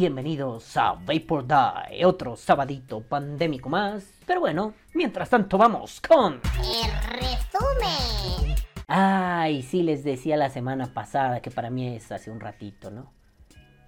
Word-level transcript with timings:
Bienvenidos 0.00 0.78
a 0.78 0.94
Vapor 0.94 1.46
Die, 1.46 2.06
otro 2.06 2.34
sabadito 2.34 3.02
pandémico 3.02 3.68
más. 3.68 4.10
Pero 4.26 4.40
bueno, 4.40 4.72
mientras 4.94 5.28
tanto 5.28 5.58
vamos 5.58 6.00
con... 6.00 6.40
El 6.56 7.20
resumen. 7.20 8.56
Ay, 8.86 9.60
sí 9.60 9.82
les 9.82 10.02
decía 10.02 10.38
la 10.38 10.48
semana 10.48 10.86
pasada 10.86 11.42
que 11.42 11.50
para 11.50 11.68
mí 11.68 11.96
es 11.96 12.10
hace 12.12 12.30
un 12.30 12.40
ratito, 12.40 12.90
¿no? 12.90 13.12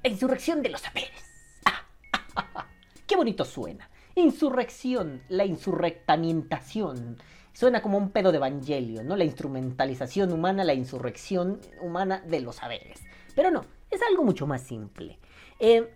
La 0.02 0.10
insurrección 0.10 0.60
de 0.60 0.68
los 0.68 0.82
saberes. 0.82 1.24
Qué 3.06 3.16
bonito 3.16 3.46
suena. 3.46 3.88
Insurrección, 4.14 5.22
la 5.30 5.46
insurrectamientación. 5.46 7.16
Suena 7.54 7.80
como 7.80 7.96
un 7.96 8.10
pedo 8.10 8.32
de 8.32 8.36
evangelio, 8.36 9.02
¿no? 9.02 9.16
La 9.16 9.24
instrumentalización 9.24 10.30
humana, 10.30 10.62
la 10.62 10.74
insurrección 10.74 11.58
humana 11.80 12.22
de 12.26 12.42
los 12.42 12.56
saberes. 12.56 13.02
Pero 13.34 13.50
no, 13.50 13.64
es 13.90 14.02
algo 14.02 14.24
mucho 14.24 14.46
más 14.46 14.60
simple. 14.60 15.18
Eh, 15.62 15.88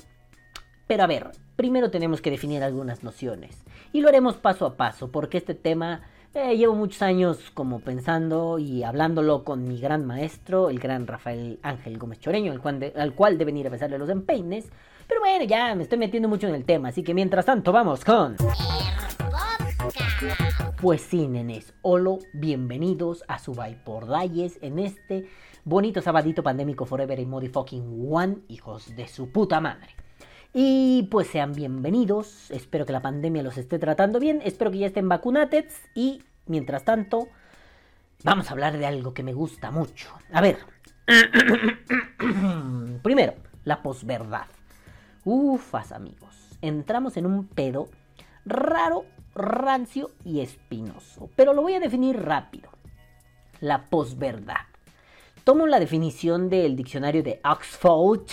pero 0.87 1.03
a 1.03 1.07
ver, 1.09 1.33
primero 1.57 1.91
tenemos 1.91 2.21
que 2.23 2.31
definir 2.31 2.63
algunas 2.63 3.03
nociones. 3.03 3.63
Y 3.93 4.01
lo 4.01 4.09
haremos 4.09 4.37
paso 4.37 4.65
a 4.65 4.77
paso, 4.77 5.11
porque 5.11 5.39
este 5.39 5.55
tema 5.55 6.03
eh, 6.35 6.57
llevo 6.57 6.75
muchos 6.75 7.03
años 7.03 7.51
como 7.53 7.81
pensando 7.81 8.59
y 8.61 8.85
hablándolo 8.85 9.43
con 9.43 9.67
mi 9.67 9.81
gran 9.81 10.07
maestro, 10.07 10.71
el 10.71 10.79
gran 10.79 11.07
Rafael 11.07 11.59
Ángel 11.63 11.99
Gómez 11.99 12.21
Choreño, 12.21 12.53
al 12.53 12.61
cual, 12.61 12.79
de- 12.79 12.93
deben 13.39 13.57
ir 13.57 13.67
a 13.67 13.71
besarle 13.71 13.99
los 13.99 14.09
empeines. 14.09 14.69
Pero 15.09 15.21
bueno, 15.21 15.45
ya 15.45 15.75
me 15.75 15.83
estoy 15.83 15.99
metiendo 15.99 16.29
mucho 16.29 16.47
en 16.47 16.55
el 16.55 16.65
tema, 16.65 16.89
así 16.89 17.03
que 17.03 17.15
mientras 17.15 17.45
tanto 17.47 17.73
vamos 17.73 18.05
con... 18.05 18.37
Pues 20.81 21.01
sí, 21.01 21.27
nenes, 21.27 21.73
holo, 21.83 22.19
bienvenidos 22.35 23.25
a 23.29 23.39
su 23.39 23.55
por 23.85 24.07
Dalles 24.07 24.59
en 24.63 24.79
este 24.79 25.27
bonito 25.67 26.01
sabadito 26.01 26.45
pandémico 26.45 26.87
Forever 26.87 27.19
y 27.19 27.27
Motherfucking 27.27 28.07
One, 28.09 28.37
hijos 28.47 28.95
de 28.95 29.09
su 29.09 29.33
puta 29.33 29.61
madre. 29.61 29.97
Y 30.55 31.09
pues 31.11 31.27
sean 31.27 31.55
bienvenidos, 31.55 32.53
espero 32.53 32.87
que 32.87 32.93
la 32.93 33.03
pandemia 33.03 33.43
los 33.43 33.59
esté 33.59 33.81
tratando 33.81 34.21
bien, 34.21 34.41
espero 34.45 34.71
que 34.71 34.79
ya 34.79 34.87
estén 34.87 35.09
vacunados 35.09 35.65
y 35.93 36.23
mientras 36.47 36.85
tanto 36.85 37.27
vamos 38.23 38.49
a 38.49 38.53
hablar 38.53 38.79
de 38.79 38.87
algo 38.87 39.13
que 39.13 39.25
me 39.25 39.33
gusta 39.33 39.73
mucho. 39.73 40.09
A 40.33 40.41
ver, 40.41 40.59
primero, 43.03 43.35
la 43.65 43.83
posverdad. 43.83 44.47
Ufas 45.25 45.91
amigos, 45.91 46.57
entramos 46.63 47.17
en 47.17 47.27
un 47.27 47.49
pedo 47.49 47.89
raro, 48.45 49.05
rancio 49.35 50.11
y 50.25 50.43
espinoso, 50.43 51.29
pero 51.35 51.55
lo 51.55 51.63
voy 51.63 51.75
a 51.75 51.81
definir 51.81 52.23
rápido. 52.23 52.71
La 53.59 53.87
posverdad. 53.87 54.76
Tomo 55.47 55.69
la 55.69 55.79
definición 55.79 56.49
del 56.51 56.75
diccionario 56.75 57.23
de 57.23 57.39
Oxford 57.45 58.27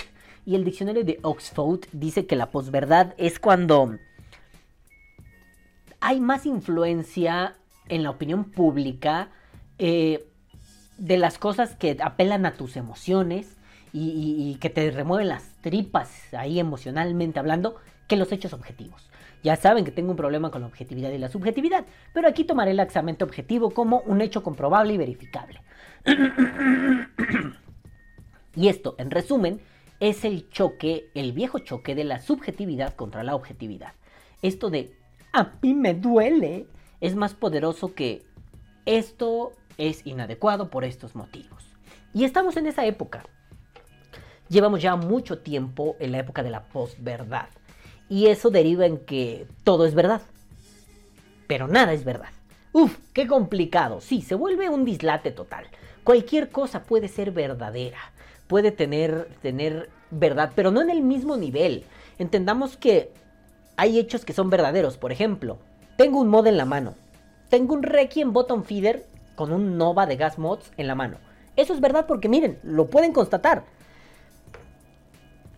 y 0.48 0.56
el 0.56 0.64
diccionario 0.64 1.04
de 1.04 1.20
Oxford 1.22 1.82
dice 1.92 2.26
que 2.26 2.36
la 2.36 2.50
posverdad 2.50 3.14
es 3.20 3.38
cuando 3.38 4.00
hay 6.00 6.20
más 6.20 6.48
influencia 6.48 7.56
en 7.88 8.02
la 8.02 8.10
opinión 8.10 8.46
pública 8.46 9.30
eh, 9.78 10.26
de 10.98 11.18
las 11.18 11.38
cosas 11.38 11.76
que 11.76 11.96
apelan 12.02 12.48
a 12.48 12.56
tus 12.56 12.78
emociones 12.78 13.58
y, 13.94 14.50
y- 14.50 14.56
que 14.56 14.72
te 14.72 14.90
remueven 14.90 15.30
las 15.30 15.44
tripas 15.62 16.34
ahí 16.34 16.60
emocionalmente 16.60 17.38
hablando 17.38 17.76
que 18.08 18.16
los 18.16 18.32
hechos 18.32 18.54
objetivos. 18.54 19.08
Ya 19.44 19.56
saben 19.56 19.86
que 19.86 19.92
tengo 19.92 20.10
un 20.10 20.18
problema 20.18 20.50
con 20.50 20.62
la 20.62 20.68
objetividad 20.68 21.12
y 21.12 21.20
la 21.20 21.30
subjetividad, 21.30 21.86
pero 22.12 22.28
aquí 22.28 22.44
tomaré 22.44 22.72
el 22.72 22.80
examen 22.80 23.18
objetivo 23.22 23.70
como 23.70 24.00
un 24.00 24.22
hecho 24.22 24.42
comprobable 24.42 24.94
y 24.94 24.98
verificable. 24.98 25.62
Y 28.56 28.68
esto, 28.68 28.96
en 29.00 29.10
resumen, 29.10 29.62
es 30.00 30.26
el 30.26 30.50
choque, 30.50 31.10
el 31.16 31.32
viejo 31.32 31.60
choque 31.60 31.96
de 31.96 32.04
la 32.04 32.20
subjetividad 32.20 32.94
contra 32.94 33.24
la 33.24 33.36
objetividad. 33.36 33.94
Esto 34.42 34.70
de 34.70 34.96
a 35.32 35.54
mí 35.62 35.74
me 35.74 35.94
duele 35.96 36.68
es 37.02 37.16
más 37.16 37.34
poderoso 37.34 37.96
que 37.96 38.24
esto 38.86 39.54
es 39.78 40.06
inadecuado 40.06 40.70
por 40.70 40.84
estos 40.84 41.16
motivos. 41.16 41.66
Y 42.14 42.26
estamos 42.26 42.58
en 42.58 42.68
esa 42.68 42.86
época. 42.86 43.26
Llevamos 44.50 44.82
ya 44.82 44.96
mucho 44.96 45.40
tiempo 45.40 45.96
en 46.00 46.12
la 46.12 46.20
época 46.20 46.44
de 46.44 46.52
la 46.52 46.66
posverdad. 46.66 47.48
Y 48.10 48.28
eso 48.28 48.52
deriva 48.52 48.86
en 48.86 49.00
que 49.00 49.48
todo 49.64 49.86
es 49.86 49.96
verdad. 49.96 50.22
Pero 51.48 51.68
nada 51.68 51.94
es 51.94 52.04
verdad. 52.04 52.30
Uf, 52.72 52.98
qué 53.14 53.26
complicado. 53.26 54.02
Sí, 54.02 54.22
se 54.22 54.36
vuelve 54.36 54.70
un 54.70 54.86
dislate 54.86 55.32
total. 55.32 55.66
Cualquier 56.04 56.50
cosa 56.50 56.84
puede 56.84 57.08
ser 57.08 57.32
verdadera. 57.32 58.00
Puede 58.48 58.72
tener, 58.72 59.30
tener 59.42 59.90
verdad, 60.12 60.52
pero 60.56 60.72
no 60.72 60.82
en 60.82 60.90
el 60.90 61.02
mismo 61.02 61.38
nivel. 61.38 61.86
Entendamos 62.20 62.78
que 62.78 63.12
hay 63.78 64.00
hechos 64.00 64.26
que 64.26 64.34
son 64.34 64.50
verdaderos. 64.50 64.98
Por 64.98 65.12
ejemplo, 65.12 65.58
tengo 65.98 66.20
un 66.20 66.28
mod 66.28 66.48
en 66.48 66.58
la 66.58 66.66
mano. 66.66 66.96
Tengo 67.50 67.74
un 67.74 67.84
Requiem 67.84 68.34
Bottom 68.34 68.64
Feeder 68.64 69.06
con 69.36 69.52
un 69.52 69.78
Nova 69.78 70.06
de 70.06 70.16
Gas 70.16 70.38
Mods 70.38 70.72
en 70.78 70.88
la 70.88 70.96
mano. 70.96 71.18
Eso 71.56 71.74
es 71.74 71.82
verdad 71.82 72.06
porque 72.08 72.30
miren, 72.30 72.60
lo 72.64 72.88
pueden 72.90 73.14
constatar. 73.14 73.64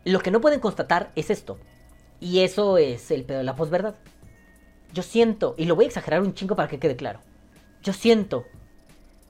Lo 0.03 0.19
que 0.19 0.31
no 0.31 0.41
pueden 0.41 0.59
constatar 0.59 1.11
es 1.15 1.29
esto. 1.29 1.57
Y 2.19 2.41
eso 2.41 2.77
es 2.77 3.11
el 3.11 3.23
pedo 3.23 3.39
de 3.39 3.43
la 3.43 3.55
posverdad. 3.55 3.95
Yo 4.93 5.03
siento, 5.03 5.55
y 5.57 5.65
lo 5.65 5.75
voy 5.75 5.85
a 5.85 5.87
exagerar 5.87 6.21
un 6.21 6.33
chingo 6.33 6.55
para 6.55 6.67
que 6.67 6.79
quede 6.79 6.95
claro. 6.95 7.19
Yo 7.81 7.91
siento 7.93 8.45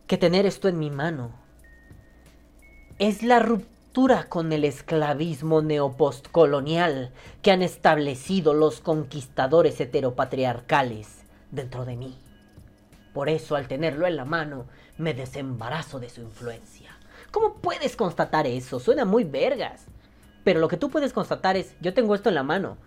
que 0.07 0.17
tener 0.17 0.45
esto 0.45 0.67
en 0.67 0.77
mi 0.77 0.91
mano 0.91 1.31
es 2.99 3.23
la 3.23 3.39
ruptura 3.39 4.29
con 4.29 4.53
el 4.53 4.63
esclavismo 4.63 5.61
neopostcolonial 5.61 7.11
que 7.41 7.51
han 7.51 7.61
establecido 7.61 8.53
los 8.53 8.81
conquistadores 8.81 9.79
heteropatriarcales 9.79 11.23
dentro 11.51 11.85
de 11.85 11.95
mí. 11.95 12.17
Por 13.13 13.29
eso 13.29 13.55
al 13.55 13.67
tenerlo 13.67 14.05
en 14.05 14.15
la 14.15 14.25
mano 14.25 14.65
me 14.97 15.13
desembarazo 15.13 15.99
de 15.99 16.09
su 16.09 16.21
influencia. 16.21 16.91
¿Cómo 17.31 17.55
puedes 17.55 17.95
constatar 17.95 18.47
eso? 18.47 18.79
Suena 18.79 19.05
muy 19.05 19.23
vergas. 19.23 19.85
Pero 20.43 20.59
lo 20.59 20.67
que 20.67 20.77
tú 20.77 20.89
puedes 20.89 21.11
constatar 21.11 21.57
es, 21.57 21.75
yo 21.81 21.93
tengo 21.93 22.13
esto 22.13 22.29
en 22.29 22.35
la 22.35 22.43
mano. 22.43 22.77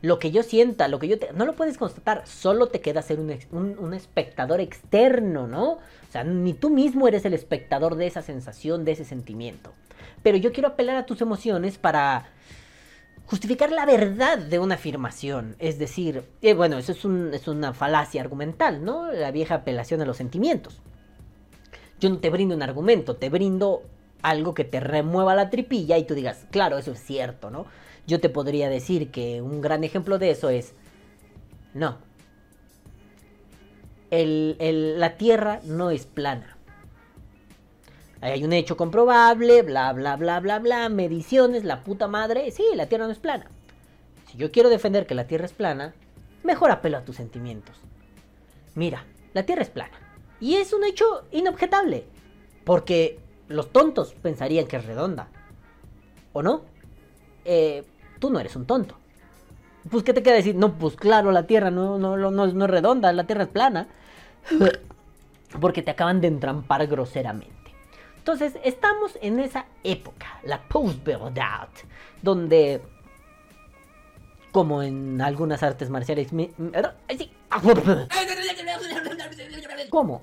Lo 0.00 0.18
que 0.18 0.30
yo 0.30 0.42
sienta, 0.42 0.86
lo 0.88 0.98
que 0.98 1.08
yo 1.08 1.18
te... 1.18 1.32
No 1.32 1.44
lo 1.44 1.54
puedes 1.54 1.76
constatar, 1.76 2.26
solo 2.26 2.68
te 2.68 2.80
queda 2.80 3.02
ser 3.02 3.18
un, 3.18 3.76
un 3.78 3.94
espectador 3.94 4.60
externo, 4.60 5.46
¿no? 5.48 5.72
O 5.72 6.12
sea, 6.12 6.22
ni 6.24 6.54
tú 6.54 6.70
mismo 6.70 7.08
eres 7.08 7.24
el 7.24 7.34
espectador 7.34 7.96
de 7.96 8.06
esa 8.06 8.22
sensación, 8.22 8.84
de 8.84 8.92
ese 8.92 9.04
sentimiento. 9.04 9.72
Pero 10.22 10.36
yo 10.36 10.52
quiero 10.52 10.68
apelar 10.68 10.96
a 10.96 11.06
tus 11.06 11.20
emociones 11.20 11.78
para 11.78 12.28
justificar 13.26 13.70
la 13.72 13.84
verdad 13.86 14.38
de 14.38 14.58
una 14.58 14.76
afirmación. 14.76 15.56
Es 15.58 15.78
decir, 15.78 16.22
eh, 16.42 16.54
bueno, 16.54 16.78
eso 16.78 16.92
es, 16.92 17.04
un- 17.04 17.34
es 17.34 17.46
una 17.48 17.74
falacia 17.74 18.20
argumental, 18.22 18.84
¿no? 18.84 19.10
La 19.12 19.30
vieja 19.32 19.56
apelación 19.56 20.00
a 20.00 20.06
los 20.06 20.16
sentimientos. 20.16 20.80
Yo 22.00 22.08
no 22.08 22.18
te 22.18 22.30
brindo 22.30 22.54
un 22.54 22.62
argumento, 22.62 23.16
te 23.16 23.28
brindo 23.28 23.82
algo 24.22 24.54
que 24.54 24.64
te 24.64 24.80
remueva 24.80 25.34
la 25.34 25.50
tripilla 25.50 25.98
y 25.98 26.04
tú 26.04 26.14
digas, 26.14 26.46
claro, 26.50 26.78
eso 26.78 26.92
es 26.92 27.02
cierto, 27.02 27.50
¿no? 27.50 27.66
Yo 28.08 28.20
te 28.20 28.30
podría 28.30 28.70
decir 28.70 29.10
que 29.10 29.42
un 29.42 29.60
gran 29.60 29.84
ejemplo 29.84 30.18
de 30.18 30.30
eso 30.30 30.48
es, 30.48 30.72
no, 31.74 31.98
el- 34.10 34.56
el- 34.60 34.98
la 34.98 35.18
Tierra 35.18 35.60
no 35.64 35.90
es 35.90 36.06
plana. 36.06 36.56
Hay 38.22 38.42
un 38.44 38.54
hecho 38.54 38.78
comprobable, 38.78 39.60
bla, 39.60 39.92
bla, 39.92 40.16
bla, 40.16 40.40
bla, 40.40 40.58
bla, 40.58 40.88
mediciones, 40.88 41.64
la 41.64 41.84
puta 41.84 42.08
madre, 42.08 42.50
sí, 42.50 42.64
la 42.74 42.86
Tierra 42.86 43.04
no 43.04 43.12
es 43.12 43.18
plana. 43.18 43.46
Si 44.26 44.38
yo 44.38 44.50
quiero 44.50 44.70
defender 44.70 45.06
que 45.06 45.14
la 45.14 45.26
Tierra 45.26 45.44
es 45.44 45.52
plana, 45.52 45.94
mejor 46.42 46.70
apelo 46.70 46.96
a 46.96 47.04
tus 47.04 47.16
sentimientos. 47.16 47.76
Mira, 48.74 49.04
la 49.34 49.44
Tierra 49.44 49.60
es 49.60 49.68
plana. 49.68 49.98
Y 50.40 50.54
es 50.54 50.72
un 50.72 50.82
hecho 50.82 51.26
inobjetable. 51.30 52.06
Porque 52.64 53.20
los 53.48 53.70
tontos 53.70 54.14
pensarían 54.14 54.66
que 54.66 54.76
es 54.78 54.86
redonda. 54.86 55.28
¿O 56.32 56.42
no? 56.42 56.62
Eh, 57.44 57.84
tú 58.18 58.30
no 58.30 58.40
eres 58.40 58.56
un 58.56 58.66
tonto. 58.66 58.96
Pues, 59.90 60.04
¿qué 60.04 60.12
te 60.12 60.22
queda 60.22 60.34
decir? 60.34 60.54
No, 60.54 60.74
pues 60.74 60.96
claro, 60.96 61.32
la 61.32 61.44
Tierra 61.46 61.70
no, 61.70 61.98
no, 61.98 62.16
no, 62.16 62.44
es, 62.44 62.54
no 62.54 62.64
es 62.64 62.70
redonda, 62.70 63.12
la 63.12 63.24
Tierra 63.24 63.44
es 63.44 63.48
plana. 63.48 63.88
Porque 65.60 65.82
te 65.82 65.90
acaban 65.90 66.20
de 66.20 66.28
entrampar 66.28 66.86
groseramente. 66.86 67.54
Entonces, 68.18 68.54
estamos 68.62 69.18
en 69.22 69.40
esa 69.40 69.64
época, 69.82 70.26
la 70.44 70.60
post-verdad, 70.60 71.68
donde, 72.20 72.82
como 74.52 74.82
en 74.82 75.20
algunas 75.22 75.62
artes 75.62 75.88
marciales... 75.88 76.28
Como, 79.90 80.20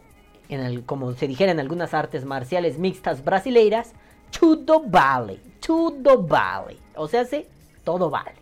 en 0.50 0.59
el- 0.62 0.83
como 0.86 1.13
se 1.13 1.27
dijera 1.27 1.51
en 1.51 1.59
algunas 1.59 1.95
artes 1.95 2.24
marciales 2.25 2.77
mixtas 2.77 3.24
brasileiras, 3.25 3.94
tudo 4.38 4.81
vale, 4.86 5.39
tudo 5.65 6.21
vale. 6.21 6.77
O 6.95 7.07
sea, 7.07 7.25
sí, 7.25 7.47
todo 7.86 8.10
vale. 8.10 8.34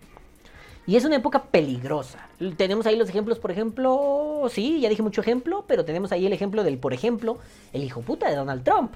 Y 0.85 0.97
es 0.97 1.05
una 1.05 1.15
época 1.15 1.43
peligrosa. 1.43 2.27
Tenemos 2.57 2.85
ahí 2.85 2.97
los 2.97 3.07
ejemplos, 3.07 3.39
por 3.39 3.51
ejemplo, 3.51 4.47
sí, 4.49 4.81
ya 4.81 4.89
dije 4.89 5.01
mucho 5.01 5.21
ejemplo, 5.21 5.63
pero 5.67 5.85
tenemos 5.85 6.11
ahí 6.11 6.25
el 6.25 6.33
ejemplo 6.33 6.63
del, 6.63 6.77
por 6.77 6.93
ejemplo, 6.93 7.37
el 7.71 7.83
hijo 7.83 8.01
puta 8.01 8.29
de 8.29 8.35
Donald 8.35 8.63
Trump. 8.63 8.93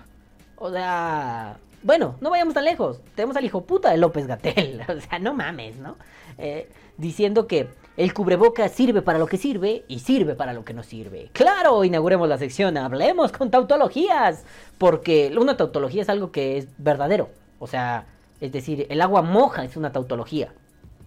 O 0.58 0.70
sea, 0.72 1.58
bueno, 1.84 2.16
no 2.20 2.30
vayamos 2.30 2.54
tan 2.54 2.66
lejos. 2.66 3.00
Tenemos 3.16 3.38
al 3.38 3.46
hijo 3.46 3.62
puta 3.62 3.92
de 3.92 3.98
López 3.98 4.28
Gatel. 4.28 4.82
O 4.90 5.00
sea, 5.00 5.20
no 5.20 5.34
mames, 5.34 5.78
¿no? 5.78 5.96
Eh, 6.38 6.70
diciendo 6.98 7.48
que 7.48 7.70
el 7.96 8.14
cubreboca 8.14 8.68
sirve 8.68 9.02
para 9.02 9.20
lo 9.20 9.28
que 9.28 9.38
sirve 9.38 9.86
y 9.88 10.00
sirve 10.00 10.36
para 10.36 10.54
lo 10.54 10.66
que 10.66 10.74
no 10.74 10.84
sirve. 10.84 11.30
Claro, 11.32 11.84
inauguremos 11.84 12.28
la 12.28 12.38
sección, 12.38 12.78
hablemos 12.78 13.32
con 13.32 13.50
tautologías. 13.50 14.44
Porque 14.78 15.34
una 15.40 15.56
tautología 15.56 16.02
es 16.02 16.10
algo 16.10 16.32
que 16.32 16.58
es 16.58 16.68
verdadero. 16.78 17.30
O 17.60 17.68
sea, 17.68 18.06
es 18.40 18.52
decir, 18.52 18.88
el 18.90 19.02
agua 19.02 19.22
moja 19.22 19.64
es 19.64 19.78
una 19.78 19.92
tautología. 19.92 20.54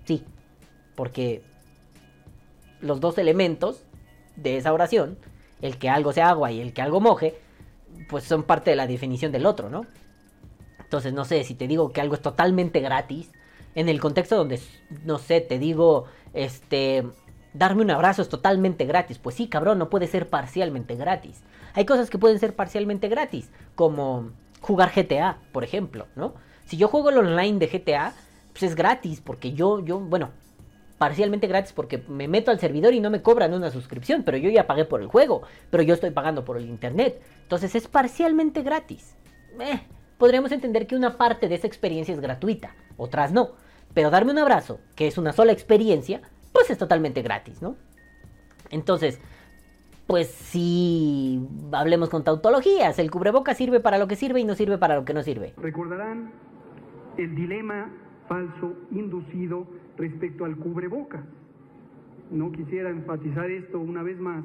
Sí, 0.04 0.24
porque 0.94 1.42
los 2.80 3.00
dos 3.00 3.18
elementos 3.18 3.84
de 4.36 4.56
esa 4.56 4.72
oración, 4.72 5.18
el 5.60 5.78
que 5.78 5.88
algo 5.88 6.12
sea 6.12 6.30
agua 6.30 6.50
y 6.52 6.60
el 6.60 6.72
que 6.72 6.82
algo 6.82 7.00
moje, 7.00 7.38
pues 8.08 8.24
son 8.24 8.42
parte 8.42 8.70
de 8.70 8.76
la 8.76 8.86
definición 8.86 9.32
del 9.32 9.46
otro, 9.46 9.68
¿no? 9.68 9.86
Entonces, 10.80 11.12
no 11.12 11.24
sé, 11.24 11.44
si 11.44 11.54
te 11.54 11.68
digo 11.68 11.92
que 11.92 12.00
algo 12.00 12.14
es 12.14 12.22
totalmente 12.22 12.80
gratis, 12.80 13.30
en 13.74 13.88
el 13.88 14.00
contexto 14.00 14.36
donde, 14.36 14.60
no 15.04 15.18
sé, 15.18 15.40
te 15.40 15.58
digo, 15.58 16.06
este, 16.34 17.06
darme 17.52 17.82
un 17.82 17.90
abrazo 17.90 18.22
es 18.22 18.28
totalmente 18.28 18.84
gratis. 18.84 19.18
Pues 19.18 19.36
sí, 19.36 19.48
cabrón, 19.48 19.78
no 19.78 19.90
puede 19.90 20.06
ser 20.06 20.28
parcialmente 20.28 20.96
gratis. 20.96 21.42
Hay 21.74 21.84
cosas 21.84 22.10
que 22.10 22.18
pueden 22.18 22.38
ser 22.38 22.56
parcialmente 22.56 23.08
gratis, 23.08 23.50
como 23.76 24.30
jugar 24.60 24.90
GTA, 24.94 25.38
por 25.52 25.62
ejemplo, 25.62 26.06
¿no? 26.16 26.34
Si 26.70 26.76
yo 26.76 26.86
juego 26.86 27.10
el 27.10 27.18
online 27.18 27.58
de 27.58 27.66
GTA, 27.66 28.14
pues 28.52 28.62
es 28.62 28.76
gratis, 28.76 29.20
porque 29.20 29.54
yo, 29.54 29.84
yo, 29.84 29.98
bueno, 29.98 30.30
parcialmente 30.98 31.48
gratis 31.48 31.72
porque 31.72 31.98
me 32.06 32.28
meto 32.28 32.52
al 32.52 32.60
servidor 32.60 32.94
y 32.94 33.00
no 33.00 33.10
me 33.10 33.22
cobran 33.22 33.52
una 33.54 33.72
suscripción, 33.72 34.22
pero 34.22 34.36
yo 34.36 34.50
ya 34.50 34.68
pagué 34.68 34.84
por 34.84 35.00
el 35.00 35.08
juego, 35.08 35.42
pero 35.68 35.82
yo 35.82 35.94
estoy 35.94 36.12
pagando 36.12 36.44
por 36.44 36.56
el 36.56 36.66
internet. 36.66 37.20
Entonces 37.42 37.74
es 37.74 37.88
parcialmente 37.88 38.62
gratis. 38.62 39.16
Eh, 39.58 39.80
podríamos 40.16 40.52
entender 40.52 40.86
que 40.86 40.94
una 40.94 41.18
parte 41.18 41.48
de 41.48 41.56
esa 41.56 41.66
experiencia 41.66 42.14
es 42.14 42.20
gratuita, 42.20 42.76
otras 42.96 43.32
no. 43.32 43.50
Pero 43.92 44.10
darme 44.10 44.30
un 44.30 44.38
abrazo, 44.38 44.78
que 44.94 45.08
es 45.08 45.18
una 45.18 45.32
sola 45.32 45.50
experiencia, 45.50 46.22
pues 46.52 46.70
es 46.70 46.78
totalmente 46.78 47.20
gratis, 47.22 47.60
¿no? 47.60 47.74
Entonces, 48.70 49.18
pues 50.06 50.28
si 50.28 51.48
hablemos 51.72 52.10
con 52.10 52.22
tautologías, 52.22 53.00
el 53.00 53.10
cubreboca 53.10 53.54
sirve 53.54 53.80
para 53.80 53.98
lo 53.98 54.06
que 54.06 54.14
sirve 54.14 54.38
y 54.38 54.44
no 54.44 54.54
sirve 54.54 54.78
para 54.78 54.94
lo 54.94 55.04
que 55.04 55.14
no 55.14 55.24
sirve. 55.24 55.52
Recordarán 55.56 56.30
el 57.16 57.34
dilema 57.34 57.90
falso 58.28 58.74
inducido 58.90 59.66
respecto 59.96 60.44
al 60.44 60.56
cubrebocas. 60.56 61.24
No 62.30 62.52
quisiera 62.52 62.90
enfatizar 62.90 63.50
esto 63.50 63.80
una 63.80 64.02
vez 64.02 64.18
más, 64.20 64.44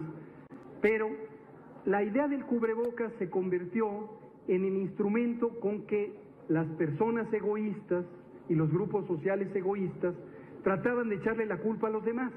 pero 0.81 1.09
la 1.85 2.03
idea 2.03 2.27
del 2.27 2.45
cubrebocas 2.45 3.13
se 3.19 3.29
convirtió 3.29 4.09
en 4.47 4.65
el 4.65 4.75
instrumento 4.75 5.59
con 5.59 5.83
que 5.83 6.13
las 6.47 6.67
personas 6.77 7.31
egoístas 7.31 8.05
y 8.49 8.55
los 8.55 8.71
grupos 8.71 9.05
sociales 9.07 9.55
egoístas 9.55 10.15
trataban 10.63 11.09
de 11.09 11.15
echarle 11.15 11.45
la 11.45 11.57
culpa 11.57 11.87
a 11.87 11.91
los 11.91 12.03
demás. 12.03 12.31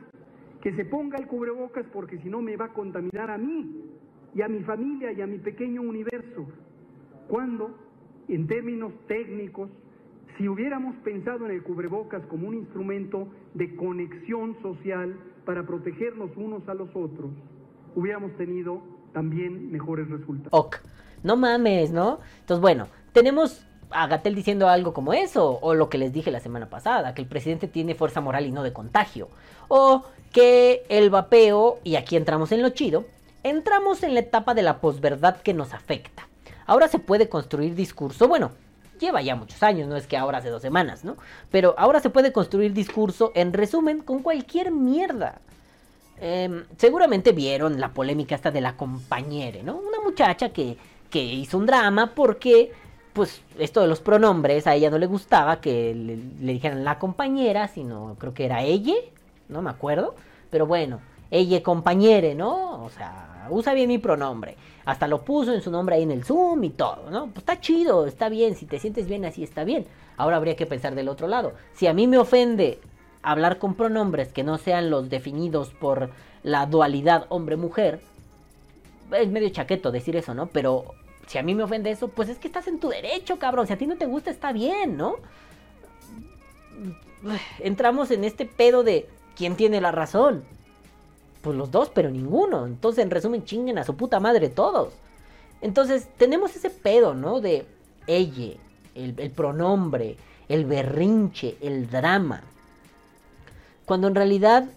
Que 0.60 0.75
se 0.75 0.84
ponga 0.84 1.19
el 1.19 1.26
cubrebocas 1.26 1.86
porque 1.92 2.19
si 2.19 2.28
no 2.28 2.42
me 2.42 2.56
va 2.56 2.66
a 2.66 2.72
contaminar 2.72 3.30
a 3.30 3.38
mí 3.38 3.84
y 4.34 4.42
a 4.42 4.48
mi 4.48 4.60
familia 4.64 5.12
y 5.12 5.20
a 5.20 5.26
mi 5.26 5.38
pequeño 5.38 5.82
universo. 5.82 6.46
Cuando, 7.28 7.78
en 8.28 8.46
términos 8.46 8.92
técnicos, 9.06 9.70
si 10.38 10.49
hubiéramos 10.49 10.94
pensado 11.05 11.44
en 11.46 11.50
el 11.50 11.62
cubrebocas 11.64 12.25
como 12.26 12.49
un 12.49 12.55
instrumento 12.55 13.29
de 13.55 13.75
conexión 13.76 14.56
social 14.62 15.19
para 15.44 15.67
protegernos 15.67 16.31
unos 16.37 16.67
a 16.69 16.75
los 16.75 16.88
otros, 16.90 17.31
hubiéramos 17.96 18.35
tenido 18.37 18.81
también 19.12 19.73
mejores 19.73 20.08
resultados. 20.08 20.50
Ok, 20.52 20.76
no 21.25 21.37
mames, 21.37 21.90
¿no? 21.90 22.20
Entonces, 22.40 22.62
bueno, 22.62 22.87
tenemos 23.12 23.67
a 23.90 24.06
Gatel 24.06 24.35
diciendo 24.35 24.69
algo 24.69 24.93
como 24.93 25.12
eso, 25.12 25.58
o 25.61 25.75
lo 25.75 25.88
que 25.88 25.99
les 25.99 26.12
dije 26.12 26.31
la 26.31 26.40
semana 26.40 26.70
pasada, 26.70 27.14
que 27.14 27.23
el 27.23 27.29
presidente 27.29 27.67
tiene 27.67 27.94
fuerza 27.94 28.20
moral 28.20 28.46
y 28.46 28.52
no 28.52 28.62
de 28.62 28.73
contagio, 28.73 29.29
o 29.67 30.05
que 30.32 30.85
el 30.88 31.11
vapeo, 31.11 31.79
y 31.82 31.96
aquí 31.96 32.17
entramos 32.17 32.52
en 32.52 32.62
lo 32.62 32.69
chido, 32.70 33.06
entramos 33.43 34.02
en 34.02 34.14
la 34.14 34.20
etapa 34.20 34.55
de 34.55 34.62
la 34.62 34.81
posverdad 34.81 35.40
que 35.40 35.55
nos 35.55 35.75
afecta. 35.75 36.29
Ahora 36.67 36.87
se 36.87 36.99
puede 36.99 37.29
construir 37.29 37.75
discurso, 37.75 38.29
bueno, 38.29 38.50
lleva 38.98 39.22
ya 39.22 39.36
muchos 39.36 39.62
años, 39.62 39.88
no 39.88 39.96
es 39.96 40.06
que 40.06 40.16
ahora 40.16 40.38
hace 40.38 40.50
dos 40.50 40.62
semanas, 40.62 41.04
¿no? 41.04 41.16
Pero 41.50 41.74
ahora 41.78 42.00
se 42.00 42.10
puede 42.10 42.32
construir 42.32 42.72
discurso, 42.72 43.32
en 43.34 43.52
resumen, 43.52 44.00
con 44.00 44.22
cualquier 44.22 44.70
mierda. 44.70 45.40
Em, 46.20 46.64
seguramente 46.76 47.32
vieron 47.32 47.80
la 47.80 47.92
polémica 47.92 48.34
esta 48.34 48.50
de 48.50 48.60
la 48.60 48.76
compañera, 48.76 49.62
¿no? 49.62 49.76
Una 49.76 50.00
muchacha 50.00 50.50
que, 50.50 50.76
que 51.10 51.22
hizo 51.22 51.58
un 51.58 51.66
drama 51.66 52.12
porque, 52.14 52.72
pues, 53.12 53.40
esto 53.58 53.80
de 53.80 53.86
los 53.86 54.00
pronombres 54.00 54.66
a 54.66 54.74
ella 54.74 54.90
no 54.90 54.98
le 54.98 55.06
gustaba 55.06 55.60
que 55.60 55.94
le, 55.94 56.16
le 56.44 56.52
dijeran 56.52 56.84
la 56.84 56.98
compañera, 56.98 57.68
sino 57.68 58.16
creo 58.18 58.34
que 58.34 58.44
era 58.44 58.62
ella, 58.62 58.94
no 59.48 59.62
me 59.62 59.70
acuerdo. 59.70 60.14
Pero 60.50 60.66
bueno, 60.66 61.00
ella 61.30 61.62
compañere, 61.62 62.34
¿no? 62.34 62.84
O 62.84 62.90
sea, 62.90 63.46
usa 63.50 63.75
bien 63.75 63.88
mi 63.88 63.98
pronombre. 63.98 64.56
Hasta 64.84 65.06
lo 65.06 65.22
puso 65.22 65.52
en 65.52 65.60
su 65.60 65.70
nombre 65.70 65.96
ahí 65.96 66.02
en 66.02 66.10
el 66.10 66.25
Zoom 66.25 66.64
y 66.64 66.70
todo, 66.70 67.10
¿no? 67.10 67.26
Pues 67.26 67.38
está 67.38 67.60
chido, 67.60 68.06
está 68.06 68.28
bien, 68.28 68.54
si 68.54 68.66
te 68.66 68.78
sientes 68.78 69.06
bien 69.06 69.25
así 69.25 69.42
está 69.42 69.64
bien. 69.64 69.86
Ahora 70.16 70.36
habría 70.36 70.56
que 70.56 70.66
pensar 70.66 70.94
del 70.94 71.08
otro 71.08 71.28
lado. 71.28 71.52
Si 71.75 71.86
a 71.86 71.92
mí 71.92 72.06
me 72.06 72.19
ofende 72.19 72.80
hablar 73.22 73.58
con 73.58 73.75
pronombres 73.75 74.32
que 74.32 74.44
no 74.44 74.58
sean 74.58 74.90
los 74.90 75.10
definidos 75.10 75.70
por 75.70 76.10
la 76.42 76.66
dualidad 76.66 77.26
hombre-mujer, 77.28 78.00
es 79.12 79.28
medio 79.28 79.48
chaqueto 79.50 79.90
decir 79.90 80.16
eso, 80.16 80.34
¿no? 80.34 80.46
Pero 80.46 80.94
si 81.26 81.36
a 81.38 81.42
mí 81.42 81.54
me 81.54 81.62
ofende 81.62 81.90
eso, 81.90 82.08
pues 82.08 82.28
es 82.30 82.38
que 82.38 82.48
estás 82.48 82.66
en 82.69 82.80
tu 82.80 82.88
derecho, 82.88 83.38
cabrón. 83.38 83.66
Si 83.66 83.72
a 83.75 83.78
ti 83.78 83.86
no 83.86 83.96
te 83.96 84.06
gusta, 84.06 84.30
está 84.30 84.52
bien, 84.52 84.96
¿no? 84.96 85.16
Entramos 87.58 88.11
en 88.11 88.25
este 88.25 88.47
pedo 88.47 88.82
de 88.82 89.08
quién 89.37 89.56
tiene 89.56 89.80
la 89.80 89.92
razón. 89.92 90.44
Pues 91.42 91.57
los 91.57 91.71
dos, 91.71 91.90
pero 91.95 92.11
ninguno. 92.11 92.66
Entonces, 92.66 93.04
en 93.04 93.11
resumen, 93.11 93.45
chinguen 93.45 93.78
a 93.78 93.85
su 93.85 93.97
puta 93.97 94.21
madre 94.21 94.49
todos. 94.49 94.92
Entonces, 95.61 96.09
tenemos 96.16 96.54
ese 96.57 96.71
pedo, 96.71 97.14
¿no? 97.14 97.40
De 97.40 97.66
ella, 98.07 98.54
el, 98.95 99.30
pronombre, 99.30 100.16
el 100.49 100.64
berrinche, 100.64 101.57
el 101.61 101.88
drama. 101.88 102.42
Cuando 103.85 104.09
en 104.09 104.14
realidad 104.14 104.68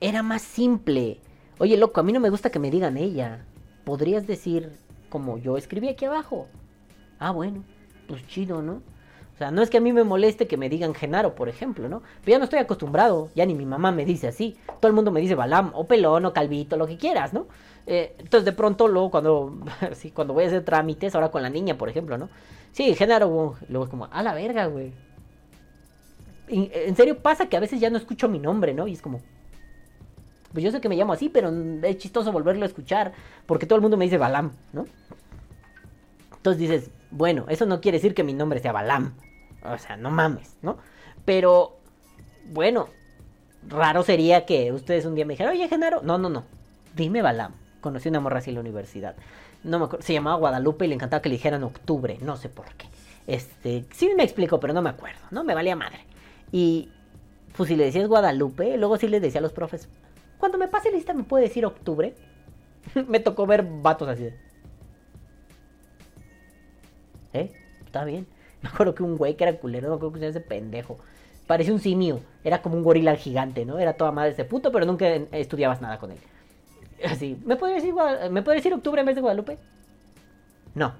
era 0.00 0.22
más 0.22 0.42
simple. 0.42 1.18
Oye, 1.58 1.76
loco, 1.76 2.00
a 2.00 2.02
mí 2.02 2.12
no 2.12 2.20
me 2.20 2.30
gusta 2.30 2.50
que 2.50 2.58
me 2.58 2.70
digan 2.70 2.96
ella. 2.96 3.44
Podrías 3.84 4.26
decir, 4.26 4.72
como 5.08 5.38
yo 5.38 5.56
escribí 5.56 5.88
aquí 5.88 6.04
abajo. 6.04 6.48
Ah, 7.18 7.32
bueno, 7.32 7.64
pues 8.08 8.26
chido, 8.26 8.62
¿no? 8.62 8.82
Sea, 9.40 9.50
no 9.50 9.62
es 9.62 9.70
que 9.70 9.78
a 9.78 9.80
mí 9.80 9.90
me 9.94 10.04
moleste 10.04 10.46
que 10.46 10.58
me 10.58 10.68
digan 10.68 10.92
Genaro, 10.92 11.34
por 11.34 11.48
ejemplo, 11.48 11.88
¿no? 11.88 12.02
Pero 12.20 12.32
ya 12.32 12.38
no 12.38 12.44
estoy 12.44 12.58
acostumbrado, 12.58 13.30
ya 13.34 13.46
ni 13.46 13.54
mi 13.54 13.64
mamá 13.64 13.90
me 13.90 14.04
dice 14.04 14.28
así. 14.28 14.58
Todo 14.80 14.88
el 14.88 14.92
mundo 14.92 15.10
me 15.10 15.22
dice 15.22 15.34
Balam, 15.34 15.70
o 15.72 15.86
pelón, 15.86 16.26
o 16.26 16.34
calvito, 16.34 16.76
lo 16.76 16.86
que 16.86 16.98
quieras, 16.98 17.32
¿no? 17.32 17.46
Eh, 17.86 18.14
entonces 18.18 18.44
de 18.44 18.52
pronto 18.52 18.86
luego 18.86 19.10
cuando, 19.10 19.58
sí, 19.94 20.10
cuando 20.10 20.34
voy 20.34 20.44
a 20.44 20.48
hacer 20.48 20.62
trámites, 20.62 21.14
ahora 21.14 21.30
con 21.30 21.40
la 21.40 21.48
niña, 21.48 21.78
por 21.78 21.88
ejemplo, 21.88 22.18
¿no? 22.18 22.28
Sí, 22.72 22.94
Genaro, 22.94 23.56
luego 23.70 23.84
es 23.86 23.90
como, 23.90 24.08
a 24.12 24.22
la 24.22 24.34
verga, 24.34 24.66
güey. 24.66 24.92
En 26.48 26.94
serio 26.94 27.16
pasa 27.16 27.48
que 27.48 27.56
a 27.56 27.60
veces 27.60 27.80
ya 27.80 27.88
no 27.88 27.96
escucho 27.96 28.28
mi 28.28 28.40
nombre, 28.40 28.74
¿no? 28.74 28.88
Y 28.88 28.92
es 28.92 29.00
como, 29.00 29.22
pues 30.52 30.62
yo 30.62 30.70
sé 30.70 30.82
que 30.82 30.90
me 30.90 30.96
llamo 30.96 31.14
así, 31.14 31.30
pero 31.30 31.50
es 31.82 31.96
chistoso 31.96 32.30
volverlo 32.30 32.64
a 32.64 32.68
escuchar 32.68 33.12
porque 33.46 33.64
todo 33.64 33.76
el 33.76 33.80
mundo 33.80 33.96
me 33.96 34.04
dice 34.04 34.18
Balam, 34.18 34.52
¿no? 34.74 34.84
Entonces 36.36 36.60
dices, 36.60 36.90
bueno, 37.10 37.46
eso 37.48 37.64
no 37.64 37.80
quiere 37.80 37.96
decir 37.96 38.14
que 38.14 38.22
mi 38.22 38.34
nombre 38.34 38.60
sea 38.60 38.72
Balam. 38.72 39.14
O 39.62 39.78
sea, 39.78 39.96
no 39.96 40.10
mames, 40.10 40.56
¿no? 40.62 40.78
Pero, 41.24 41.78
bueno, 42.46 42.88
raro 43.68 44.02
sería 44.02 44.46
que 44.46 44.72
ustedes 44.72 45.04
un 45.04 45.14
día 45.14 45.26
me 45.26 45.34
dijeran, 45.34 45.52
oye, 45.52 45.68
Genaro, 45.68 46.02
no, 46.02 46.18
no, 46.18 46.28
no, 46.28 46.44
dime 46.94 47.22
Balam. 47.22 47.54
Conocí 47.80 48.08
una 48.08 48.20
morra 48.20 48.38
así 48.38 48.50
en 48.50 48.54
la 48.56 48.60
universidad. 48.60 49.16
No 49.64 49.78
me 49.78 49.86
acuerdo, 49.86 50.04
se 50.04 50.12
llamaba 50.12 50.36
Guadalupe 50.36 50.84
y 50.84 50.88
le 50.88 50.94
encantaba 50.94 51.22
que 51.22 51.28
le 51.28 51.36
dijeran 51.36 51.64
octubre, 51.64 52.18
no 52.20 52.36
sé 52.36 52.48
por 52.48 52.66
qué. 52.74 52.86
Este, 53.26 53.84
sí 53.92 54.10
me 54.16 54.22
explico, 54.22 54.60
pero 54.60 54.72
no 54.72 54.82
me 54.82 54.90
acuerdo, 54.90 55.20
¿no? 55.30 55.44
Me 55.44 55.54
valía 55.54 55.76
madre. 55.76 56.00
Y, 56.52 56.90
pues 57.56 57.68
si 57.68 57.76
le 57.76 57.84
decías 57.84 58.08
Guadalupe, 58.08 58.76
luego 58.76 58.96
sí 58.96 59.08
les 59.08 59.22
decía 59.22 59.40
a 59.40 59.42
los 59.42 59.52
profes, 59.52 59.88
cuando 60.38 60.58
me 60.58 60.68
pase 60.68 60.90
lista 60.90 61.12
me 61.14 61.24
puede 61.24 61.44
decir 61.44 61.64
octubre. 61.66 62.14
me 63.08 63.20
tocó 63.20 63.46
ver 63.46 63.62
vatos 63.64 64.08
así 64.08 64.24
de... 64.24 64.34
¿Eh? 67.32 67.52
Está 67.84 68.04
bien. 68.04 68.26
Me 68.62 68.68
acuerdo 68.68 68.94
que 68.94 69.02
un 69.02 69.16
güey 69.16 69.36
que 69.36 69.44
era 69.44 69.56
culero, 69.58 69.88
no 69.88 69.94
me 69.94 69.96
acuerdo 69.96 70.14
que 70.14 70.20
se 70.20 70.28
ese 70.28 70.40
pendejo. 70.40 70.98
Parecía 71.46 71.72
un 71.72 71.80
simio. 71.80 72.20
Era 72.44 72.62
como 72.62 72.76
un 72.76 72.82
gorila 72.82 73.16
gigante, 73.16 73.64
¿no? 73.64 73.78
Era 73.78 73.94
toda 73.94 74.12
madre 74.12 74.32
ese 74.32 74.44
puto, 74.44 74.70
pero 74.70 74.86
nunca 74.86 75.06
estudiabas 75.32 75.80
nada 75.80 75.98
con 75.98 76.12
él. 76.12 76.18
Así, 77.04 77.40
¿me 77.44 77.56
puede 77.56 77.74
decir, 77.74 77.94
¿me 78.30 78.42
decir 78.42 78.72
octubre 78.74 79.00
en 79.00 79.06
vez 79.06 79.16
de 79.16 79.22
Guadalupe? 79.22 79.58
No. 80.74 80.94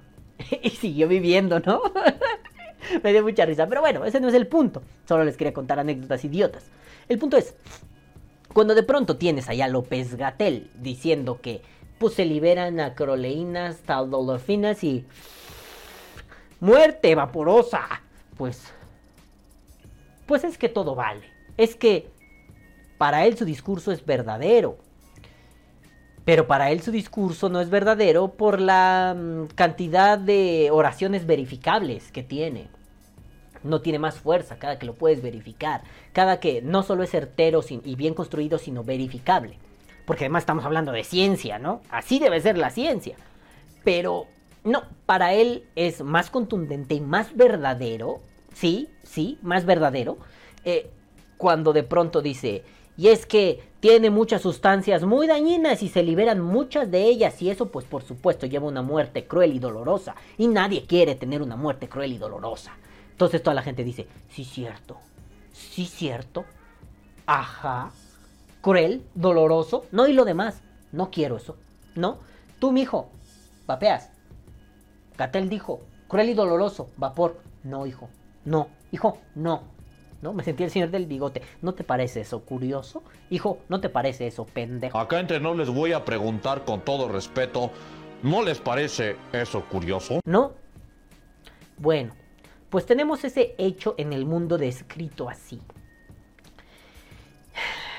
y 0.61 0.69
siguió 0.71 1.07
viviendo, 1.07 1.59
¿no? 1.59 1.81
Me 3.03 3.11
dio 3.11 3.23
mucha 3.23 3.45
risa. 3.45 3.67
Pero 3.67 3.81
bueno, 3.81 4.03
ese 4.05 4.19
no 4.19 4.27
es 4.27 4.33
el 4.33 4.47
punto. 4.47 4.81
Solo 5.07 5.23
les 5.23 5.37
quería 5.37 5.53
contar 5.53 5.79
anécdotas 5.79 6.25
idiotas. 6.25 6.65
El 7.07 7.19
punto 7.19 7.37
es, 7.37 7.53
cuando 8.53 8.75
de 8.75 8.83
pronto 8.83 9.17
tienes 9.17 9.49
allá 9.49 9.67
López 9.67 10.15
Gatel 10.15 10.69
diciendo 10.75 11.39
que 11.41 11.61
pues 11.97 12.15
se 12.15 12.25
liberan 12.25 12.79
acroleínas, 12.79 13.77
taldolorfinas 13.81 14.83
y 14.83 15.05
muerte 16.61 17.13
vaporosa, 17.15 17.81
pues 18.37 18.73
pues 20.31 20.45
es 20.45 20.57
que 20.57 20.69
todo 20.69 20.95
vale. 20.95 21.23
Es 21.57 21.75
que 21.75 22.07
para 22.97 23.25
él 23.25 23.37
su 23.37 23.43
discurso 23.43 23.91
es 23.91 24.05
verdadero. 24.05 24.77
Pero 26.23 26.47
para 26.47 26.71
él 26.71 26.81
su 26.81 26.91
discurso 26.91 27.49
no 27.49 27.59
es 27.59 27.69
verdadero 27.69 28.29
por 28.29 28.61
la 28.61 29.13
mm, 29.13 29.47
cantidad 29.55 30.17
de 30.17 30.69
oraciones 30.71 31.25
verificables 31.25 32.13
que 32.13 32.23
tiene. 32.23 32.69
No 33.63 33.81
tiene 33.81 33.99
más 33.99 34.19
fuerza 34.19 34.57
cada 34.57 34.79
que 34.79 34.85
lo 34.85 34.93
puedes 34.93 35.21
verificar. 35.21 35.81
Cada 36.13 36.39
que 36.39 36.61
no 36.61 36.81
solo 36.83 37.03
es 37.03 37.09
certero 37.09 37.61
y 37.69 37.95
bien 37.95 38.13
construido, 38.13 38.57
sino 38.57 38.85
verificable. 38.85 39.57
Porque 40.05 40.23
además 40.23 40.43
estamos 40.43 40.63
hablando 40.63 40.93
de 40.93 41.03
ciencia, 41.03 41.59
¿no? 41.59 41.81
Así 41.89 42.19
debe 42.19 42.39
ser 42.39 42.57
la 42.57 42.69
ciencia. 42.69 43.17
Pero 43.83 44.27
no, 44.63 44.83
para 45.05 45.33
él 45.33 45.65
es 45.75 46.03
más 46.03 46.29
contundente 46.29 46.95
y 46.95 47.01
más 47.01 47.35
verdadero. 47.35 48.21
Sí, 48.53 48.89
sí, 49.03 49.39
más 49.41 49.65
verdadero. 49.65 50.17
Eh, 50.65 50.89
cuando 51.37 51.73
de 51.73 51.83
pronto 51.83 52.21
dice, 52.21 52.63
y 52.97 53.07
es 53.07 53.25
que 53.25 53.63
tiene 53.79 54.11
muchas 54.11 54.43
sustancias 54.43 55.03
muy 55.03 55.25
dañinas 55.25 55.81
y 55.81 55.89
se 55.89 56.03
liberan 56.03 56.39
muchas 56.39 56.91
de 56.91 57.03
ellas 57.05 57.41
y 57.41 57.49
eso 57.49 57.71
pues 57.71 57.85
por 57.85 58.03
supuesto 58.03 58.45
lleva 58.45 58.67
una 58.67 58.83
muerte 58.83 59.25
cruel 59.25 59.53
y 59.55 59.59
dolorosa. 59.59 60.15
Y 60.37 60.47
nadie 60.47 60.85
quiere 60.85 61.15
tener 61.15 61.41
una 61.41 61.55
muerte 61.55 61.89
cruel 61.89 62.13
y 62.13 62.17
dolorosa. 62.19 62.73
Entonces 63.11 63.41
toda 63.41 63.55
la 63.55 63.63
gente 63.63 63.83
dice, 63.83 64.07
sí 64.29 64.45
cierto, 64.45 64.97
sí 65.51 65.85
cierto, 65.85 66.45
ajá, 67.25 67.91
cruel, 68.61 69.03
doloroso, 69.15 69.85
no 69.91 70.07
y 70.07 70.13
lo 70.13 70.25
demás, 70.25 70.61
no 70.91 71.09
quiero 71.09 71.37
eso, 71.37 71.57
no. 71.95 72.19
Tú, 72.59 72.71
mijo, 72.71 73.09
papeas. 73.65 74.10
Catel 75.21 75.49
dijo, 75.49 75.81
cruel 76.07 76.29
y 76.29 76.33
doloroso, 76.33 76.89
vapor, 76.97 77.43
no, 77.63 77.85
hijo, 77.85 78.09
no, 78.43 78.69
hijo, 78.91 79.19
no. 79.35 79.61
¿no? 80.23 80.33
Me 80.33 80.43
sentí 80.43 80.63
el 80.63 80.71
señor 80.71 80.89
del 80.89 81.05
bigote. 81.05 81.43
¿No 81.61 81.75
te 81.75 81.83
parece 81.83 82.21
eso 82.21 82.39
curioso? 82.39 83.03
Hijo, 83.29 83.59
¿no 83.69 83.79
te 83.79 83.89
parece 83.89 84.25
eso 84.25 84.47
pendejo? 84.47 84.97
Acá 84.97 85.19
entre 85.19 85.39
no 85.39 85.53
les 85.53 85.69
voy 85.69 85.93
a 85.93 86.03
preguntar 86.05 86.65
con 86.65 86.81
todo 86.81 87.07
respeto, 87.07 87.69
¿no 88.23 88.41
les 88.41 88.59
parece 88.59 89.15
eso 89.31 89.63
curioso? 89.65 90.21
¿No? 90.25 90.53
Bueno, 91.77 92.15
pues 92.71 92.87
tenemos 92.87 93.23
ese 93.23 93.53
hecho 93.59 93.93
en 93.99 94.13
el 94.13 94.25
mundo 94.25 94.57
descrito 94.57 95.29
así. 95.29 95.61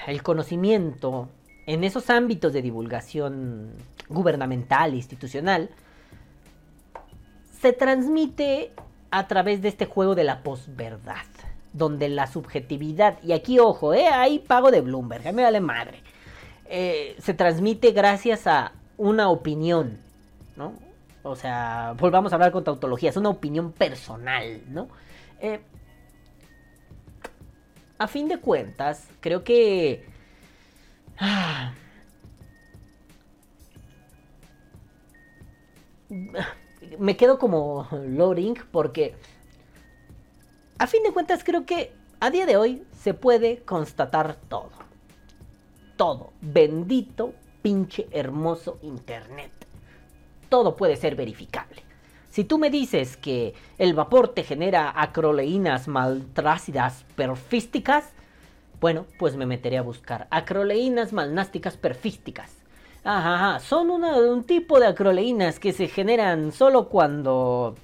El 0.09 0.25
conocimiento 0.25 1.29
en 1.67 1.85
esos 1.85 2.11
ámbitos 2.11 2.53
de 2.53 2.63
divulgación 2.63 3.75
gubernamental, 4.09 4.97
institucional, 4.97 5.71
se 7.63 7.73
transmite 7.73 8.73
a 9.13 9.29
través 9.29 9.63
de 9.63 9.69
este 9.69 9.87
juego 9.87 10.17
de 10.17 10.25
la 10.25 10.43
posverdad 10.43 11.25
donde 11.73 12.09
la 12.09 12.27
subjetividad, 12.27 13.23
y 13.23 13.33
aquí 13.33 13.61
ojo, 13.61 13.95
eh, 13.95 14.09
hay 14.09 14.41
pago 14.41 14.73
de 14.73 14.81
Bloomberg, 14.81 15.33
me 15.33 15.45
vale 15.45 15.61
madre, 15.61 16.03
eh, 16.67 17.15
se 17.21 17.35
transmite 17.35 17.93
gracias 17.93 18.49
a 18.49 18.73
una 18.99 19.31
opinión, 19.31 20.01
¿no? 20.57 20.75
O 21.23 21.37
sea, 21.37 21.95
volvamos 21.97 22.33
a 22.33 22.35
hablar 22.35 22.51
con 22.51 22.65
tautología, 22.65 23.11
es 23.11 23.17
una 23.17 23.29
opinión 23.31 23.71
personal, 23.71 24.61
¿no? 24.67 24.89
Eh, 25.41 25.61
a 27.97 28.09
fin 28.09 28.27
de 28.27 28.39
cuentas, 28.39 29.09
creo 29.21 29.45
que... 29.45 30.05
Ah, 31.17 31.73
me 36.99 37.17
quedo 37.17 37.39
como 37.39 37.89
loading 37.93 38.55
porque 38.71 39.15
a 40.79 40.87
fin 40.87 41.03
de 41.03 41.13
cuentas 41.13 41.45
creo 41.45 41.65
que 41.65 41.93
a 42.21 42.31
día 42.31 42.47
de 42.47 42.57
hoy 42.57 42.85
se 42.93 43.15
puede 43.15 43.59
constatar 43.59 44.37
todo. 44.49 44.71
Todo. 45.97 46.33
Bendito, 46.41 47.35
pinche, 47.63 48.09
hermoso 48.11 48.79
Internet. 48.83 49.53
Todo 50.49 50.77
puede 50.77 50.97
ser 50.97 51.17
verificable. 51.17 51.83
Si 52.31 52.45
tú 52.45 52.59
me 52.59 52.71
dices 52.71 53.17
que 53.17 53.55
el 53.77 53.93
vapor 53.93 54.29
te 54.29 54.43
genera 54.43 54.93
acroleínas 54.97 55.87
maltrácidas 55.87 57.05
perfísticas, 57.15 58.11
bueno, 58.81 59.07
pues 59.19 59.37
me 59.37 59.47
meteré 59.47 59.79
a 59.79 59.83
buscar 59.83 60.29
acroleínas 60.31 61.13
malnásticas 61.13 61.77
perfísticas. 61.77 62.62
Ajá, 63.05 63.59
son 63.59 63.91
un 63.91 64.45
tipo 64.45 64.79
de 64.79 64.87
acroleínas 64.87 65.59
que 65.59 65.73
se 65.73 65.89
generan 65.89 66.53
solo 66.53 66.89
cuando 66.89 67.75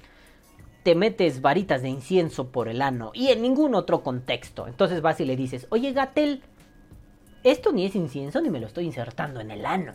te 0.83 0.95
metes 0.95 1.41
varitas 1.41 1.81
de 1.81 1.89
incienso 1.89 2.47
por 2.51 2.69
el 2.69 2.81
ano 2.81 3.11
y 3.13 3.27
en 3.27 3.41
ningún 3.41 3.75
otro 3.75 4.01
contexto. 4.01 4.65
Entonces 4.67 5.01
vas 5.01 5.19
y 5.19 5.25
le 5.25 5.35
dices, 5.35 5.67
oye 5.71 5.91
Gatel, 5.91 6.41
esto 7.43 7.73
ni 7.73 7.85
es 7.85 7.95
incienso 7.95 8.39
ni 8.39 8.49
me 8.49 8.61
lo 8.61 8.67
estoy 8.67 8.85
insertando 8.85 9.41
en 9.41 9.51
el 9.51 9.65
ano. 9.65 9.93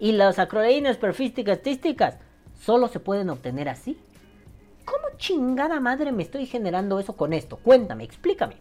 Y 0.00 0.10
las 0.10 0.40
acroleínas 0.40 0.96
perfísticas 0.96 1.62
tísticas 1.62 2.18
solo 2.60 2.88
se 2.88 2.98
pueden 2.98 3.30
obtener 3.30 3.68
así. 3.68 3.96
¿Cómo 4.84 5.16
chingada 5.18 5.78
madre 5.78 6.10
me 6.10 6.24
estoy 6.24 6.46
generando 6.46 6.98
eso 6.98 7.16
con 7.16 7.32
esto? 7.32 7.58
Cuéntame, 7.58 8.02
explícame. 8.02 8.56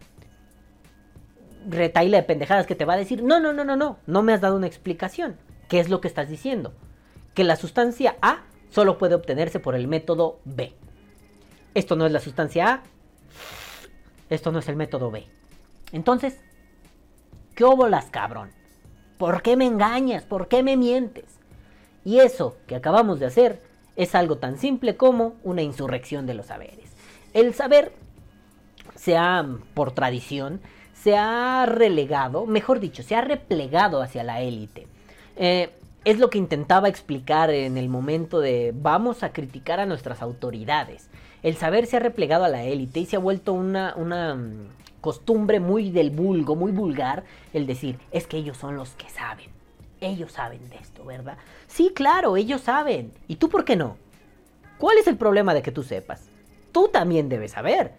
Retaile 1.67 2.17
de 2.17 2.24
pendejadas 2.24 2.67
que 2.67 2.75
te 2.75 2.86
va 2.86 2.93
a 2.93 2.98
decir, 2.98 3.24
no, 3.24 3.39
no, 3.39 3.51
no, 3.51 3.63
no, 3.63 3.75
no, 3.75 3.98
no 4.05 4.22
me 4.22 4.34
has 4.34 4.41
dado 4.41 4.58
una 4.58 4.67
explicación. 4.67 5.38
¿Qué 5.67 5.79
es 5.79 5.89
lo 5.89 6.01
que 6.01 6.08
estás 6.08 6.29
diciendo? 6.29 6.74
Que 7.34 7.43
la 7.43 7.55
sustancia 7.55 8.15
A 8.22 8.43
solo 8.70 8.98
puede 8.98 9.15
obtenerse 9.15 9.60
por 9.60 9.75
el 9.75 9.88
método 9.88 10.39
B. 10.46 10.74
Esto 11.74 11.96
no 11.96 12.05
es 12.05 12.12
la 12.12 12.20
sustancia 12.20 12.67
A. 12.67 12.84
Esto 14.29 14.51
no 14.51 14.60
es 14.60 14.67
el 14.67 14.75
método 14.75 15.12
B. 15.12 15.27
Entonces, 15.91 16.39
¿qué 17.55 17.63
óbolas, 17.63 18.05
cabrón? 18.10 18.51
¿Por 19.17 19.41
qué 19.41 19.55
me 19.55 19.65
engañas? 19.65 20.24
¿Por 20.24 20.48
qué 20.48 20.63
me 20.63 20.77
mientes? 20.77 21.25
Y 22.03 22.20
eso 22.20 22.58
que 22.67 22.75
acabamos 22.75 23.20
de 23.20 23.27
hacer 23.27 23.62
es 23.96 24.15
algo 24.15 24.38
tan 24.38 24.58
simple 24.58 24.98
como 24.98 25.36
una 25.43 25.62
insurrección 25.62 26.25
de 26.25 26.34
los 26.34 26.48
saberes. 26.48 26.91
El 27.34 27.53
saber 27.53 27.93
se 28.96 29.17
ha, 29.17 29.46
por 29.74 29.91
tradición, 29.91 30.62
se 30.93 31.17
ha 31.17 31.65
relegado, 31.65 32.46
mejor 32.46 32.79
dicho, 32.79 33.03
se 33.03 33.15
ha 33.15 33.22
replegado 33.22 34.01
hacia 34.01 34.24
la 34.24 34.41
élite. 34.41 34.88
Eh, 35.36 35.72
es 36.06 36.20
lo 36.20 36.30
que 36.30 36.38
intentaba 36.38 36.90
explicar 36.90 37.50
en 37.50 37.78
el 37.78 37.90
momento 37.90 38.40
de 38.40 38.74
vamos 38.75 39.24
a 39.24 39.32
criticar 39.32 39.80
a 39.80 39.86
nuestras 39.86 40.22
autoridades 40.22 41.10
el 41.44 41.58
saber 41.58 41.86
se 41.86 41.98
ha 41.98 42.00
replegado 42.00 42.46
a 42.46 42.50
la 42.50 42.63
élite 42.63 43.02
y 43.02 43.06
se 43.06 43.18
ha 43.18 43.20
vuelto 43.20 43.54
una, 43.54 43.94
una 43.98 44.34
mm, 44.34 44.70
costumbre 45.02 45.60
muy 45.60 45.92
del 45.92 46.10
vulgo, 46.10 46.56
muy 46.56 46.72
vulgar, 46.72 47.25
el 47.52 47.68
decir, 47.68 48.00
es 48.12 48.25
que 48.25 48.38
ellos 48.38 48.58
son 48.58 48.78
los 48.78 48.92
que 48.92 49.10
saben. 49.10 49.52
Ellos 50.00 50.32
saben 50.32 50.70
de 50.70 50.78
esto, 50.78 51.04
¿verdad? 51.04 51.38
Sí, 51.68 51.92
claro, 51.94 52.38
ellos 52.38 52.62
saben. 52.62 53.12
¿Y 53.28 53.36
tú 53.36 53.50
por 53.50 53.66
qué 53.66 53.75
no? 53.75 53.98
¿Cuál 54.78 54.98
es 54.98 55.08
el 55.08 55.18
problema 55.18 55.54
de 55.54 55.62
que 55.62 55.72
tú 55.72 55.84
sepas? 55.84 56.30
Tú 56.72 56.88
también 56.88 57.30
debes 57.30 57.52
saber. 57.52 57.92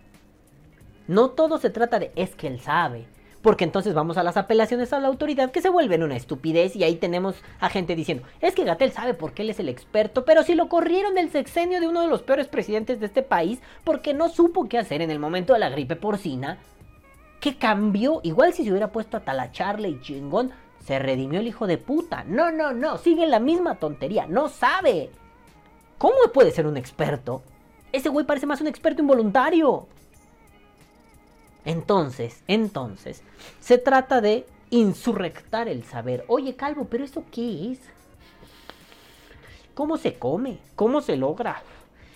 No 1.06 1.30
todo 1.30 1.58
se 1.58 1.70
trata 1.70 1.98
de 1.98 2.12
es 2.16 2.34
que 2.34 2.46
él 2.46 2.60
sabe 2.60 3.04
porque 3.44 3.64
entonces 3.64 3.92
vamos 3.92 4.16
a 4.16 4.22
las 4.22 4.38
apelaciones 4.38 4.94
a 4.94 5.00
la 5.00 5.08
autoridad 5.08 5.50
que 5.50 5.60
se 5.60 5.68
vuelven 5.68 6.02
una 6.02 6.16
estupidez 6.16 6.74
y 6.76 6.82
ahí 6.82 6.96
tenemos 6.96 7.36
a 7.60 7.68
gente 7.68 7.94
diciendo, 7.94 8.24
es 8.40 8.54
que 8.54 8.64
Gatel 8.64 8.90
sabe 8.90 9.12
por 9.12 9.34
qué 9.34 9.42
él 9.42 9.50
es 9.50 9.60
el 9.60 9.68
experto, 9.68 10.24
pero 10.24 10.42
si 10.44 10.54
lo 10.54 10.70
corrieron 10.70 11.14
del 11.14 11.30
sexenio 11.30 11.78
de 11.78 11.86
uno 11.86 12.00
de 12.00 12.08
los 12.08 12.22
peores 12.22 12.48
presidentes 12.48 13.00
de 13.00 13.06
este 13.06 13.22
país 13.22 13.60
porque 13.84 14.14
no 14.14 14.30
supo 14.30 14.66
qué 14.66 14.78
hacer 14.78 15.02
en 15.02 15.10
el 15.10 15.18
momento 15.18 15.52
de 15.52 15.58
la 15.58 15.68
gripe 15.68 15.94
porcina, 15.94 16.56
¿qué 17.38 17.58
cambió? 17.58 18.20
Igual 18.22 18.54
si 18.54 18.64
se 18.64 18.70
hubiera 18.70 18.90
puesto 18.90 19.18
a 19.18 19.24
talacharle 19.24 19.90
y 19.90 20.00
chingón, 20.00 20.50
se 20.82 20.98
redimió 20.98 21.40
el 21.40 21.46
hijo 21.46 21.66
de 21.66 21.76
puta. 21.76 22.24
No, 22.26 22.50
no, 22.50 22.72
no, 22.72 22.96
sigue 22.96 23.26
la 23.26 23.40
misma 23.40 23.74
tontería, 23.74 24.26
no 24.26 24.48
sabe. 24.48 25.10
¿Cómo 25.98 26.16
puede 26.32 26.50
ser 26.50 26.66
un 26.66 26.78
experto? 26.78 27.42
Ese 27.92 28.08
güey 28.08 28.24
parece 28.24 28.46
más 28.46 28.62
un 28.62 28.68
experto 28.68 29.02
involuntario. 29.02 29.86
Entonces, 31.64 32.42
entonces, 32.46 33.22
se 33.60 33.78
trata 33.78 34.20
de 34.20 34.46
insurrectar 34.70 35.68
el 35.68 35.84
saber. 35.84 36.24
Oye, 36.28 36.56
Calvo, 36.56 36.86
pero 36.90 37.04
¿eso 37.04 37.24
qué 37.30 37.72
es? 37.72 37.80
¿Cómo 39.74 39.96
se 39.96 40.18
come? 40.18 40.58
¿Cómo 40.76 41.00
se 41.00 41.16
logra? 41.16 41.62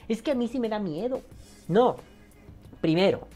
Es 0.08 0.22
que 0.22 0.32
a 0.32 0.34
mí 0.34 0.48
sí 0.48 0.60
me 0.60 0.68
da 0.68 0.78
miedo. 0.78 1.22
No. 1.66 1.96
Primero, 2.80 3.26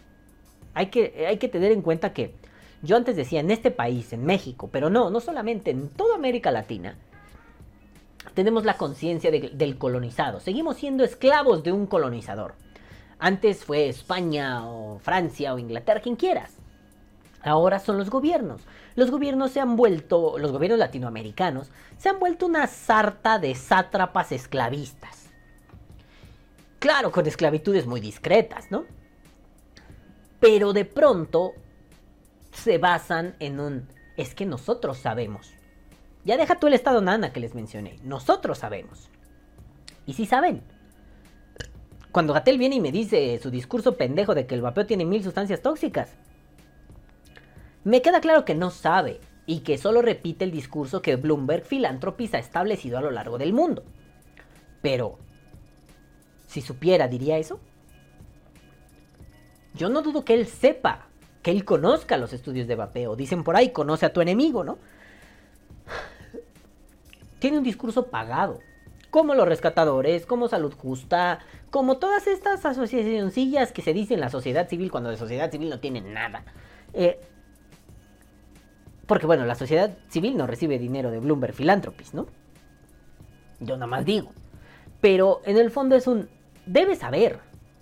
hay 0.74 0.86
que, 0.86 1.26
hay 1.26 1.38
que 1.38 1.48
tener 1.48 1.72
en 1.72 1.82
cuenta 1.82 2.12
que 2.12 2.34
yo 2.82 2.96
antes 2.96 3.16
decía 3.16 3.40
en 3.40 3.50
este 3.50 3.70
país, 3.70 4.12
en 4.12 4.24
México, 4.24 4.68
pero 4.70 4.90
no, 4.90 5.10
no 5.10 5.20
solamente 5.20 5.70
en 5.70 5.88
toda 5.88 6.14
América 6.14 6.50
Latina, 6.50 6.96
tenemos 8.34 8.64
la 8.64 8.76
conciencia 8.76 9.30
del 9.30 9.78
colonizado. 9.78 10.40
Seguimos 10.40 10.76
siendo 10.76 11.04
esclavos 11.04 11.62
de 11.62 11.72
un 11.72 11.86
colonizador. 11.86 12.54
Antes 13.24 13.64
fue 13.64 13.88
España 13.88 14.66
o 14.66 14.98
Francia 14.98 15.54
o 15.54 15.58
Inglaterra, 15.60 16.00
quien 16.00 16.16
quieras. 16.16 16.56
Ahora 17.40 17.78
son 17.78 17.96
los 17.96 18.10
gobiernos. 18.10 18.62
Los 18.96 19.12
gobiernos 19.12 19.52
se 19.52 19.60
han 19.60 19.76
vuelto, 19.76 20.38
los 20.38 20.50
gobiernos 20.50 20.80
latinoamericanos, 20.80 21.70
se 21.98 22.08
han 22.08 22.18
vuelto 22.18 22.46
una 22.46 22.66
sarta 22.66 23.38
de 23.38 23.54
sátrapas 23.54 24.32
esclavistas. 24.32 25.28
Claro, 26.80 27.12
con 27.12 27.24
esclavitudes 27.28 27.86
muy 27.86 28.00
discretas, 28.00 28.72
¿no? 28.72 28.86
Pero 30.40 30.72
de 30.72 30.84
pronto 30.84 31.52
se 32.50 32.78
basan 32.78 33.36
en 33.38 33.60
un... 33.60 33.88
Es 34.16 34.34
que 34.34 34.46
nosotros 34.46 34.98
sabemos. 34.98 35.54
Ya 36.24 36.36
deja 36.36 36.58
tú 36.58 36.66
el 36.66 36.74
estado 36.74 37.00
nana 37.00 37.32
que 37.32 37.38
les 37.38 37.54
mencioné. 37.54 38.00
Nosotros 38.02 38.58
sabemos. 38.58 39.10
Y 40.06 40.14
si 40.14 40.26
saben. 40.26 40.71
Cuando 42.12 42.34
Gatel 42.34 42.58
viene 42.58 42.76
y 42.76 42.80
me 42.80 42.92
dice 42.92 43.40
su 43.42 43.50
discurso 43.50 43.96
pendejo 43.96 44.34
de 44.34 44.46
que 44.46 44.54
el 44.54 44.60
vapeo 44.60 44.84
tiene 44.84 45.06
mil 45.06 45.24
sustancias 45.24 45.62
tóxicas, 45.62 46.10
me 47.84 48.02
queda 48.02 48.20
claro 48.20 48.44
que 48.44 48.54
no 48.54 48.70
sabe 48.70 49.18
y 49.46 49.60
que 49.60 49.78
solo 49.78 50.02
repite 50.02 50.44
el 50.44 50.52
discurso 50.52 51.00
que 51.00 51.16
Bloomberg 51.16 51.64
Philanthropies 51.64 52.34
ha 52.34 52.38
establecido 52.38 52.98
a 52.98 53.00
lo 53.00 53.10
largo 53.10 53.38
del 53.38 53.54
mundo. 53.54 53.82
Pero, 54.82 55.18
si 56.46 56.60
supiera, 56.60 57.08
¿diría 57.08 57.38
eso? 57.38 57.58
Yo 59.74 59.88
no 59.88 60.02
dudo 60.02 60.24
que 60.24 60.34
él 60.34 60.46
sepa, 60.46 61.06
que 61.42 61.50
él 61.50 61.64
conozca 61.64 62.18
los 62.18 62.34
estudios 62.34 62.68
de 62.68 62.76
vapeo. 62.76 63.16
Dicen 63.16 63.42
por 63.42 63.56
ahí, 63.56 63.70
conoce 63.70 64.04
a 64.04 64.12
tu 64.12 64.20
enemigo, 64.20 64.64
¿no? 64.64 64.78
Tiene 67.38 67.56
un 67.56 67.64
discurso 67.64 68.08
pagado. 68.08 68.60
Como 69.12 69.34
los 69.34 69.46
rescatadores, 69.46 70.24
como 70.24 70.48
Salud 70.48 70.72
Justa, 70.72 71.40
como 71.70 71.98
todas 71.98 72.26
estas 72.26 72.64
asociacioncillas 72.64 73.70
que 73.70 73.82
se 73.82 73.92
dicen 73.92 74.20
la 74.20 74.30
sociedad 74.30 74.70
civil 74.70 74.90
cuando 74.90 75.10
de 75.10 75.18
sociedad 75.18 75.50
civil 75.50 75.68
no 75.68 75.80
tienen 75.80 76.14
nada. 76.14 76.44
Eh, 76.94 77.20
porque 79.06 79.26
bueno, 79.26 79.44
la 79.44 79.54
sociedad 79.54 79.98
civil 80.08 80.38
no 80.38 80.46
recibe 80.46 80.78
dinero 80.78 81.10
de 81.10 81.20
Bloomberg 81.20 81.52
Philanthropies, 81.52 82.14
¿no? 82.14 82.26
Yo 83.60 83.76
nada 83.76 83.86
más 83.86 84.06
digo. 84.06 84.32
Pero 85.02 85.42
en 85.44 85.58
el 85.58 85.70
fondo 85.70 85.94
es 85.94 86.06
un... 86.06 86.30
Debe 86.64 86.96
saber, 86.96 87.38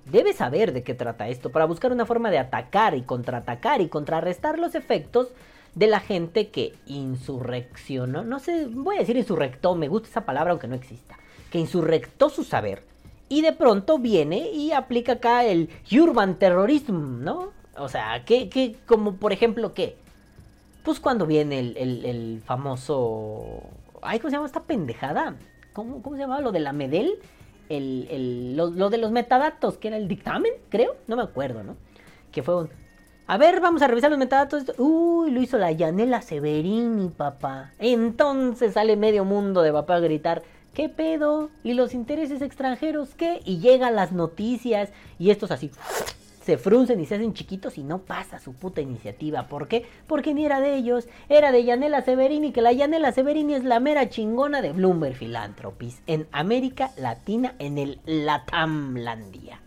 debe 0.06 0.32
saber 0.32 0.72
de 0.72 0.82
qué 0.82 0.94
trata 0.94 1.28
esto 1.28 1.52
para 1.52 1.64
buscar 1.64 1.92
una 1.92 2.06
forma 2.06 2.32
de 2.32 2.40
atacar 2.40 2.96
y 2.96 3.02
contraatacar 3.02 3.80
y 3.80 3.88
contrarrestar 3.88 4.58
los 4.58 4.74
efectos 4.74 5.28
de 5.76 5.86
la 5.86 6.00
gente 6.00 6.48
que 6.48 6.74
insurreccionó, 6.86 8.24
no 8.24 8.40
sé, 8.40 8.66
voy 8.66 8.96
a 8.96 9.00
decir 9.00 9.16
insurrectó, 9.16 9.76
me 9.76 9.86
gusta 9.86 10.08
esa 10.08 10.24
palabra 10.24 10.50
aunque 10.50 10.66
no 10.66 10.74
exista, 10.74 11.16
que 11.50 11.58
insurrectó 11.58 12.30
su 12.30 12.44
saber 12.44 12.84
y 13.28 13.42
de 13.42 13.52
pronto 13.52 13.98
viene 13.98 14.50
y 14.50 14.72
aplica 14.72 15.12
acá 15.12 15.44
el 15.44 15.70
urban 15.92 16.38
terrorism, 16.38 17.22
¿no? 17.22 17.52
O 17.76 17.88
sea, 17.88 18.24
que, 18.24 18.48
que 18.48 18.76
como 18.86 19.14
por 19.14 19.32
ejemplo, 19.32 19.72
¿qué? 19.72 19.96
Pues 20.82 20.98
cuando 20.98 21.26
viene 21.26 21.60
el, 21.60 21.76
el, 22.04 22.42
famoso... 22.44 23.62
Ay, 24.02 24.18
¿cómo 24.18 24.30
se 24.30 24.36
llama 24.36 24.46
esta 24.46 24.62
pendejada? 24.62 25.36
¿Cómo, 25.72 26.02
cómo 26.02 26.16
se 26.16 26.22
llamaba 26.22 26.40
lo 26.40 26.52
de 26.52 26.60
la 26.60 26.72
Medel? 26.72 27.18
El, 27.68 28.08
el, 28.10 28.56
lo, 28.56 28.70
lo, 28.70 28.90
de 28.90 28.98
los 28.98 29.12
metadatos, 29.12 29.76
que 29.76 29.88
era 29.88 29.96
el 29.96 30.08
dictamen, 30.08 30.52
creo, 30.68 30.96
no 31.06 31.16
me 31.16 31.22
acuerdo, 31.22 31.62
¿no? 31.62 31.76
Que 32.32 32.42
fue 32.42 32.62
un... 32.62 32.70
A 33.28 33.38
ver, 33.38 33.60
vamos 33.60 33.80
a 33.82 33.86
revisar 33.86 34.10
los 34.10 34.18
metadatos. 34.18 34.72
Uy, 34.76 35.30
lo 35.30 35.40
hizo 35.40 35.56
la 35.56 35.70
Yanela 35.70 36.20
Severini, 36.20 37.10
papá. 37.10 37.70
Entonces 37.78 38.72
sale 38.72 38.96
medio 38.96 39.24
mundo 39.24 39.62
de 39.62 39.72
papá 39.72 39.96
a 39.96 40.00
gritar, 40.00 40.42
¿qué 40.80 40.88
pedo? 40.88 41.50
¿Y 41.62 41.74
los 41.74 41.92
intereses 41.92 42.40
extranjeros 42.40 43.14
qué? 43.14 43.42
Y 43.44 43.58
llegan 43.58 43.96
las 43.96 44.12
noticias 44.12 44.88
y 45.18 45.28
estos 45.28 45.50
así 45.50 45.70
se 46.42 46.56
fruncen 46.56 46.98
y 47.00 47.04
se 47.04 47.16
hacen 47.16 47.34
chiquitos 47.34 47.76
y 47.76 47.82
no 47.82 47.98
pasa 47.98 48.38
su 48.38 48.54
puta 48.54 48.80
iniciativa. 48.80 49.46
¿Por 49.46 49.68
qué? 49.68 49.84
Porque 50.06 50.32
ni 50.32 50.46
era 50.46 50.58
de 50.58 50.74
ellos, 50.76 51.06
era 51.28 51.52
de 51.52 51.64
Yanela 51.64 52.00
Severini, 52.00 52.50
que 52.52 52.62
la 52.62 52.72
Yanela 52.72 53.12
Severini 53.12 53.56
es 53.56 53.64
la 53.64 53.78
mera 53.78 54.08
chingona 54.08 54.62
de 54.62 54.72
Bloomberg 54.72 55.16
Philanthropies 55.16 56.00
en 56.06 56.26
América 56.32 56.92
Latina, 56.96 57.54
en 57.58 57.76
el 57.76 58.00
Latamlandia. 58.06 59.60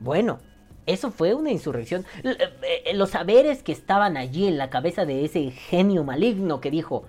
Bueno, 0.00 0.38
eso 0.86 1.10
fue 1.10 1.34
una 1.34 1.50
insurrección. 1.50 2.06
Eh, 2.24 2.94
los 2.94 3.10
saberes 3.10 3.62
que 3.62 3.72
estaban 3.72 4.16
allí 4.16 4.46
en 4.46 4.56
la 4.56 4.70
cabeza 4.70 5.04
de 5.04 5.26
ese 5.26 5.50
genio 5.50 6.04
maligno 6.04 6.62
que 6.62 6.70
dijo, 6.70 7.04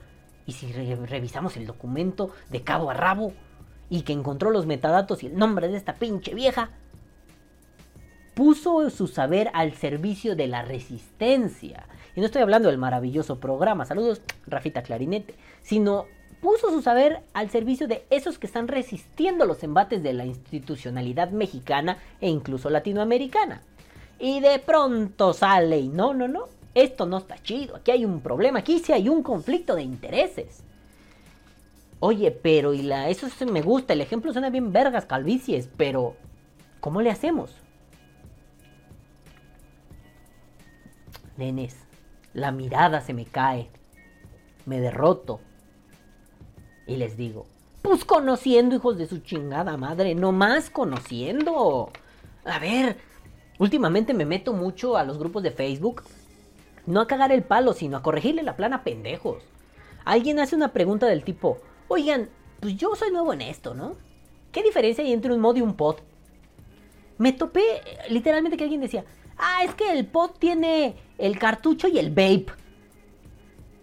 ¿y 0.49 0.51
si 0.51 0.71
revisamos 0.71 1.55
el 1.57 1.67
documento 1.67 2.31
de 2.49 2.63
cabo 2.63 2.89
a 2.89 2.95
rabo? 2.95 3.33
Y 3.89 4.01
que 4.01 4.13
encontró 4.13 4.49
los 4.49 4.65
metadatos 4.65 5.23
y 5.23 5.27
el 5.27 5.37
nombre 5.37 5.67
de 5.67 5.77
esta 5.77 5.95
pinche 5.95 6.33
vieja 6.33 6.71
puso 8.33 8.89
su 8.89 9.07
saber 9.07 9.51
al 9.53 9.73
servicio 9.73 10.35
de 10.35 10.47
la 10.47 10.63
resistencia. 10.63 11.85
Y 12.15 12.19
no 12.19 12.25
estoy 12.25 12.41
hablando 12.41 12.69
del 12.69 12.77
maravilloso 12.77 13.39
programa, 13.39 13.85
saludos 13.85 14.21
Rafita 14.47 14.81
Clarinete, 14.81 15.35
sino 15.61 16.05
puso 16.41 16.71
su 16.71 16.81
saber 16.81 17.21
al 17.33 17.49
servicio 17.49 17.87
de 17.87 18.05
esos 18.09 18.39
que 18.39 18.47
están 18.47 18.67
resistiendo 18.67 19.45
los 19.45 19.63
embates 19.63 20.01
de 20.01 20.13
la 20.13 20.25
institucionalidad 20.25 21.29
mexicana 21.29 21.97
e 22.21 22.29
incluso 22.29 22.69
latinoamericana. 22.69 23.61
Y 24.19 24.39
de 24.39 24.59
pronto 24.59 25.33
sale 25.33 25.79
y 25.79 25.89
no, 25.89 26.13
no, 26.13 26.27
no, 26.27 26.47
esto 26.83 27.05
no 27.05 27.17
está 27.17 27.41
chido, 27.41 27.75
aquí 27.75 27.91
hay 27.91 28.05
un 28.05 28.21
problema, 28.21 28.59
aquí 28.59 28.79
sí 28.79 28.91
hay 28.91 29.09
un 29.09 29.23
conflicto 29.23 29.75
de 29.75 29.83
intereses. 29.83 30.63
Oye, 31.99 32.31
pero 32.31 32.73
y 32.73 32.81
la 32.81 33.09
eso 33.09 33.27
me 33.45 33.61
gusta, 33.61 33.93
el 33.93 34.01
ejemplo 34.01 34.31
suena 34.31 34.49
bien 34.49 34.71
vergas 34.71 35.05
calvicies, 35.05 35.69
pero 35.75 36.15
¿cómo 36.79 37.01
le 37.01 37.11
hacemos? 37.11 37.55
Nenes, 41.37 41.77
la 42.33 42.51
mirada 42.51 43.01
se 43.01 43.13
me 43.13 43.25
cae. 43.25 43.69
Me 44.65 44.79
derroto. 44.79 45.39
Y 46.85 46.97
les 46.97 47.17
digo, 47.17 47.45
pues 47.81 48.03
conociendo, 48.03 48.75
hijos 48.75 48.97
de 48.97 49.07
su 49.07 49.19
chingada 49.19 49.77
madre, 49.77 50.15
no 50.15 50.31
más 50.31 50.69
conociendo. 50.69 51.91
A 52.45 52.59
ver, 52.59 52.97
últimamente 53.57 54.13
me 54.13 54.25
meto 54.25 54.53
mucho 54.53 54.97
a 54.97 55.03
los 55.03 55.17
grupos 55.17 55.43
de 55.43 55.51
Facebook. 55.51 56.03
No 56.89 57.01
a 57.01 57.07
cagar 57.07 57.31
el 57.31 57.43
palo, 57.43 57.73
sino 57.73 57.97
a 57.97 58.01
corregirle 58.01 58.41
la 58.41 58.55
plana 58.55 58.77
a 58.77 58.83
pendejos. 58.83 59.43
Alguien 60.05 60.39
hace 60.39 60.55
una 60.55 60.73
pregunta 60.73 61.05
del 61.05 61.23
tipo, 61.23 61.59
oigan, 61.87 62.29
pues 62.59 62.77
yo 62.77 62.95
soy 62.95 63.11
nuevo 63.11 63.31
en 63.31 63.41
esto, 63.41 63.75
¿no? 63.75 63.95
¿Qué 64.51 64.63
diferencia 64.63 65.03
hay 65.03 65.13
entre 65.13 65.31
un 65.31 65.39
mod 65.39 65.55
y 65.55 65.61
un 65.61 65.75
pod? 65.75 65.97
Me 67.19 67.31
topé 67.31 67.61
literalmente 68.09 68.57
que 68.57 68.63
alguien 68.63 68.81
decía, 68.81 69.05
Ah, 69.37 69.63
es 69.63 69.75
que 69.75 69.91
el 69.91 70.07
pod 70.07 70.31
tiene 70.39 70.95
el 71.19 71.37
cartucho 71.37 71.87
y 71.87 71.99
el 71.99 72.09
vape. 72.09 72.47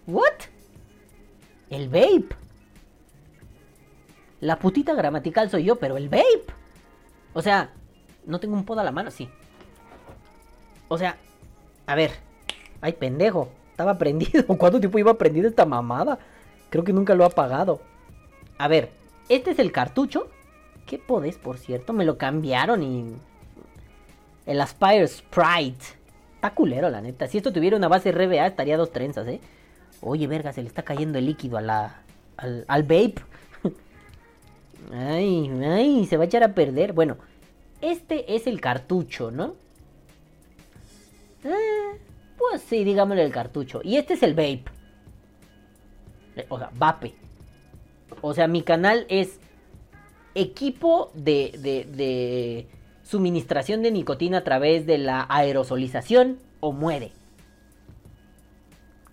¿What? 0.08 0.34
El 1.70 1.88
vape. 1.88 2.34
La 4.40 4.58
putita 4.58 4.94
gramatical 4.94 5.48
soy 5.48 5.62
yo, 5.62 5.76
pero 5.76 5.96
el 5.96 6.08
vape. 6.08 6.46
O 7.34 7.40
sea, 7.40 7.70
no 8.24 8.40
tengo 8.40 8.56
un 8.56 8.64
pod 8.64 8.80
a 8.80 8.84
la 8.84 8.90
mano, 8.90 9.12
sí. 9.12 9.30
O 10.88 10.98
sea, 10.98 11.18
a 11.86 11.94
ver. 11.94 12.25
Ay, 12.80 12.92
pendejo. 12.92 13.48
Estaba 13.70 13.98
prendido. 13.98 14.46
¿Cuánto 14.58 14.80
tiempo 14.80 14.98
iba 14.98 15.14
prendido 15.14 15.48
esta 15.48 15.66
mamada? 15.66 16.18
Creo 16.70 16.84
que 16.84 16.92
nunca 16.92 17.14
lo 17.14 17.24
ha 17.24 17.28
apagado. 17.28 17.80
A 18.58 18.68
ver, 18.68 18.90
este 19.28 19.50
es 19.50 19.58
el 19.58 19.72
cartucho. 19.72 20.28
¿Qué 20.86 20.98
podés, 20.98 21.36
por 21.36 21.58
cierto? 21.58 21.92
Me 21.92 22.04
lo 22.04 22.16
cambiaron 22.16 22.82
y 22.82 23.16
el 24.46 24.60
Aspire 24.60 25.06
Sprite. 25.06 25.84
Está 26.36 26.54
culero, 26.54 26.88
la 26.90 27.00
neta. 27.00 27.26
Si 27.26 27.38
esto 27.38 27.52
tuviera 27.52 27.76
una 27.76 27.88
base 27.88 28.12
RBA, 28.12 28.46
estaría 28.46 28.76
dos 28.76 28.92
trenzas, 28.92 29.26
¿eh? 29.26 29.40
Oye, 30.00 30.26
verga, 30.26 30.52
se 30.52 30.62
le 30.62 30.68
está 30.68 30.82
cayendo 30.82 31.18
el 31.18 31.26
líquido 31.26 31.56
a 31.56 31.62
la, 31.62 32.02
al, 32.36 32.64
al 32.68 32.82
vape. 32.82 33.16
ay, 34.92 35.50
ay, 35.64 36.06
se 36.06 36.16
va 36.16 36.24
a 36.24 36.26
echar 36.26 36.44
a 36.44 36.54
perder. 36.54 36.92
Bueno, 36.92 37.16
este 37.80 38.36
es 38.36 38.46
el 38.46 38.60
cartucho, 38.60 39.30
¿no? 39.30 39.54
Eh, 41.44 41.98
pues 42.50 42.62
sí, 42.62 42.84
digámosle 42.84 43.24
el 43.24 43.32
cartucho. 43.32 43.80
Y 43.82 43.96
este 43.96 44.14
es 44.14 44.22
el 44.22 44.34
vape. 44.34 44.64
O 46.48 46.58
sea, 46.58 46.70
vape. 46.74 47.14
O 48.20 48.34
sea, 48.34 48.46
mi 48.46 48.62
canal 48.62 49.06
es 49.08 49.40
equipo 50.34 51.10
de, 51.14 51.52
de, 51.58 51.84
de 51.96 52.68
suministración 53.02 53.82
de 53.82 53.90
nicotina 53.90 54.38
a 54.38 54.44
través 54.44 54.86
de 54.86 54.98
la 54.98 55.26
aerosolización 55.28 56.38
o 56.60 56.72
muere. 56.72 57.12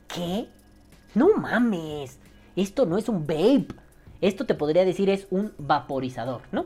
¿Qué? 0.08 0.48
No 1.16 1.30
mames. 1.38 2.20
Esto 2.56 2.86
no 2.86 2.98
es 2.98 3.10
un 3.10 3.26
vape. 3.26 3.68
Esto 4.22 4.46
te 4.46 4.56
podría 4.56 4.86
decir 4.86 5.10
es 5.10 5.28
un 5.32 5.54
vaporizador, 5.58 6.42
¿no? 6.52 6.66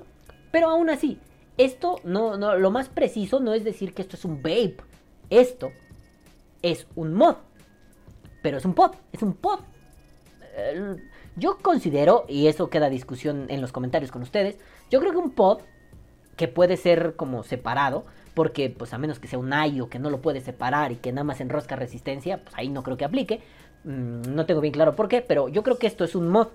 Pero 0.52 0.70
aún 0.70 0.90
así, 0.90 1.20
esto 1.58 2.00
no, 2.04 2.38
no, 2.38 2.56
lo 2.56 2.72
más 2.72 2.90
preciso 2.90 3.40
no 3.40 3.54
es 3.54 3.64
decir 3.64 3.94
que 3.94 4.02
esto 4.02 4.16
es 4.16 4.26
un 4.26 4.42
vape. 4.42 4.78
Esto 5.30 5.72
es 6.62 6.88
un 6.96 7.14
mod. 7.14 7.36
Pero 8.42 8.58
es 8.58 8.66
un 8.66 8.74
pod, 8.74 8.92
es 9.12 9.22
un 9.22 9.34
pod. 9.34 9.60
yo 11.36 11.58
considero, 11.58 12.26
y 12.28 12.48
eso 12.48 12.70
queda 12.70 12.90
discusión 12.90 13.46
en 13.50 13.62
los 13.62 13.72
comentarios 13.72 14.12
con 14.12 14.22
ustedes, 14.22 14.58
yo 14.90 15.00
creo 15.00 15.12
que 15.12 15.18
un 15.18 15.32
pod 15.32 15.60
que 16.36 16.48
puede 16.48 16.78
ser 16.78 17.16
como 17.16 17.44
separado, 17.44 18.06
porque 18.34 18.70
pues 18.70 18.94
a 18.94 18.98
menos 19.00 19.20
que 19.20 19.28
sea 19.28 19.40
un 19.40 19.52
ayo 19.52 19.90
que 19.90 20.00
no 20.00 20.10
lo 20.10 20.22
puede 20.22 20.42
separar 20.42 20.92
y 20.92 20.98
que 20.98 21.12
nada 21.12 21.24
más 21.24 21.42
enrosca 21.42 21.76
resistencia, 21.76 22.44
pues 22.44 22.56
ahí 22.56 22.70
no 22.70 22.84
creo 22.84 22.96
que 22.96 23.06
aplique. 23.06 23.42
Mm, 23.84 24.36
no 24.36 24.46
tengo 24.46 24.62
bien 24.62 24.74
claro 24.74 24.96
por 24.96 25.08
qué, 25.08 25.22
pero 25.22 25.50
yo 25.50 25.64
creo 25.64 25.80
que 25.80 25.88
esto 25.88 26.04
es 26.04 26.14
un 26.14 26.30
mod. 26.30 26.50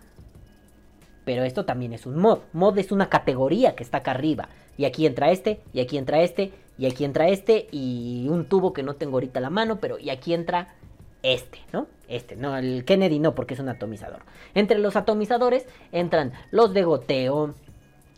Pero 1.25 1.43
esto 1.43 1.65
también 1.65 1.93
es 1.93 2.07
un 2.07 2.19
mod. 2.19 2.41
Mod 2.53 2.79
es 2.79 2.93
una 2.93 3.09
categoría 3.09 3.75
que 3.75 3.83
está 3.83 3.99
acá 3.99 4.13
arriba. 4.13 4.49
Y 4.77 4.85
aquí 4.85 5.07
entra 5.07 5.31
este, 5.31 5.61
y 5.73 5.81
aquí 5.81 5.99
entra 5.99 6.23
este, 6.23 6.53
y 6.79 6.87
aquí 6.87 7.05
entra 7.05 7.29
este, 7.29 7.69
y 7.71 8.27
un 8.29 8.47
tubo 8.47 8.73
que 8.73 8.83
no 8.83 8.95
tengo 8.95 9.17
ahorita 9.17 9.41
la 9.41 9.51
mano, 9.51 9.79
pero 9.79 9.99
y 9.99 10.11
aquí 10.11 10.35
entra 10.35 10.75
este, 11.23 11.61
¿no? 11.73 11.87
Este, 12.09 12.37
no, 12.37 12.57
el 12.57 12.85
Kennedy 12.85 13.19
no, 13.19 13.35
porque 13.35 13.55
es 13.55 13.61
un 13.61 13.69
atomizador. 13.69 14.23
Entre 14.55 14.79
los 14.79 14.97
atomizadores 14.97 15.67
entran 15.93 16.33
los 16.51 16.75
de 16.75 16.83
goteo, 16.83 17.55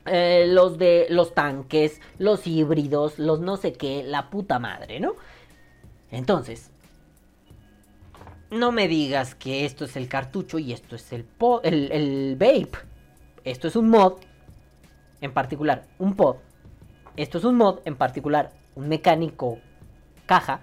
eh, 0.07 0.47
los 0.49 0.79
de 0.79 1.07
los 1.11 1.35
tanques, 1.35 2.01
los 2.19 2.47
híbridos, 2.47 3.19
los 3.19 3.40
no 3.40 3.57
sé 3.57 3.73
qué, 3.73 4.03
la 4.03 4.31
puta 4.31 4.59
madre, 4.59 5.01
¿no? 5.01 5.14
Entonces, 6.11 6.71
no 8.51 8.73
me 8.73 8.88
digas 8.88 9.35
que 9.35 9.64
esto 9.64 9.85
es 9.85 9.97
el 9.97 10.09
cartucho 10.09 10.59
y 10.59 10.73
esto 10.73 10.97
es 10.97 11.12
el, 11.12 11.27
el, 11.62 11.93
el 11.93 12.37
vape. 12.38 12.79
Esto 13.45 13.69
es 13.69 13.77
un 13.77 13.90
mod, 13.90 14.14
en 15.21 15.33
particular 15.33 15.85
un 15.99 16.14
pod. 16.14 16.37
Esto 17.16 17.38
es 17.38 17.44
un 17.44 17.57
mod, 17.57 17.79
en 17.85 17.96
particular 17.96 18.50
un 18.74 18.88
mecánico 18.88 19.59
caja. 20.27 20.61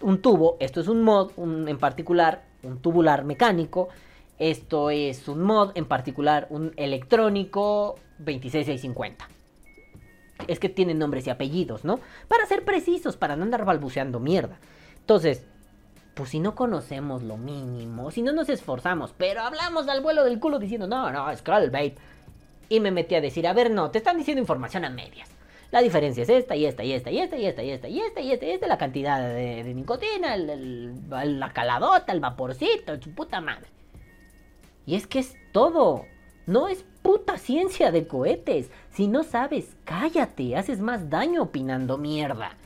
Un 0.00 0.22
tubo, 0.22 0.56
esto 0.60 0.80
es 0.80 0.88
un 0.88 1.02
mod, 1.02 1.32
en 1.36 1.78
particular 1.78 2.44
un 2.62 2.80
tubular 2.80 3.24
mecánico. 3.24 3.88
Esto 4.38 4.88
es 4.88 5.28
un 5.28 5.42
mod, 5.42 5.72
en 5.74 5.84
particular 5.84 6.46
un 6.48 6.72
electrónico 6.76 7.96
26650. 8.18 9.28
Es 10.48 10.58
que 10.58 10.70
tienen 10.70 10.98
nombres 10.98 11.26
y 11.26 11.30
apellidos, 11.30 11.84
¿no? 11.84 12.00
Para 12.26 12.46
ser 12.46 12.64
precisos, 12.64 13.18
para 13.18 13.36
no 13.36 13.42
andar 13.42 13.66
balbuceando 13.66 14.18
mierda. 14.18 14.58
Entonces, 14.98 15.44
pues 16.14 16.30
si 16.30 16.40
no 16.40 16.54
conocemos 16.54 17.22
lo 17.22 17.36
mínimo, 17.36 18.10
si 18.10 18.22
no 18.22 18.32
nos 18.32 18.48
esforzamos, 18.48 19.12
pero 19.16 19.42
hablamos 19.42 19.88
al 19.88 20.00
vuelo 20.00 20.24
del 20.24 20.40
culo 20.40 20.58
diciendo, 20.58 20.86
no, 20.86 21.10
no, 21.10 21.30
es 21.30 21.42
Call 21.42 21.70
Vape. 21.70 21.96
Y 22.70 22.80
me 22.80 22.90
metí 22.90 23.14
a 23.14 23.20
decir, 23.20 23.46
a 23.46 23.52
ver, 23.52 23.70
no, 23.70 23.90
te 23.90 23.98
están 23.98 24.16
diciendo 24.16 24.40
información 24.40 24.86
a 24.86 24.90
medias. 24.90 25.28
La 25.70 25.82
diferencia 25.82 26.22
es 26.24 26.28
esta 26.28 26.56
y 26.56 26.66
esta 26.66 26.82
y 26.82 26.92
esta 26.92 27.10
y 27.10 27.18
esta 27.20 27.38
y 27.40 27.46
esta 27.46 27.62
y 27.62 27.70
esta 27.70 27.88
y 27.88 28.00
esta 28.00 28.20
y 28.20 28.32
esta 28.32 28.46
y 28.46 28.50
esta, 28.50 28.66
la 28.66 28.78
cantidad 28.78 29.20
de, 29.34 29.62
nicotina, 29.72 30.36
la 30.36 31.52
caladota, 31.52 32.12
el 32.12 32.20
vaporcito, 32.20 33.00
su 33.00 33.14
puta 33.14 33.40
madre. 33.40 33.68
Y 34.84 34.96
es 34.96 35.06
que 35.06 35.20
es 35.20 35.36
todo. 35.52 36.06
No 36.46 36.66
es 36.66 36.84
puta 37.02 37.38
ciencia 37.38 37.92
de 37.92 38.08
cohetes. 38.08 38.70
Si 38.90 39.06
no 39.06 39.22
sabes, 39.22 39.76
cállate, 39.84 40.56
haces 40.56 40.80
más 40.80 41.08
daño 41.08 41.42
opinando 41.42 41.96
mierda. 41.98 42.56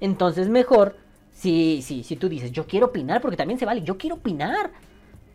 Entonces 0.00 0.48
mejor 0.48 0.96
si, 1.32 1.82
si, 1.82 2.02
si 2.02 2.16
tú 2.16 2.30
dices, 2.30 2.52
yo 2.52 2.66
quiero 2.66 2.86
opinar, 2.86 3.20
porque 3.20 3.36
también 3.36 3.58
se 3.58 3.66
vale, 3.66 3.82
yo 3.82 3.98
quiero 3.98 4.16
opinar. 4.16 4.70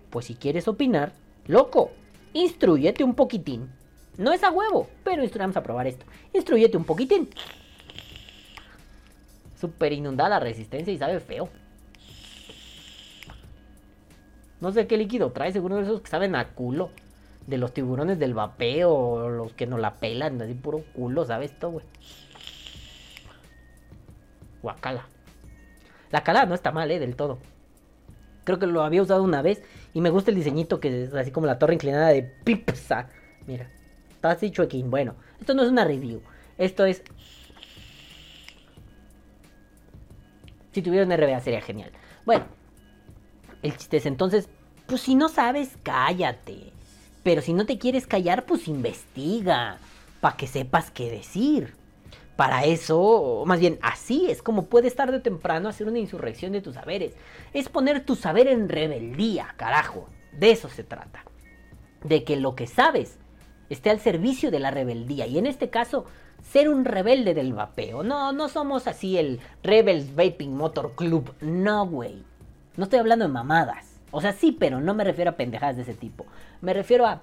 Pues 0.10 0.26
si 0.26 0.34
quieres 0.34 0.68
opinar, 0.68 1.14
loco, 1.46 1.92
instruyete 2.34 3.04
un 3.04 3.14
poquitín. 3.14 3.70
No 4.18 4.34
es 4.34 4.44
a 4.44 4.52
huevo, 4.52 4.90
pero 5.04 5.24
vamos 5.38 5.58
a 5.58 5.64
probar 5.64 5.88
esto. 5.88 6.06
Instruyete 6.34 6.78
un 6.78 6.84
poquitín. 6.84 7.30
Super 9.60 9.94
inundada 9.94 10.30
la 10.30 10.40
resistencia 10.40 10.94
y 10.94 10.98
sabe 10.98 11.20
feo. 11.20 11.50
No 14.60 14.72
sé 14.72 14.86
qué 14.88 14.98
líquido 14.98 15.32
trae, 15.32 15.52
seguro 15.52 15.78
de 15.78 15.84
esos 15.84 16.02
que 16.02 16.10
saben 16.10 16.36
a 16.36 16.50
culo. 16.50 16.92
De 17.48 17.58
los 17.58 17.74
tiburones 17.74 18.20
del 18.20 18.36
vapeo, 18.36 19.30
los 19.30 19.54
que 19.54 19.66
no 19.66 19.80
la 19.80 19.96
pelan, 19.96 20.40
así 20.42 20.54
puro 20.54 20.84
culo, 20.94 21.26
¿sabes 21.26 21.52
esto, 21.52 21.72
güey? 21.72 21.86
Guacala. 24.62 25.08
La 26.12 26.24
calada 26.24 26.46
no 26.46 26.54
está 26.54 26.72
mal, 26.72 26.92
¿eh? 26.92 27.00
Del 27.00 27.16
todo. 27.16 27.40
Creo 28.44 28.60
que 28.60 28.68
lo 28.68 28.84
había 28.84 29.02
usado 29.02 29.24
una 29.24 29.42
vez 29.42 29.64
y 29.94 30.02
me 30.02 30.12
gusta 30.12 30.30
el 30.32 30.38
diseñito 30.38 30.80
que 30.80 31.06
es 31.06 31.14
así 31.14 31.32
como 31.32 31.48
la 31.48 31.58
torre 31.58 31.74
inclinada 31.74 32.10
de 32.10 32.22
Pipsa. 32.22 33.08
Mira, 33.48 33.68
está 34.22 34.32
así 34.32 34.52
chuequín. 34.52 34.92
Bueno, 34.92 35.16
esto 35.40 35.56
no 35.56 35.64
es 35.64 35.70
una 35.70 35.84
review. 35.84 36.22
Esto 36.60 36.86
es... 36.86 37.02
Si 40.72 40.84
tuviera 40.84 41.06
un 41.06 41.12
RBA 41.12 41.40
sería 41.40 41.60
genial. 41.60 41.92
Bueno, 42.24 42.46
el 43.64 43.76
chiste 43.76 43.98
es 43.98 44.06
entonces, 44.06 44.48
pues 44.86 45.02
si 45.02 45.16
no 45.16 45.28
sabes, 45.28 45.76
cállate. 45.82 46.72
Pero 47.24 47.42
si 47.42 47.54
no 47.54 47.66
te 47.66 47.80
quieres 47.80 48.06
callar, 48.06 48.46
pues 48.46 48.68
investiga. 48.68 49.80
Para 50.22 50.38
que 50.38 50.46
sepas 50.46 50.92
qué 50.92 51.10
decir 51.10 51.74
para 52.36 52.66
eso, 52.66 53.44
más 53.46 53.60
bien 53.60 53.78
así 53.84 54.32
es 54.32 54.42
como 54.42 54.66
puedes 54.66 54.96
tarde 54.96 55.18
o 55.18 55.22
temprano 55.22 55.70
hacer 55.70 55.88
una 55.88 56.00
insurrección 56.00 56.54
de 56.54 56.62
tus 56.62 56.76
saberes. 56.76 57.14
Es 57.54 57.70
poner 57.70 58.06
tu 58.06 58.16
saber 58.16 58.48
en 58.48 58.70
rebeldía, 58.70 59.54
carajo. 59.58 60.08
De 60.32 60.52
eso 60.52 60.70
se 60.70 60.84
trata. 60.84 61.24
De 62.04 62.24
que 62.24 62.38
lo 62.38 62.56
que 62.56 62.66
sabes 62.66 63.20
esté 63.74 63.90
al 63.90 64.00
servicio 64.00 64.52
de 64.52 64.60
la 64.60 64.72
rebeldía. 64.72 65.28
Y 65.28 65.38
en 65.38 65.48
este 65.48 65.70
caso, 65.70 66.06
ser 66.42 66.70
un 66.70 66.86
rebelde 66.86 67.34
del 67.34 67.54
vapeo. 67.54 68.04
No, 68.04 68.32
no 68.32 68.50
somos 68.50 68.88
así 68.88 69.18
el 69.18 69.40
Rebels 69.64 70.16
Vaping 70.16 70.56
Motor 70.56 70.94
Club. 70.96 71.34
No, 71.42 71.86
güey. 71.86 72.24
No 72.78 72.86
estoy 72.86 73.00
hablando 73.00 73.26
de 73.26 73.32
mamadas. 73.32 74.00
O 74.12 74.22
sea, 74.22 74.34
sí, 74.34 74.52
pero 74.52 74.82
no 74.82 74.94
me 74.94 75.04
refiero 75.04 75.32
a 75.32 75.36
pendejadas 75.36 75.78
de 75.78 75.84
ese 75.84 75.94
tipo. 75.94 76.26
Me 76.62 76.74
refiero 76.74 77.06
a 77.06 77.22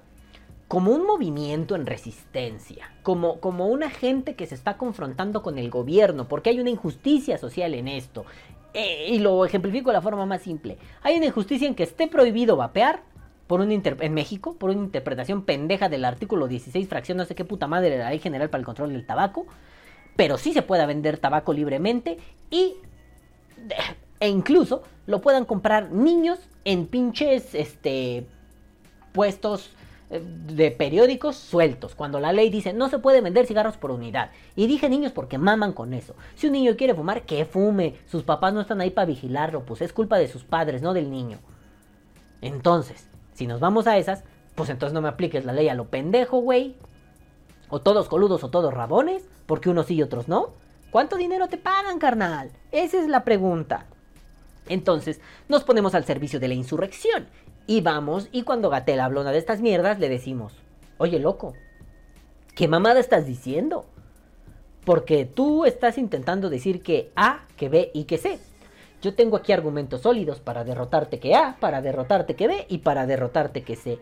como 0.68 0.90
un 0.92 1.06
movimiento 1.06 1.74
en 1.76 1.86
resistencia, 1.86 2.92
como, 3.02 3.40
como 3.40 3.68
una 3.68 3.88
gente 3.88 4.34
que 4.34 4.46
se 4.46 4.54
está 4.54 4.76
confrontando 4.76 5.42
con 5.42 5.58
el 5.58 5.70
gobierno, 5.70 6.28
porque 6.28 6.50
hay 6.50 6.60
una 6.60 6.68
injusticia 6.68 7.38
social 7.38 7.72
en 7.72 7.88
esto. 7.88 8.26
Eh, 8.74 9.08
y 9.08 9.18
lo 9.18 9.46
ejemplifico 9.46 9.88
de 9.88 9.94
la 9.94 10.02
forma 10.02 10.26
más 10.26 10.42
simple. 10.42 10.76
Hay 11.02 11.16
una 11.16 11.26
injusticia 11.26 11.66
en 11.66 11.74
que 11.74 11.84
esté 11.84 12.06
prohibido 12.06 12.56
vapear 12.56 13.02
por 13.48 13.60
un 13.60 13.72
en 13.72 14.14
México, 14.14 14.54
por 14.56 14.70
una 14.70 14.80
interpretación 14.80 15.42
pendeja 15.42 15.88
del 15.88 16.04
artículo 16.04 16.46
16, 16.46 16.86
fracción 16.88 17.18
no 17.18 17.24
sé 17.24 17.34
qué 17.34 17.44
puta 17.44 17.66
madre 17.66 17.90
de 17.90 17.98
la 17.98 18.10
Ley 18.10 18.20
General 18.20 18.48
para 18.50 18.60
el 18.60 18.66
Control 18.66 18.92
del 18.92 19.06
Tabaco, 19.06 19.46
pero 20.14 20.38
sí 20.38 20.52
se 20.52 20.62
pueda 20.62 20.86
vender 20.86 21.18
tabaco 21.18 21.52
libremente 21.52 22.18
y 22.50 22.74
e 24.20 24.28
incluso 24.28 24.82
lo 25.06 25.20
puedan 25.20 25.44
comprar 25.44 25.90
niños 25.90 26.38
en 26.64 26.86
pinches 26.86 27.54
este 27.54 28.26
puestos 29.12 29.70
de 30.10 30.70
periódicos 30.70 31.36
sueltos, 31.36 31.94
cuando 31.94 32.18
la 32.18 32.32
ley 32.32 32.48
dice 32.50 32.72
no 32.72 32.88
se 32.88 32.98
puede 32.98 33.20
vender 33.20 33.46
cigarros 33.46 33.76
por 33.76 33.90
unidad. 33.90 34.30
Y 34.56 34.66
dije 34.66 34.88
niños 34.88 35.12
porque 35.12 35.38
maman 35.38 35.72
con 35.72 35.94
eso. 35.94 36.14
Si 36.34 36.46
un 36.46 36.54
niño 36.54 36.76
quiere 36.76 36.94
fumar, 36.94 37.22
que 37.22 37.44
fume. 37.44 37.96
Sus 38.06 38.22
papás 38.22 38.52
no 38.52 38.60
están 38.60 38.80
ahí 38.80 38.90
para 38.90 39.06
vigilarlo, 39.06 39.64
pues 39.64 39.82
es 39.82 39.92
culpa 39.92 40.18
de 40.18 40.28
sus 40.28 40.44
padres, 40.44 40.82
no 40.82 40.94
del 40.94 41.10
niño. 41.10 41.38
Entonces, 42.40 43.08
si 43.38 43.46
nos 43.46 43.60
vamos 43.60 43.86
a 43.86 43.96
esas, 43.96 44.24
pues 44.56 44.68
entonces 44.68 44.92
no 44.92 45.00
me 45.00 45.08
apliques 45.08 45.44
la 45.44 45.52
ley 45.52 45.68
a 45.68 45.74
lo 45.74 45.84
pendejo, 45.84 46.40
güey. 46.40 46.74
O 47.68 47.80
todos 47.80 48.08
coludos 48.08 48.42
o 48.42 48.50
todos 48.50 48.74
rabones, 48.74 49.28
porque 49.46 49.70
unos 49.70 49.86
sí 49.86 49.94
y 49.94 50.02
otros 50.02 50.26
no. 50.26 50.54
¿Cuánto 50.90 51.14
dinero 51.14 51.46
te 51.46 51.56
pagan, 51.56 52.00
carnal? 52.00 52.50
Esa 52.72 53.00
es 53.00 53.06
la 53.06 53.22
pregunta. 53.22 53.86
Entonces, 54.68 55.20
nos 55.48 55.62
ponemos 55.62 55.94
al 55.94 56.04
servicio 56.04 56.40
de 56.40 56.48
la 56.48 56.54
insurrección 56.54 57.28
y 57.68 57.80
vamos, 57.80 58.28
y 58.32 58.42
cuando 58.42 58.70
Gatel 58.70 58.98
habla 58.98 59.20
una 59.20 59.30
de 59.30 59.38
estas 59.38 59.60
mierdas, 59.60 60.00
le 60.00 60.08
decimos, 60.08 60.54
oye 60.96 61.20
loco, 61.20 61.54
¿qué 62.56 62.66
mamada 62.66 62.98
estás 62.98 63.24
diciendo? 63.24 63.86
Porque 64.84 65.26
tú 65.26 65.64
estás 65.64 65.96
intentando 65.96 66.50
decir 66.50 66.82
que 66.82 67.12
A, 67.14 67.46
que 67.56 67.68
B 67.68 67.92
y 67.94 68.04
que 68.04 68.18
C. 68.18 68.40
Yo 69.00 69.14
tengo 69.14 69.36
aquí 69.36 69.52
argumentos 69.52 70.02
sólidos 70.02 70.40
para 70.40 70.64
derrotarte 70.64 71.20
que 71.20 71.34
A, 71.34 71.56
para 71.60 71.82
derrotarte 71.82 72.34
que 72.34 72.48
B 72.48 72.66
y 72.68 72.78
para 72.78 73.06
derrotarte 73.06 73.62
que 73.62 73.76
C. 73.76 73.98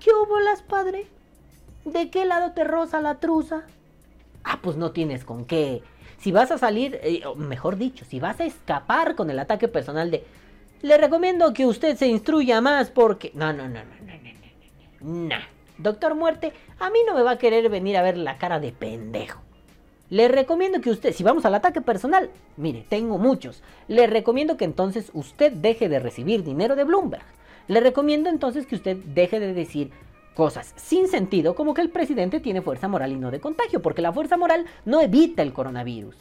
¿Qué 0.00 0.10
hubo 0.12 0.40
las 0.40 0.62
padre? 0.62 1.06
¿De 1.84 2.10
qué 2.10 2.24
lado 2.24 2.52
te 2.52 2.64
roza 2.64 3.00
la 3.00 3.20
truza? 3.20 3.62
Ah, 4.44 4.58
pues 4.62 4.76
no 4.76 4.92
tienes 4.92 5.24
con 5.24 5.44
qué. 5.44 5.82
Si 6.18 6.32
vas 6.32 6.50
a 6.50 6.58
salir, 6.58 6.98
eh, 7.02 7.22
mejor 7.36 7.76
dicho, 7.76 8.04
si 8.04 8.18
vas 8.18 8.40
a 8.40 8.44
escapar 8.44 9.14
con 9.14 9.30
el 9.30 9.38
ataque 9.38 9.68
personal 9.68 10.10
de 10.10 10.24
le 10.82 10.96
recomiendo 10.96 11.52
que 11.52 11.66
usted 11.66 11.96
se 11.96 12.06
instruya 12.06 12.60
más 12.60 12.90
porque... 12.90 13.30
No, 13.34 13.52
no, 13.52 13.68
no, 13.68 13.84
no, 13.84 13.94
no, 14.00 14.14
no, 14.14 15.18
no, 15.28 15.28
no. 15.28 15.36
Doctor 15.76 16.14
Muerte, 16.14 16.52
a 16.78 16.90
mí 16.90 17.00
no 17.06 17.14
me 17.14 17.22
va 17.22 17.32
a 17.32 17.38
querer 17.38 17.68
venir 17.68 17.96
a 17.96 18.02
ver 18.02 18.16
la 18.16 18.38
cara 18.38 18.60
de 18.60 18.72
pendejo. 18.72 19.42
Le 20.10 20.26
recomiendo 20.26 20.80
que 20.80 20.90
usted, 20.90 21.12
si 21.12 21.22
vamos 21.22 21.44
al 21.44 21.54
ataque 21.54 21.80
personal, 21.80 22.30
mire, 22.56 22.84
tengo 22.88 23.16
muchos. 23.16 23.62
Le 23.86 24.08
recomiendo 24.08 24.56
que 24.56 24.64
entonces 24.64 25.10
usted 25.14 25.52
deje 25.52 25.88
de 25.88 26.00
recibir 26.00 26.42
dinero 26.42 26.74
de 26.74 26.84
Bloomberg. 26.84 27.22
Le 27.68 27.80
recomiendo 27.80 28.28
entonces 28.28 28.66
que 28.66 28.74
usted 28.74 28.96
deje 28.96 29.38
de 29.38 29.54
decir 29.54 29.92
cosas 30.34 30.72
sin 30.76 31.06
sentido 31.06 31.54
como 31.54 31.74
que 31.74 31.82
el 31.82 31.90
presidente 31.90 32.40
tiene 32.40 32.62
fuerza 32.62 32.88
moral 32.88 33.12
y 33.12 33.16
no 33.16 33.30
de 33.30 33.40
contagio, 33.40 33.82
porque 33.82 34.02
la 34.02 34.12
fuerza 34.12 34.36
moral 34.36 34.66
no 34.84 35.00
evita 35.00 35.42
el 35.42 35.52
coronavirus. 35.52 36.16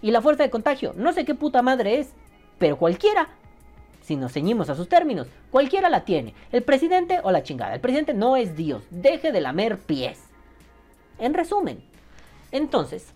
Y 0.00 0.12
la 0.12 0.20
fuerza 0.20 0.44
de 0.44 0.50
contagio, 0.50 0.92
no 0.96 1.12
sé 1.12 1.24
qué 1.24 1.34
puta 1.34 1.62
madre 1.62 1.98
es, 1.98 2.12
pero 2.58 2.76
cualquiera 2.76 3.28
si 4.02 4.16
nos 4.16 4.32
ceñimos 4.32 4.68
a 4.68 4.74
sus 4.74 4.88
términos. 4.88 5.28
Cualquiera 5.50 5.88
la 5.88 6.04
tiene, 6.04 6.34
el 6.52 6.62
presidente 6.62 7.20
o 7.22 7.30
la 7.30 7.42
chingada. 7.42 7.74
El 7.74 7.80
presidente 7.80 8.14
no 8.14 8.36
es 8.36 8.56
Dios, 8.56 8.84
deje 8.90 9.32
de 9.32 9.40
lamer 9.40 9.78
pies. 9.78 10.20
En 11.18 11.34
resumen, 11.34 11.82
entonces, 12.52 13.12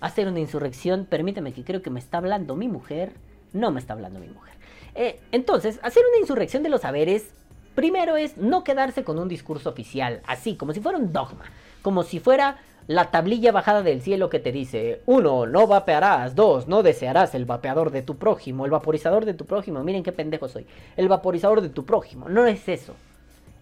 hacer 0.00 0.28
una 0.28 0.40
insurrección, 0.40 1.06
permítame 1.06 1.52
que 1.52 1.64
creo 1.64 1.82
que 1.82 1.90
me 1.90 2.00
está 2.00 2.18
hablando 2.18 2.54
mi 2.54 2.68
mujer, 2.68 3.12
no 3.52 3.70
me 3.70 3.80
está 3.80 3.94
hablando 3.94 4.20
mi 4.20 4.28
mujer. 4.28 4.54
Eh, 4.94 5.20
entonces, 5.32 5.80
hacer 5.82 6.02
una 6.08 6.20
insurrección 6.20 6.62
de 6.62 6.68
los 6.68 6.82
saberes, 6.82 7.30
primero 7.74 8.16
es 8.16 8.36
no 8.36 8.64
quedarse 8.64 9.04
con 9.04 9.18
un 9.18 9.28
discurso 9.28 9.70
oficial, 9.70 10.22
así, 10.26 10.56
como 10.56 10.72
si 10.72 10.80
fuera 10.80 10.98
un 10.98 11.12
dogma, 11.12 11.44
como 11.82 12.02
si 12.02 12.20
fuera 12.20 12.58
la 12.86 13.10
tablilla 13.10 13.52
bajada 13.52 13.82
del 13.82 14.00
cielo 14.00 14.30
que 14.30 14.38
te 14.38 14.52
dice, 14.52 15.02
uno, 15.06 15.46
no 15.46 15.66
vapearás, 15.66 16.34
dos, 16.34 16.68
no 16.68 16.82
desearás 16.82 17.34
el 17.34 17.44
vapeador 17.44 17.90
de 17.90 18.02
tu 18.02 18.16
prójimo, 18.16 18.64
el 18.64 18.70
vaporizador 18.70 19.24
de 19.24 19.34
tu 19.34 19.44
prójimo, 19.44 19.82
miren 19.82 20.02
qué 20.04 20.12
pendejo 20.12 20.48
soy, 20.48 20.66
el 20.96 21.08
vaporizador 21.08 21.60
de 21.60 21.68
tu 21.68 21.84
prójimo, 21.84 22.28
no 22.28 22.46
es 22.46 22.68
eso, 22.68 22.94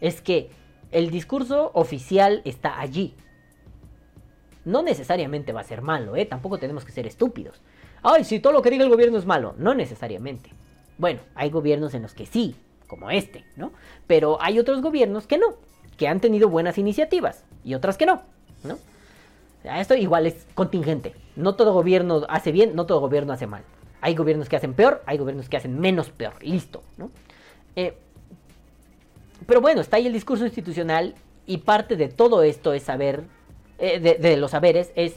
es 0.00 0.20
que 0.20 0.50
el 0.94 1.11
discurso 1.11 1.72
oficial 1.74 2.40
está 2.44 2.80
allí. 2.80 3.14
No 4.64 4.80
necesariamente 4.80 5.52
va 5.52 5.61
a 5.61 5.64
ser 5.64 5.83
malo, 5.83 6.14
¿eh? 6.14 6.24
Tampoco 6.24 6.59
tenemos 6.59 6.85
que 6.85 6.92
ser 6.92 7.04
estúpidos. 7.04 7.61
Ay, 8.00 8.22
si 8.22 8.38
todo 8.38 8.52
lo 8.52 8.62
que 8.62 8.70
diga 8.70 8.85
el 8.85 8.90
gobierno 8.90 9.18
es 9.18 9.26
malo, 9.26 9.54
no 9.59 9.74
necesariamente. 9.74 10.50
Bueno, 10.96 11.20
hay 11.35 11.50
gobiernos 11.50 11.94
en 11.94 12.02
los 12.02 12.14
que 12.14 12.26
sí, 12.26 12.54
como 12.87 13.11
este, 13.11 13.44
¿no? 13.57 13.72
Pero 14.07 14.38
hay 14.40 14.61
otros 14.61 14.83
gobiernos 14.83 15.26
que 15.26 15.37
no, 15.37 15.57
que 15.98 16.07
han 16.07 16.20
tenido 16.20 16.48
buenas 16.48 16.78
iniciativas 16.78 17.44
y 17.64 17.74
otras 17.74 17.98
que 17.98 18.07
no, 18.07 18.22
¿no? 18.62 18.78
Esto 19.64 19.96
igual 19.96 20.28
es 20.28 20.46
contingente. 20.54 21.16
No 21.35 21.57
todo 21.57 21.72
gobierno 21.72 22.22
hace 22.28 22.52
bien, 22.52 22.76
no 22.76 22.87
todo 22.87 23.00
gobierno 23.00 23.33
hace 23.33 23.48
mal. 23.48 23.64
Hay 24.00 24.14
gobiernos 24.14 24.48
que 24.48 24.57
hacen 24.57 24.74
peor, 24.74 25.02
hay 25.07 25.18
gobiernos 25.18 25.48
que 25.48 25.57
hacen 25.57 25.80
menos 25.80 26.11
peor. 26.11 26.35
Listo, 26.40 26.85
¿no? 26.98 27.11
Eh, 27.74 27.98
pero 29.46 29.61
bueno, 29.61 29.80
está 29.80 29.96
ahí 29.96 30.07
el 30.07 30.12
discurso 30.12 30.44
institucional 30.44 31.14
y 31.46 31.59
parte 31.59 31.96
de 31.96 32.09
todo 32.09 32.42
esto 32.42 32.72
es 32.72 32.85
saber, 32.85 33.24
eh, 33.78 34.00
de, 34.00 34.37
los 34.37 34.52
saberes, 34.52 34.92
es 34.96 35.14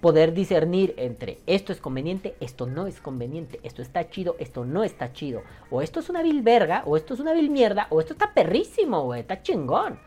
poder 0.00 0.32
discernir 0.32 0.94
entre 0.96 1.38
esto 1.46 1.72
es 1.72 1.80
conveniente, 1.80 2.36
esto 2.40 2.66
no 2.66 2.86
es 2.86 3.00
conveniente, 3.00 3.60
esto 3.62 3.82
está 3.82 4.08
chido, 4.08 4.36
esto 4.38 4.64
no 4.64 4.84
está 4.84 5.12
chido, 5.12 5.42
o 5.70 5.82
esto 5.82 6.00
es 6.00 6.08
una 6.08 6.22
vil 6.22 6.42
verga, 6.42 6.82
o 6.86 6.96
esto 6.96 7.14
es 7.14 7.20
una 7.20 7.32
vil 7.32 7.50
mierda, 7.50 7.88
o 7.90 8.00
esto 8.00 8.12
está 8.12 8.32
perrísimo, 8.32 8.98
o 8.98 9.14
está 9.14 9.42
chingón. 9.42 9.98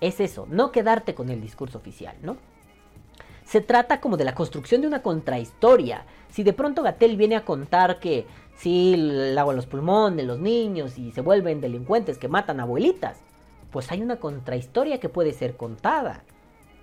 Es 0.00 0.20
eso, 0.20 0.46
no 0.50 0.72
quedarte 0.72 1.14
con 1.14 1.30
el 1.30 1.40
discurso 1.40 1.78
oficial, 1.78 2.16
¿no? 2.22 2.36
Se 3.44 3.60
trata 3.60 4.00
como 4.00 4.16
de 4.16 4.24
la 4.24 4.34
construcción 4.34 4.80
de 4.80 4.86
una 4.86 5.02
contrahistoria. 5.02 6.06
Si 6.30 6.42
de 6.42 6.54
pronto 6.54 6.82
Gatel 6.82 7.16
viene 7.16 7.36
a 7.36 7.44
contar 7.44 8.00
que 8.00 8.26
si 8.56 8.94
el 8.94 9.36
agua 9.38 9.52
en 9.52 9.56
los 9.56 9.66
pulmones, 9.66 10.26
los 10.26 10.38
niños 10.38 10.98
y 10.98 11.12
se 11.12 11.20
vuelven 11.20 11.60
delincuentes 11.60 12.18
que 12.18 12.28
matan 12.28 12.60
abuelitas, 12.60 13.18
pues 13.70 13.90
hay 13.90 14.02
una 14.02 14.16
contrahistoria 14.16 15.00
que 15.00 15.08
puede 15.08 15.32
ser 15.32 15.56
contada. 15.56 16.24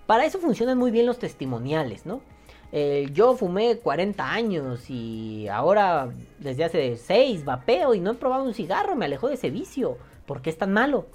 Para 0.06 0.26
eso 0.26 0.40
funcionan 0.40 0.78
muy 0.78 0.92
bien 0.92 1.06
los 1.06 1.20
testimoniales, 1.20 2.06
¿no? 2.06 2.22
yo 3.14 3.36
fumé 3.36 3.80
40 3.80 4.32
años 4.32 4.90
y 4.90 5.48
ahora 5.50 6.10
desde 6.40 6.64
hace 6.64 6.96
6 6.96 7.44
vapeo 7.44 7.94
y 7.94 8.00
no 8.00 8.12
he 8.12 8.16
probado 8.16 8.46
un 8.46 8.54
cigarro, 8.54 8.96
me 8.96 9.06
alejó 9.06 9.28
de 9.28 9.34
ese 9.34 9.50
vicio. 9.50 9.98
¿Por 10.26 10.42
qué 10.42 10.52
es 10.52 10.58
tan 10.58 10.72
malo? 10.72 11.08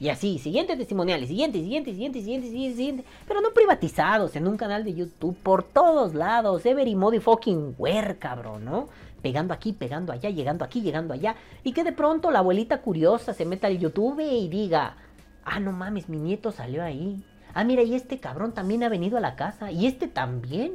Y 0.00 0.08
así, 0.08 0.38
siguiente 0.38 0.76
testimonial, 0.76 1.24
siguiente, 1.26 1.60
siguiente, 1.60 1.92
siguiente, 1.92 2.20
siguiente, 2.20 2.48
siguiente, 2.48 2.76
siguiente. 2.76 3.04
Pero 3.28 3.40
no 3.40 3.52
privatizados, 3.52 4.34
en 4.34 4.48
un 4.48 4.56
canal 4.56 4.82
de 4.82 4.94
YouTube, 4.94 5.36
por 5.42 5.62
todos 5.62 6.14
lados. 6.14 6.66
Every 6.66 6.96
modi 6.96 7.20
fucking 7.20 7.76
where, 7.78 8.16
cabrón, 8.16 8.64
¿no? 8.64 8.88
Pegando 9.22 9.54
aquí, 9.54 9.72
pegando 9.72 10.12
allá, 10.12 10.30
llegando 10.30 10.64
aquí, 10.64 10.82
llegando 10.82 11.14
allá. 11.14 11.36
Y 11.62 11.72
que 11.72 11.84
de 11.84 11.92
pronto 11.92 12.30
la 12.30 12.40
abuelita 12.40 12.82
curiosa 12.82 13.32
se 13.32 13.44
meta 13.44 13.68
al 13.68 13.78
YouTube 13.78 14.20
y 14.20 14.48
diga, 14.48 14.96
ah, 15.44 15.60
no 15.60 15.72
mames, 15.72 16.08
mi 16.08 16.18
nieto 16.18 16.50
salió 16.50 16.82
ahí. 16.82 17.24
Ah, 17.54 17.64
mira, 17.64 17.82
y 17.82 17.94
este 17.94 18.18
cabrón 18.18 18.52
también 18.52 18.82
ha 18.82 18.88
venido 18.88 19.16
a 19.16 19.20
la 19.20 19.36
casa. 19.36 19.70
Y 19.70 19.86
este 19.86 20.08
también. 20.08 20.74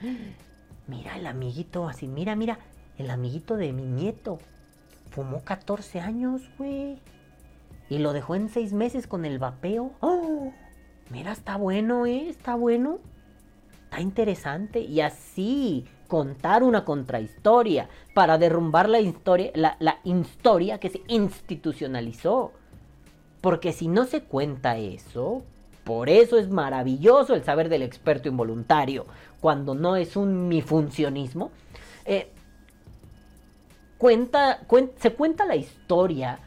Mira 0.88 1.18
el 1.18 1.26
amiguito, 1.26 1.86
así, 1.86 2.08
mira, 2.08 2.34
mira, 2.34 2.60
el 2.96 3.10
amiguito 3.10 3.58
de 3.58 3.74
mi 3.74 3.82
nieto. 3.82 4.38
Fumó 5.10 5.44
14 5.44 6.00
años, 6.00 6.40
güey. 6.56 6.98
Y 7.90 7.98
lo 7.98 8.14
dejó 8.14 8.34
en 8.34 8.48
seis 8.48 8.72
meses 8.72 9.06
con 9.06 9.26
el 9.26 9.38
vapeo. 9.38 9.92
¡Oh! 10.00 10.52
Mira, 11.10 11.32
está 11.32 11.56
bueno, 11.56 12.06
¿eh? 12.06 12.28
Está 12.28 12.54
bueno. 12.54 13.00
Está 13.84 14.00
interesante. 14.00 14.80
Y 14.80 15.02
así 15.02 15.86
contar 16.08 16.62
una 16.62 16.84
contrahistoria 16.84 17.88
para 18.14 18.38
derrumbar 18.38 18.88
la 18.88 18.98
historia, 18.98 19.52
la, 19.54 20.00
historia 20.02 20.78
que 20.78 20.88
se 20.88 21.02
institucionalizó. 21.06 22.52
Porque 23.40 23.72
si 23.72 23.86
no 23.86 24.04
se 24.04 24.22
cuenta 24.22 24.78
eso, 24.78 25.42
por 25.84 26.08
eso 26.08 26.38
es 26.38 26.48
maravilloso 26.48 27.34
el 27.34 27.44
saber 27.44 27.68
del 27.68 27.82
experto 27.82 28.28
involuntario, 28.28 29.06
cuando 29.40 29.74
no 29.74 29.94
es 29.94 30.16
un 30.16 30.48
mi 30.48 30.60
funcionismo. 30.62 31.52
Eh, 32.04 32.32
cuenta, 33.98 34.60
se 34.98 35.12
cuenta 35.12 35.44
la 35.44 35.56
historia 35.56 36.40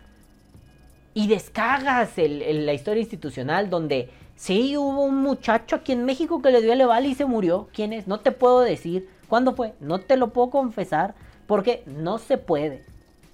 y 1.14 1.28
descargas 1.28 2.18
la 2.18 2.74
historia 2.74 3.02
institucional 3.02 3.70
donde 3.70 4.10
sí 4.36 4.76
hubo 4.76 5.04
un 5.04 5.18
muchacho 5.18 5.78
aquí 5.78 5.92
en 5.92 6.04
México 6.04 6.42
que 6.42 6.52
le 6.52 6.62
dio 6.62 6.74
el 6.74 6.86
vale 6.88 7.10
y 7.10 7.16
se 7.16 7.26
murió. 7.26 7.70
¿Quién 7.74 7.94
es? 7.94 8.08
No 8.08 8.20
te 8.20 8.32
puedo 8.32 8.62
decir. 8.62 9.08
¿Cuándo 9.32 9.56
fue? 9.56 9.76
No 9.80 10.00
te 10.00 10.18
lo 10.18 10.34
puedo 10.34 10.50
confesar 10.50 11.16
porque 11.48 11.84
no 11.86 12.18
se 12.18 12.38
puede. 12.38 12.84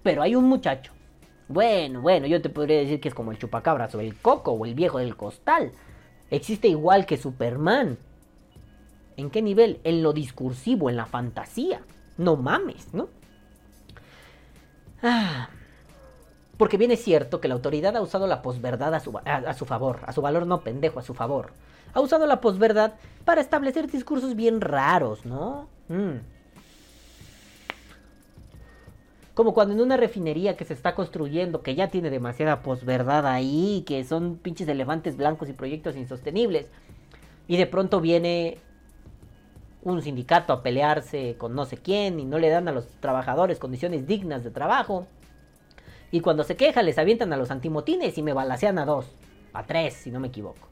Pero 0.03 0.21
hay 0.21 0.35
un 0.35 0.43
muchacho. 0.43 0.93
Bueno, 1.47 2.01
bueno, 2.01 2.27
yo 2.27 2.39
te 2.39 2.49
podría 2.49 2.77
decir 2.77 3.01
que 3.01 3.07
es 3.07 3.15
como 3.15 3.31
el 3.31 3.39
chupacabras 3.39 3.95
o 3.95 3.99
el 3.99 4.15
coco 4.15 4.51
o 4.51 4.63
el 4.67 4.75
viejo 4.75 4.99
del 4.99 5.17
costal. 5.17 5.71
Existe 6.29 6.67
igual 6.67 7.07
que 7.07 7.17
Superman. 7.17 7.97
¿En 9.15 9.31
qué 9.31 9.41
nivel? 9.41 9.79
En 9.83 10.03
lo 10.03 10.13
discursivo, 10.13 10.91
en 10.91 10.97
la 10.97 11.07
fantasía. 11.07 11.81
No 12.19 12.35
mames, 12.35 12.93
¿no? 12.93 13.07
Ah, 15.01 15.49
porque 16.57 16.77
bien 16.77 16.91
es 16.91 17.03
cierto 17.03 17.41
que 17.41 17.47
la 17.47 17.55
autoridad 17.55 17.95
ha 17.95 18.01
usado 18.01 18.27
la 18.27 18.43
posverdad 18.43 18.93
a 18.93 18.99
su, 18.99 19.19
a, 19.25 19.53
su 19.55 19.65
favor, 19.65 20.01
a 20.05 20.13
su 20.13 20.21
valor 20.21 20.45
no 20.45 20.61
pendejo, 20.61 20.99
a 20.99 21.03
su 21.03 21.15
favor. 21.15 21.53
Ha 21.95 22.01
usado 22.01 22.27
la 22.27 22.39
posverdad 22.39 22.93
para 23.25 23.41
establecer 23.41 23.89
discursos 23.89 24.35
bien 24.35 24.61
raros, 24.61 25.25
¿no? 25.25 25.75
Mm. 25.89 26.17
Como 29.33 29.53
cuando 29.53 29.75
en 29.75 29.81
una 29.81 29.97
refinería 29.97 30.57
que 30.57 30.65
se 30.65 30.73
está 30.73 30.95
construyendo, 30.95 31.61
que 31.61 31.75
ya 31.75 31.89
tiene 31.89 32.09
demasiada 32.09 32.63
posverdad 32.63 33.27
ahí, 33.27 33.83
que 33.85 34.03
son 34.03 34.37
pinches 34.37 34.67
elefantes 34.67 35.15
blancos 35.15 35.47
y 35.47 35.53
proyectos 35.53 35.95
insostenibles, 35.95 36.67
y 37.47 37.57
de 37.57 37.67
pronto 37.67 38.01
viene 38.01 38.57
un 39.83 40.01
sindicato 40.01 40.53
a 40.53 40.63
pelearse 40.63 41.35
con 41.37 41.55
no 41.55 41.65
sé 41.65 41.77
quién 41.77 42.19
y 42.19 42.25
no 42.25 42.39
le 42.39 42.49
dan 42.49 42.67
a 42.67 42.71
los 42.71 42.87
trabajadores 42.99 43.59
condiciones 43.59 44.07
dignas 44.07 44.43
de 44.43 44.51
trabajo. 44.51 45.07
Y 46.11 46.21
cuando 46.21 46.43
se 46.43 46.55
queja, 46.55 46.81
les 46.81 46.97
avientan 46.97 47.31
a 47.31 47.37
los 47.37 47.51
antimotines 47.51 48.17
y 48.17 48.23
me 48.23 48.33
balacean 48.33 48.79
a 48.79 48.85
dos. 48.85 49.05
A 49.53 49.63
tres, 49.63 49.93
si 49.93 50.11
no 50.11 50.19
me 50.19 50.29
equivoco. 50.29 50.67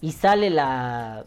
Y 0.00 0.12
sale 0.12 0.50
la. 0.50 1.24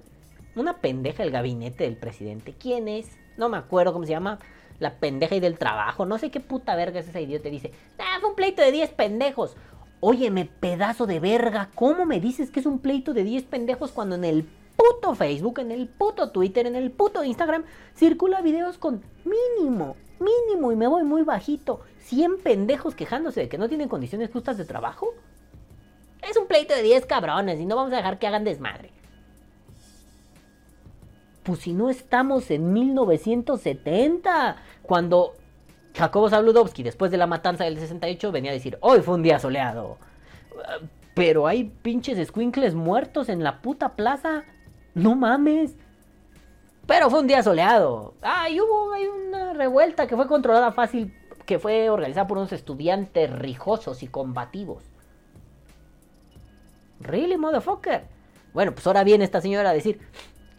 Una 0.57 0.77
pendeja 0.77 1.21
del 1.21 1.31
gabinete 1.31 1.83
del 1.83 1.97
presidente. 1.97 2.55
¿Quién 2.57 2.87
es? 2.87 3.15
No 3.37 3.47
me 3.47 3.57
acuerdo 3.57 3.93
cómo 3.93 4.05
se 4.05 4.11
llama. 4.11 4.39
La 4.79 4.95
pendeja 4.95 5.35
y 5.35 5.39
del 5.39 5.59
trabajo. 5.59 6.07
No 6.07 6.17
sé 6.17 6.31
qué 6.31 6.39
puta 6.39 6.75
verga 6.75 6.99
es 6.99 7.07
esa 7.07 7.21
idiota. 7.21 7.49
Dice: 7.49 7.71
Ah, 7.99 8.17
fue 8.19 8.31
un 8.31 8.35
pleito 8.35 8.63
de 8.63 8.71
10 8.71 8.89
pendejos. 8.91 9.55
Óyeme, 9.99 10.45
pedazo 10.45 11.05
de 11.05 11.19
verga. 11.19 11.69
¿Cómo 11.75 12.05
me 12.05 12.19
dices 12.19 12.49
que 12.49 12.59
es 12.59 12.65
un 12.65 12.79
pleito 12.79 13.13
de 13.13 13.23
10 13.23 13.43
pendejos 13.43 13.91
cuando 13.91 14.15
en 14.15 14.23
el 14.23 14.49
puto 14.75 15.13
Facebook, 15.13 15.59
en 15.59 15.71
el 15.71 15.87
puto 15.87 16.31
Twitter, 16.31 16.65
en 16.65 16.75
el 16.75 16.91
puto 16.91 17.23
Instagram 17.23 17.63
circula 17.95 18.41
videos 18.41 18.79
con 18.79 19.03
mínimo, 19.25 19.95
mínimo 20.19 20.71
y 20.71 20.75
me 20.75 20.87
voy 20.87 21.03
muy 21.03 21.23
bajito 21.23 21.81
100 21.99 22.39
pendejos 22.43 22.95
quejándose 22.95 23.41
de 23.41 23.49
que 23.49 23.57
no 23.57 23.69
tienen 23.69 23.89
condiciones 23.89 24.31
justas 24.31 24.57
de 24.57 24.65
trabajo? 24.65 25.13
Es 26.27 26.35
un 26.35 26.47
pleito 26.47 26.73
de 26.73 26.81
10 26.81 27.05
cabrones 27.05 27.59
y 27.59 27.65
no 27.65 27.75
vamos 27.75 27.93
a 27.93 27.97
dejar 27.97 28.19
que 28.19 28.27
hagan 28.27 28.43
desmadre. 28.43 28.91
Pues 31.47 31.61
si 31.61 31.71
no 31.71 31.89
estamos 31.89 32.51
en 32.51 32.73
1970, 32.73 34.57
cuando 34.81 35.33
Jacobo 35.95 36.29
Zabludovsky, 36.29 36.83
después 36.83 37.09
de 37.09 37.15
la 37.15 37.25
matanza 37.25 37.63
del 37.63 37.79
68, 37.79 38.33
venía 38.33 38.51
a 38.51 38.53
decir, 38.53 38.77
hoy 38.81 38.99
fue 38.99 39.15
un 39.15 39.23
día 39.23 39.39
soleado. 39.39 39.97
Pero 41.13 41.47
hay 41.47 41.63
pinches 41.63 42.27
squinkles 42.27 42.75
muertos 42.75 43.29
en 43.29 43.45
la 43.45 43.61
puta 43.61 43.95
plaza. 43.95 44.43
No 44.93 45.15
mames. 45.15 45.77
Pero 46.85 47.09
fue 47.09 47.21
un 47.21 47.27
día 47.27 47.41
soleado. 47.41 48.15
Ay, 48.21 48.59
hubo 48.59 48.91
hay 48.91 49.05
una 49.05 49.53
revuelta 49.53 50.05
que 50.05 50.17
fue 50.17 50.27
controlada 50.27 50.73
fácil 50.73 51.13
que 51.45 51.59
fue 51.59 51.89
organizada 51.89 52.27
por 52.27 52.39
unos 52.39 52.51
estudiantes 52.51 53.31
rijosos 53.31 54.03
y 54.03 54.07
combativos. 54.09 54.83
Really, 56.99 57.37
motherfucker. 57.37 58.03
Bueno, 58.53 58.73
pues 58.73 58.85
ahora 58.85 59.05
viene 59.05 59.23
esta 59.23 59.39
señora 59.39 59.69
a 59.69 59.73
decir, 59.73 60.01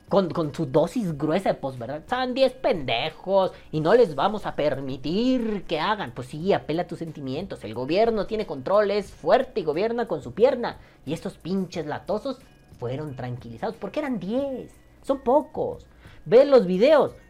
con, 0.08 0.54
su 0.54 0.66
dosis 0.66 1.16
gruesa 1.16 1.50
de 1.50 1.54
posverdad, 1.54 2.02
son 2.08 2.34
10 2.34 2.52
pendejos 2.54 3.52
y 3.70 3.80
no 3.80 3.94
les 3.94 4.14
vamos 4.14 4.46
a 4.46 4.56
permitir 4.56 5.64
que 5.64 5.80
hagan. 5.80 6.12
Pues 6.12 6.28
sí, 6.28 6.52
apela 6.52 6.82
a 6.82 6.86
tus 6.86 6.98
sentimientos. 6.98 7.62
El 7.64 7.74
gobierno 7.74 8.26
tiene 8.26 8.46
control, 8.46 8.90
es 8.90 9.10
fuerte 9.10 9.60
y 9.60 9.64
gobierna 9.64 10.08
con 10.08 10.22
su 10.22 10.32
pierna. 10.32 10.78
Y 11.04 11.12
estos 11.12 11.36
pinches 11.36 11.86
latosos 11.86 12.38
fueron 12.78 13.16
tranquilizados 13.16 13.76
porque 13.76 14.00
eran 14.00 14.18
10. 14.18 14.72
Son 15.02 15.20
pocos. 15.20 15.86
Ve 16.24 16.44
los 16.44 16.66
videos. 16.66 17.12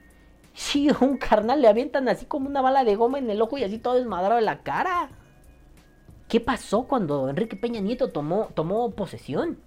Sí, 0.58 0.88
un 1.00 1.18
carnal 1.18 1.62
le 1.62 1.68
avientan 1.68 2.08
así 2.08 2.26
como 2.26 2.48
una 2.48 2.60
bala 2.60 2.82
de 2.82 2.96
goma 2.96 3.20
en 3.20 3.30
el 3.30 3.40
ojo 3.40 3.58
y 3.58 3.62
así 3.62 3.78
todo 3.78 3.94
desmadrado 3.94 4.34
de 4.34 4.42
la 4.42 4.64
cara. 4.64 5.08
¿Qué 6.26 6.40
pasó 6.40 6.82
cuando 6.82 7.28
Enrique 7.28 7.54
Peña 7.54 7.80
Nieto 7.80 8.10
tomó, 8.10 8.48
tomó 8.54 8.90
posesión? 8.90 9.58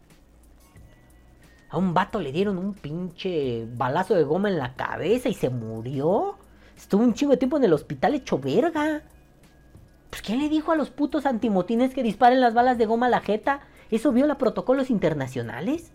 A 1.72 1.78
un 1.78 1.94
vato 1.94 2.20
le 2.20 2.34
dieron 2.34 2.58
un 2.58 2.74
pinche 2.74 3.66
balazo 3.76 4.14
de 4.14 4.24
goma 4.24 4.50
en 4.50 4.58
la 4.58 4.76
cabeza 4.76 5.30
y 5.30 5.34
se 5.34 5.50
murió. 5.50 6.38
Estuvo 6.76 7.02
un 7.02 7.14
chingo 7.14 7.32
de 7.32 7.38
tiempo 7.38 7.56
en 7.56 7.64
el 7.64 7.72
hospital 7.72 8.14
hecho 8.14 8.38
verga. 8.38 9.04
Pues 10.10 10.22
¿quién 10.22 10.40
le 10.40 10.50
dijo 10.50 10.74
a 10.74 10.76
los 10.76 10.90
putos 10.90 11.26
antimotines 11.26 11.94
que 11.94 12.04
disparen 12.04 12.42
las 12.42 12.54
balas 12.54 12.78
de 12.78 12.86
goma 12.86 13.06
a 13.06 13.10
la 13.10 13.22
jeta? 13.22 13.62
¿Eso 13.90 14.12
viola 14.12 14.38
protocolos 14.38 14.90
internacionales? 14.90 15.94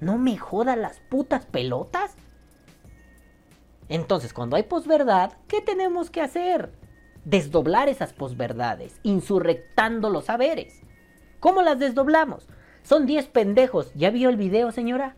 No 0.00 0.16
me 0.16 0.38
jodan 0.38 0.80
las 0.80 1.00
putas 1.00 1.44
pelotas. 1.44 2.14
Entonces, 3.90 4.32
cuando 4.32 4.56
hay 4.56 4.62
posverdad, 4.62 5.32
¿qué 5.46 5.60
tenemos 5.60 6.08
que 6.08 6.22
hacer? 6.22 6.72
Desdoblar 7.26 7.90
esas 7.90 8.14
posverdades, 8.14 8.98
insurrectando 9.02 10.08
los 10.08 10.24
saberes. 10.24 10.80
¿Cómo 11.38 11.60
las 11.60 11.78
desdoblamos? 11.78 12.48
Son 12.82 13.06
10 13.06 13.26
pendejos. 13.28 13.92
¿Ya 13.94 14.10
vio 14.10 14.28
el 14.28 14.36
video, 14.36 14.72
señora? 14.72 15.14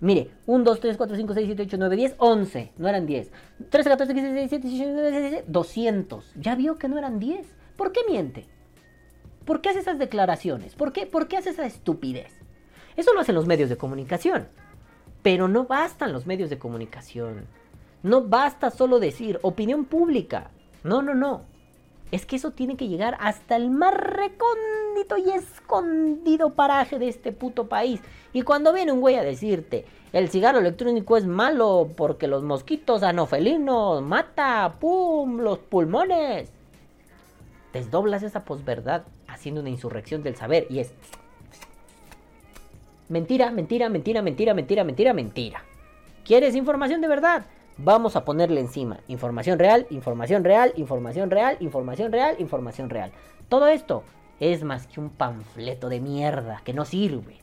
Mire, 0.00 0.30
1, 0.46 0.64
2, 0.64 0.80
3, 0.80 0.96
4, 0.96 1.16
5, 1.16 1.34
6, 1.34 1.46
7, 1.46 1.62
8, 1.62 1.76
9, 1.78 1.96
10, 1.96 2.14
11. 2.18 2.72
No 2.76 2.88
eran 2.88 3.06
10. 3.06 3.30
13, 3.70 3.90
14, 3.90 4.14
15, 4.14 4.32
16, 4.32 4.62
17, 4.62 4.68
18, 4.68 4.84
19, 4.94 5.30
20, 5.30 5.44
200. 5.50 6.32
¿Ya 6.36 6.54
vio 6.54 6.76
que 6.76 6.88
no 6.88 6.98
eran 6.98 7.18
10? 7.18 7.46
¿Por 7.76 7.92
qué 7.92 8.00
miente? 8.08 8.46
¿Por 9.44 9.60
qué 9.60 9.70
hace 9.70 9.80
esas 9.80 9.98
declaraciones? 9.98 10.74
¿Por 10.74 10.92
qué, 10.92 11.06
¿Por 11.06 11.28
qué 11.28 11.36
hace 11.36 11.50
esa 11.50 11.66
estupidez? 11.66 12.32
Eso 12.96 13.12
lo 13.12 13.20
hacen 13.20 13.34
los 13.34 13.46
medios 13.46 13.68
de 13.68 13.76
comunicación. 13.76 14.48
Pero 15.22 15.48
no 15.48 15.64
bastan 15.64 16.12
los 16.12 16.26
medios 16.26 16.50
de 16.50 16.58
comunicación. 16.58 17.46
No 18.02 18.22
basta 18.22 18.70
solo 18.70 19.00
decir 19.00 19.38
opinión 19.42 19.86
pública. 19.86 20.50
No, 20.82 21.02
no, 21.02 21.14
no. 21.14 21.46
Es 22.14 22.26
que 22.26 22.36
eso 22.36 22.52
tiene 22.52 22.76
que 22.76 22.86
llegar 22.86 23.16
hasta 23.18 23.56
el 23.56 23.70
más 23.70 23.92
recóndito 23.92 25.16
y 25.18 25.30
escondido 25.30 26.50
paraje 26.50 27.00
de 27.00 27.08
este 27.08 27.32
puto 27.32 27.66
país. 27.66 28.00
Y 28.32 28.42
cuando 28.42 28.72
viene 28.72 28.92
un 28.92 29.00
güey 29.00 29.16
a 29.16 29.24
decirte, 29.24 29.84
el 30.12 30.28
cigarro 30.28 30.60
electrónico 30.60 31.16
es 31.16 31.26
malo 31.26 31.90
porque 31.96 32.28
los 32.28 32.44
mosquitos 32.44 33.02
anofelinos 33.02 34.00
mata, 34.00 34.76
pum, 34.78 35.40
los 35.40 35.58
pulmones. 35.58 36.52
Desdoblas 37.72 38.22
esa 38.22 38.44
posverdad 38.44 39.02
haciendo 39.26 39.60
una 39.60 39.70
insurrección 39.70 40.22
del 40.22 40.36
saber 40.36 40.68
y 40.70 40.78
es 40.78 40.92
mentira, 43.08 43.50
mentira, 43.50 43.88
mentira, 43.88 44.22
mentira, 44.22 44.54
mentira, 44.54 44.84
mentira, 44.84 45.12
mentira. 45.14 45.64
¿Quieres 46.24 46.54
información 46.54 47.00
de 47.00 47.08
verdad? 47.08 47.46
Vamos 47.76 48.14
a 48.14 48.24
ponerle 48.24 48.60
encima 48.60 49.00
información 49.08 49.58
real, 49.58 49.86
información 49.90 50.44
real, 50.44 50.72
información 50.76 51.28
real, 51.28 51.56
información 51.58 52.12
real, 52.12 52.36
información 52.38 52.88
real. 52.88 53.10
Todo 53.48 53.66
esto 53.66 54.04
es 54.38 54.62
más 54.62 54.86
que 54.86 55.00
un 55.00 55.10
panfleto 55.10 55.88
de 55.88 55.98
mierda 55.98 56.62
que 56.64 56.72
no 56.72 56.84
sirve. 56.84 57.38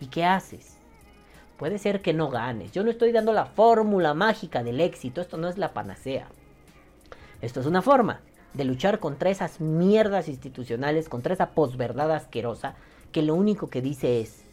¿Y 0.00 0.06
qué 0.06 0.24
haces? 0.24 0.78
Puede 1.58 1.78
ser 1.78 2.00
que 2.00 2.14
no 2.14 2.30
ganes. 2.30 2.72
Yo 2.72 2.82
no 2.82 2.90
estoy 2.90 3.12
dando 3.12 3.34
la 3.34 3.44
fórmula 3.44 4.14
mágica 4.14 4.62
del 4.62 4.80
éxito. 4.80 5.20
Esto 5.20 5.36
no 5.36 5.48
es 5.48 5.58
la 5.58 5.74
panacea. 5.74 6.28
Esto 7.42 7.60
es 7.60 7.66
una 7.66 7.82
forma 7.82 8.20
de 8.54 8.64
luchar 8.64 9.00
contra 9.00 9.28
esas 9.28 9.60
mierdas 9.60 10.28
institucionales, 10.28 11.10
contra 11.10 11.34
esa 11.34 11.50
posverdad 11.50 12.10
asquerosa 12.12 12.74
que 13.12 13.20
lo 13.20 13.34
único 13.34 13.68
que 13.68 13.82
dice 13.82 14.22
es, 14.22 14.44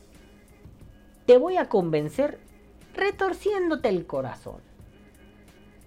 te 1.25 1.37
voy 1.37 1.55
a 1.55 1.69
convencer 1.69 2.37
retorciéndote 2.95 3.87
el 3.87 4.05
corazón. 4.05 4.74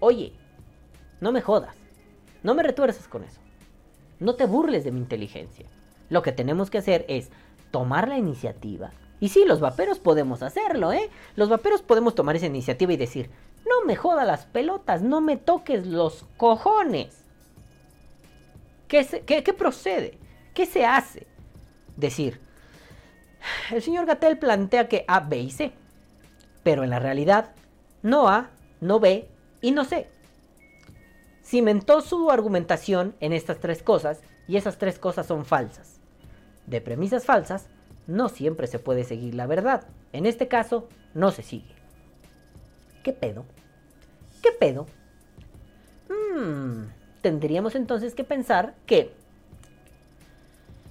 Oye, 0.00 0.32
no 1.20 1.32
me 1.32 1.40
jodas. 1.40 1.74
No 2.42 2.54
me 2.54 2.62
retuerzas 2.62 3.08
con 3.08 3.24
eso. 3.24 3.40
No 4.20 4.34
te 4.34 4.46
burles 4.46 4.84
de 4.84 4.92
mi 4.92 5.00
inteligencia. 5.00 5.66
Lo 6.08 6.22
que 6.22 6.32
tenemos 6.32 6.70
que 6.70 6.78
hacer 6.78 7.04
es 7.08 7.30
tomar 7.70 8.08
la 8.08 8.18
iniciativa. 8.18 8.92
Y 9.20 9.30
sí, 9.30 9.44
los 9.44 9.60
vaperos 9.60 9.98
podemos 9.98 10.42
hacerlo, 10.42 10.92
¿eh? 10.92 11.10
Los 11.34 11.48
vaperos 11.48 11.82
podemos 11.82 12.14
tomar 12.14 12.36
esa 12.36 12.46
iniciativa 12.46 12.92
y 12.92 12.96
decir, 12.96 13.30
no 13.68 13.84
me 13.84 13.96
jodas 13.96 14.26
las 14.26 14.46
pelotas, 14.46 15.02
no 15.02 15.20
me 15.20 15.36
toques 15.36 15.86
los 15.86 16.24
cojones. 16.36 17.24
¿Qué, 18.86 19.04
qué 19.26 19.52
procede? 19.52 20.18
¿Qué 20.54 20.66
se 20.66 20.86
hace? 20.86 21.26
Decir, 21.96 22.40
el 23.70 23.82
señor 23.82 24.06
Gatel 24.06 24.38
plantea 24.38 24.88
que 24.88 25.04
A, 25.08 25.20
B 25.20 25.38
y 25.38 25.50
C. 25.50 25.72
Pero 26.62 26.84
en 26.84 26.90
la 26.90 27.00
realidad, 27.00 27.54
no 28.02 28.28
A, 28.28 28.50
no 28.80 29.00
B 29.00 29.28
y 29.60 29.72
no 29.72 29.84
sé. 29.84 30.08
Cimentó 31.44 32.00
su 32.00 32.30
argumentación 32.30 33.14
en 33.20 33.32
estas 33.32 33.58
tres 33.58 33.82
cosas 33.82 34.20
y 34.46 34.56
esas 34.56 34.78
tres 34.78 34.98
cosas 34.98 35.26
son 35.26 35.44
falsas. 35.44 36.00
De 36.66 36.80
premisas 36.80 37.24
falsas, 37.24 37.66
no 38.06 38.28
siempre 38.28 38.66
se 38.66 38.78
puede 38.78 39.04
seguir 39.04 39.34
la 39.34 39.46
verdad. 39.46 39.86
En 40.12 40.26
este 40.26 40.48
caso, 40.48 40.88
no 41.14 41.30
se 41.30 41.42
sigue. 41.42 41.74
¿Qué 43.02 43.12
pedo? 43.12 43.44
¿Qué 44.42 44.50
pedo? 44.52 44.86
Hmm, 46.08 46.84
tendríamos 47.22 47.74
entonces 47.74 48.14
que 48.14 48.24
pensar 48.24 48.74
que 48.86 49.12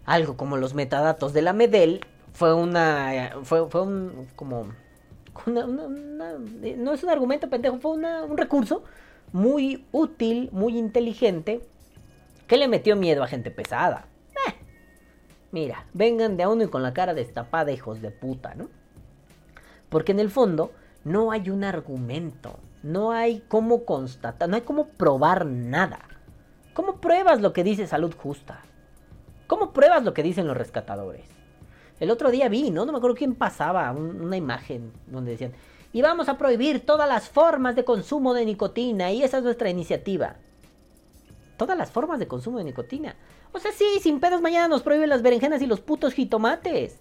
algo 0.05 0.37
como 0.37 0.57
los 0.57 0.73
metadatos 0.73 1.33
de 1.33 1.41
la 1.41 1.53
Medel 1.53 2.01
fue 2.33 2.53
una 2.53 3.31
fue, 3.43 3.69
fue 3.69 3.81
un 3.81 4.27
como 4.35 4.71
no 5.45 6.93
es 6.93 7.03
un 7.03 7.09
argumento 7.09 7.49
pendejo, 7.49 7.79
fue 7.79 7.91
un 7.91 8.37
recurso 8.37 8.83
muy 9.31 9.85
útil, 9.91 10.49
muy 10.51 10.77
inteligente, 10.77 11.61
que 12.47 12.57
le 12.57 12.67
metió 12.67 12.95
miedo 12.95 13.23
a 13.23 13.27
gente 13.27 13.51
pesada. 13.51 14.05
Eh, 14.47 14.53
mira, 15.51 15.85
vengan 15.93 16.37
de 16.37 16.43
a 16.43 16.49
uno 16.49 16.63
y 16.63 16.67
con 16.67 16.83
la 16.83 16.93
cara 16.93 17.13
destapada, 17.13 17.71
hijos 17.71 18.01
de 18.01 18.11
puta, 18.11 18.55
¿no? 18.55 18.69
Porque 19.89 20.13
en 20.13 20.19
el 20.19 20.29
fondo 20.29 20.71
no 21.03 21.31
hay 21.31 21.49
un 21.49 21.63
argumento, 21.63 22.59
no 22.83 23.11
hay 23.11 23.43
cómo 23.47 23.85
constatar, 23.85 24.49
no 24.49 24.55
hay 24.55 24.61
cómo 24.61 24.87
probar 24.87 25.45
nada. 25.45 25.99
¿Cómo 26.73 27.01
pruebas 27.01 27.41
lo 27.41 27.53
que 27.53 27.63
dice 27.63 27.87
salud 27.87 28.13
justa? 28.15 28.61
¿Cómo 29.47 29.73
pruebas 29.73 30.03
lo 30.03 30.13
que 30.13 30.23
dicen 30.23 30.47
los 30.47 30.57
rescatadores? 30.57 31.36
El 31.99 32.11
otro 32.11 32.31
día 32.31 32.47
vi, 32.49 32.69
¿no? 32.69 32.85
No 32.85 32.91
me 32.91 32.97
acuerdo 32.97 33.15
quién 33.15 33.35
pasaba 33.35 33.91
una 33.91 34.37
imagen 34.37 34.91
donde 35.07 35.31
decían, 35.31 35.53
y 35.93 36.01
vamos 36.01 36.29
a 36.29 36.37
prohibir 36.37 36.85
todas 36.85 37.07
las 37.07 37.29
formas 37.29 37.75
de 37.75 37.83
consumo 37.85 38.33
de 38.33 38.45
nicotina, 38.45 39.11
y 39.11 39.23
esa 39.23 39.37
es 39.37 39.43
nuestra 39.43 39.69
iniciativa. 39.69 40.35
Todas 41.57 41.77
las 41.77 41.89
formas 41.89 42.19
de 42.19 42.27
consumo 42.27 42.59
de 42.59 42.65
nicotina. 42.65 43.15
O 43.51 43.59
sea, 43.59 43.71
sí, 43.71 43.85
sin 44.01 44.19
pedos 44.19 44.41
mañana 44.41 44.67
nos 44.67 44.83
prohíben 44.83 45.09
las 45.09 45.23
berenjenas 45.23 45.61
y 45.61 45.65
los 45.65 45.81
putos 45.81 46.13
jitomates. 46.13 46.99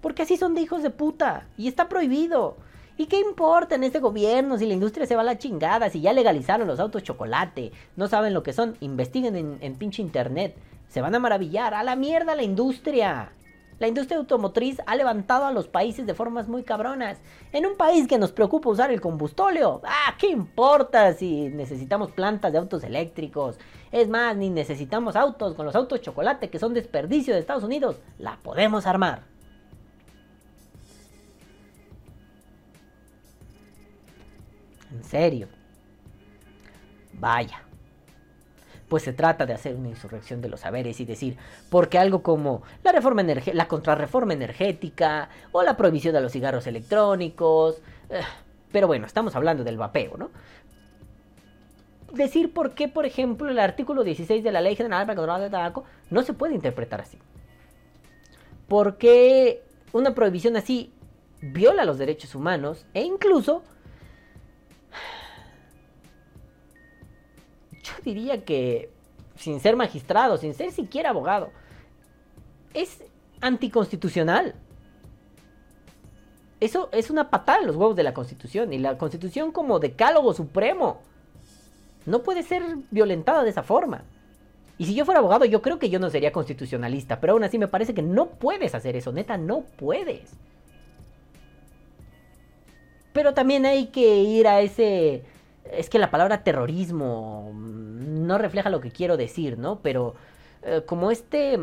Porque 0.00 0.22
así 0.22 0.36
son 0.36 0.54
de 0.54 0.62
hijos 0.62 0.82
de 0.82 0.90
puta. 0.90 1.48
Y 1.58 1.68
está 1.68 1.88
prohibido. 1.88 2.56
¿Y 2.96 3.06
qué 3.06 3.20
importa 3.20 3.74
en 3.74 3.84
este 3.84 3.98
gobierno 3.98 4.56
si 4.56 4.66
la 4.66 4.72
industria 4.72 5.06
se 5.06 5.16
va 5.16 5.20
a 5.20 5.24
la 5.24 5.38
chingada? 5.38 5.90
Si 5.90 6.00
ya 6.00 6.12
legalizaron 6.12 6.66
los 6.66 6.80
autos 6.80 7.02
chocolate. 7.02 7.72
No 7.96 8.08
saben 8.08 8.32
lo 8.32 8.42
que 8.42 8.52
son. 8.52 8.76
Investiguen 8.80 9.36
en, 9.36 9.58
en 9.60 9.74
pinche 9.74 10.00
internet. 10.00 10.56
Se 10.88 11.00
van 11.00 11.14
a 11.14 11.18
maravillar. 11.18 11.74
A 11.74 11.82
la 11.82 11.96
mierda 11.96 12.34
la 12.34 12.42
industria. 12.42 13.32
La 13.78 13.86
industria 13.86 14.18
automotriz 14.18 14.78
ha 14.86 14.96
levantado 14.96 15.46
a 15.46 15.52
los 15.52 15.68
países 15.68 16.04
de 16.06 16.14
formas 16.14 16.48
muy 16.48 16.64
cabronas. 16.64 17.18
En 17.52 17.64
un 17.64 17.76
país 17.76 18.08
que 18.08 18.18
nos 18.18 18.32
preocupa 18.32 18.70
usar 18.70 18.90
el 18.90 19.00
combustóleo, 19.00 19.80
ah, 19.84 20.14
¿qué 20.18 20.28
importa 20.28 21.12
si 21.12 21.48
necesitamos 21.48 22.10
plantas 22.10 22.52
de 22.52 22.58
autos 22.58 22.82
eléctricos? 22.82 23.58
Es 23.92 24.08
más, 24.08 24.36
ni 24.36 24.50
necesitamos 24.50 25.14
autos 25.14 25.54
con 25.54 25.64
los 25.64 25.76
autos 25.76 26.00
chocolate 26.00 26.50
que 26.50 26.58
son 26.58 26.74
desperdicio 26.74 27.34
de 27.34 27.40
Estados 27.40 27.64
Unidos. 27.64 28.00
La 28.18 28.36
podemos 28.42 28.86
armar. 28.86 29.22
En 34.90 35.04
serio. 35.04 35.48
Vaya 37.12 37.67
pues 38.88 39.02
se 39.02 39.12
trata 39.12 39.46
de 39.46 39.52
hacer 39.52 39.74
una 39.74 39.88
insurrección 39.88 40.40
de 40.40 40.48
los 40.48 40.60
saberes 40.60 41.00
y 41.00 41.04
decir, 41.04 41.36
porque 41.70 41.98
algo 41.98 42.22
como 42.22 42.62
la 42.82 42.92
reforma 42.92 43.22
la 43.22 43.68
contrarreforma 43.68 44.32
energética 44.32 45.28
o 45.52 45.62
la 45.62 45.76
prohibición 45.76 46.14
de 46.14 46.20
los 46.20 46.32
cigarros 46.32 46.66
electrónicos, 46.66 47.80
eh, 48.10 48.20
pero 48.72 48.86
bueno, 48.86 49.06
estamos 49.06 49.34
hablando 49.36 49.64
del 49.64 49.76
vapeo, 49.76 50.16
¿no? 50.16 50.30
Decir 52.12 52.52
por 52.54 52.72
qué, 52.72 52.88
por 52.88 53.04
ejemplo, 53.04 53.50
el 53.50 53.58
artículo 53.58 54.02
16 54.02 54.42
de 54.42 54.52
la 54.52 54.62
Ley 54.62 54.76
General 54.76 55.02
para 55.02 55.12
el 55.12 55.18
Control 55.18 55.40
del 55.42 55.50
Tabaco 55.50 55.84
no 56.10 56.22
se 56.22 56.32
puede 56.32 56.54
interpretar 56.54 57.02
así. 57.02 57.18
¿Por 58.66 58.96
qué 58.96 59.62
una 59.92 60.14
prohibición 60.14 60.56
así 60.56 60.92
viola 61.40 61.84
los 61.84 61.98
derechos 61.98 62.34
humanos 62.34 62.86
e 62.94 63.02
incluso 63.02 63.62
yo 67.88 68.02
diría 68.04 68.44
que, 68.44 68.90
sin 69.36 69.60
ser 69.60 69.76
magistrado, 69.76 70.36
sin 70.38 70.54
ser 70.54 70.72
siquiera 70.72 71.10
abogado, 71.10 71.50
es 72.74 73.02
anticonstitucional. 73.40 74.54
eso 76.60 76.88
es 76.92 77.08
una 77.10 77.30
patada 77.30 77.60
en 77.60 77.68
los 77.68 77.76
huevos 77.76 77.96
de 77.96 78.02
la 78.02 78.14
Constitución. 78.14 78.72
Y 78.72 78.78
la 78.78 78.98
Constitución 78.98 79.52
como 79.52 79.78
decálogo 79.78 80.32
supremo 80.34 81.00
no 82.06 82.22
puede 82.22 82.42
ser 82.42 82.62
violentada 82.90 83.44
de 83.44 83.50
esa 83.50 83.62
forma. 83.62 84.04
Y 84.78 84.86
si 84.86 84.94
yo 84.94 85.04
fuera 85.04 85.18
abogado, 85.18 85.44
yo 85.44 85.60
creo 85.60 85.78
que 85.78 85.90
yo 85.90 85.98
no 85.98 86.08
sería 86.08 86.32
constitucionalista. 86.32 87.20
Pero 87.20 87.32
aún 87.32 87.44
así 87.44 87.58
me 87.58 87.66
parece 87.66 87.94
que 87.94 88.02
no 88.02 88.26
puedes 88.26 88.74
hacer 88.74 88.94
eso. 88.96 89.12
Neta, 89.12 89.36
no 89.36 89.62
puedes. 89.76 90.30
Pero 93.12 93.34
también 93.34 93.66
hay 93.66 93.86
que 93.86 94.22
ir 94.22 94.46
a 94.46 94.60
ese... 94.60 95.24
Es 95.72 95.90
que 95.90 95.98
la 95.98 96.10
palabra 96.10 96.42
terrorismo 96.42 97.52
no 97.54 98.38
refleja 98.38 98.70
lo 98.70 98.80
que 98.80 98.90
quiero 98.90 99.16
decir, 99.16 99.58
¿no? 99.58 99.80
Pero 99.80 100.14
eh, 100.62 100.82
como 100.86 101.10
este... 101.10 101.58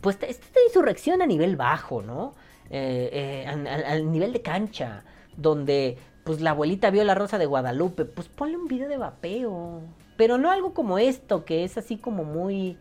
Pues 0.00 0.18
esta 0.22 0.60
insurrección 0.66 1.20
a 1.20 1.26
nivel 1.26 1.56
bajo, 1.56 2.00
¿no? 2.00 2.34
Eh, 2.70 3.10
eh, 3.12 3.46
al, 3.48 4.12
nivel 4.12 4.32
de 4.32 4.42
cancha, 4.42 5.02
donde 5.36 5.98
pues 6.22 6.40
la 6.40 6.50
abuelita 6.50 6.90
vio 6.90 7.02
la 7.02 7.16
rosa 7.16 7.36
de 7.36 7.46
Guadalupe, 7.46 8.04
pues 8.04 8.28
ponle 8.28 8.56
un 8.56 8.68
video 8.68 8.88
de 8.88 8.96
vapeo. 8.96 9.82
Pero 10.16 10.38
no 10.38 10.50
algo 10.50 10.72
como 10.72 10.98
esto, 10.98 11.44
que 11.44 11.64
es 11.64 11.76
así 11.76 11.96
como 11.96 12.22
muy, 12.22 12.78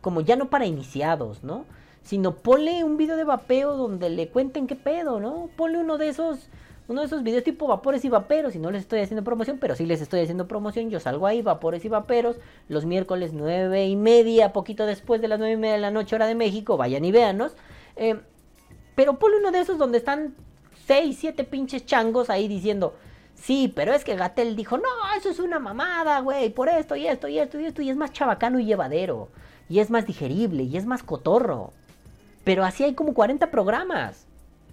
como 0.00 0.20
ya 0.20 0.36
no 0.36 0.48
para 0.48 0.66
iniciados, 0.66 1.42
¿no? 1.42 1.64
Sino 2.02 2.36
ponle 2.36 2.84
un 2.84 2.96
video 2.96 3.16
de 3.16 3.24
vapeo 3.24 3.76
donde 3.76 4.10
le 4.10 4.28
cuenten 4.28 4.68
qué 4.68 4.76
pedo, 4.76 5.18
¿no? 5.18 5.50
Ponle 5.56 5.78
uno 5.78 5.98
de 5.98 6.08
esos, 6.08 6.48
uno 6.88 7.00
de 7.00 7.06
esos 7.06 7.22
videos 7.22 7.44
tipo 7.44 7.66
vapores 7.66 8.04
y 8.04 8.08
vaperos, 8.08 8.54
y 8.54 8.58
no 8.58 8.70
les 8.70 8.82
estoy 8.82 9.00
haciendo 9.00 9.22
promoción, 9.24 9.58
pero 9.58 9.76
sí 9.76 9.86
les 9.86 10.00
estoy 10.00 10.20
haciendo 10.20 10.48
promoción, 10.48 10.90
yo 10.90 11.00
salgo 11.00 11.26
ahí, 11.26 11.42
vapores 11.42 11.84
y 11.84 11.88
vaperos, 11.88 12.36
los 12.68 12.84
miércoles 12.84 13.32
nueve 13.32 13.86
y 13.86 13.96
media, 13.96 14.52
poquito 14.52 14.84
después 14.86 15.20
de 15.20 15.28
las 15.28 15.38
nueve 15.38 15.54
y 15.54 15.56
media 15.56 15.74
de 15.74 15.80
la 15.80 15.90
noche, 15.90 16.16
hora 16.16 16.26
de 16.26 16.34
México, 16.34 16.76
vayan 16.76 17.04
y 17.04 17.12
véanos. 17.12 17.54
Eh, 17.96 18.20
pero 18.94 19.18
ponle 19.18 19.38
uno 19.38 19.52
de 19.52 19.60
esos 19.60 19.78
donde 19.78 19.98
están 19.98 20.34
seis, 20.86 21.18
siete 21.20 21.44
pinches 21.44 21.86
changos 21.86 22.30
ahí 22.30 22.48
diciendo, 22.48 22.94
sí, 23.34 23.72
pero 23.74 23.94
es 23.94 24.04
que 24.04 24.16
Gatel 24.16 24.56
dijo, 24.56 24.76
no, 24.76 24.88
eso 25.16 25.30
es 25.30 25.38
una 25.38 25.58
mamada, 25.58 26.20
güey, 26.20 26.50
por 26.50 26.68
esto 26.68 26.96
y 26.96 27.06
esto 27.06 27.28
y 27.28 27.38
esto 27.38 27.60
y 27.60 27.66
esto, 27.66 27.82
y 27.82 27.90
es 27.90 27.96
más 27.96 28.12
chabacano 28.12 28.58
y 28.58 28.64
llevadero, 28.64 29.28
y 29.68 29.78
es 29.78 29.90
más 29.90 30.06
digerible, 30.06 30.64
y 30.64 30.76
es 30.76 30.84
más 30.84 31.02
cotorro. 31.02 31.72
Pero 32.44 32.64
así 32.64 32.82
hay 32.84 32.94
como 32.94 33.14
40 33.14 33.50
programas. 33.50 34.26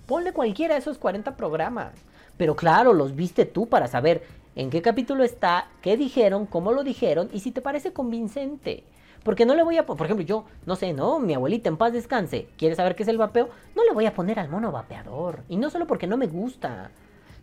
Ponle 0.10 0.34
cualquiera 0.34 0.74
de 0.74 0.80
esos 0.80 0.98
40 0.98 1.38
programas. 1.38 1.94
Pero 2.36 2.56
claro, 2.56 2.94
los 2.94 3.16
viste 3.16 3.46
tú 3.46 3.70
para 3.70 3.88
saber 3.88 4.24
en 4.56 4.72
qué 4.72 4.82
capítulo 4.82 5.24
está, 5.24 5.68
qué 5.84 5.98
dijeron, 5.98 6.48
cómo 6.48 6.72
lo 6.72 6.84
dijeron 6.84 7.30
y 7.32 7.42
si 7.42 7.52
te 7.52 7.62
parece 7.62 7.94
convincente. 7.94 8.86
Porque 9.24 9.46
no 9.46 9.54
le 9.54 9.62
voy 9.62 9.78
a, 9.78 9.86
por 9.86 10.04
ejemplo, 10.04 10.26
yo, 10.26 10.46
no 10.66 10.76
sé, 10.76 10.94
no, 10.94 11.20
mi 11.20 11.36
abuelita 11.36 11.70
en 11.70 11.78
paz 11.78 11.94
descanse, 11.94 12.48
quiere 12.58 12.74
saber 12.74 12.96
qué 12.96 13.04
es 13.04 13.10
el 13.10 13.20
vapeo, 13.20 13.50
no 13.76 13.84
le 13.84 13.92
voy 13.92 14.08
a 14.08 14.16
poner 14.16 14.40
al 14.40 14.50
mono 14.50 14.72
vapeador. 14.72 15.44
Y 15.48 15.58
no 15.58 15.70
solo 15.70 15.86
porque 15.86 16.08
no 16.08 16.18
me 16.18 16.26
gusta, 16.26 16.90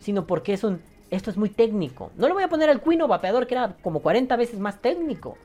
sino 0.01 0.27
porque 0.27 0.53
es 0.53 0.64
un, 0.64 0.83
esto 1.12 1.31
es 1.31 1.37
muy 1.37 1.51
técnico. 1.51 2.11
No 2.17 2.27
le 2.27 2.35
voy 2.35 2.43
a 2.43 2.49
poner 2.49 2.69
al 2.69 2.81
cuino 2.81 3.07
vapeador, 3.07 3.47
que 3.47 3.55
era 3.55 3.77
como 3.81 4.01
40 4.01 4.35
veces 4.35 4.59
más 4.59 4.83
técnico. 4.83 5.39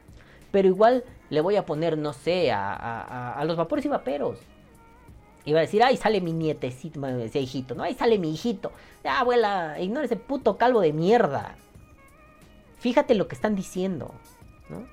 Pero 0.52 0.68
igual 0.68 1.04
le 1.30 1.42
voy 1.42 1.56
a 1.56 1.68
poner, 1.68 2.00
no 2.00 2.14
sé, 2.14 2.52
a, 2.52 3.32
a, 3.34 3.46
los 3.46 3.58
vapores 3.58 3.86
y 3.86 3.90
vaperos. 3.90 4.40
Iba 5.46 5.60
a 5.60 5.62
decir, 5.62 5.82
ay, 5.84 5.98
sale 5.98 6.22
mi 6.22 6.34
nietecito, 6.34 7.00
me 7.00 7.14
decía 7.14 7.42
hijito, 7.42 7.74
¿no? 7.74 7.84
Ay, 7.84 7.96
sale 7.96 8.20
mi 8.20 8.32
hijito. 8.32 8.72
Ah, 9.04 9.22
abuela, 9.22 9.80
ignora 9.80 10.06
ese 10.06 10.16
puto 10.16 10.58
calvo 10.58 10.82
de 10.82 10.94
mierda. 10.94 11.56
Fíjate 12.80 13.16
lo 13.16 13.28
que 13.28 13.36
están 13.36 13.56
diciendo, 13.56 14.14
¿no? 14.70 14.86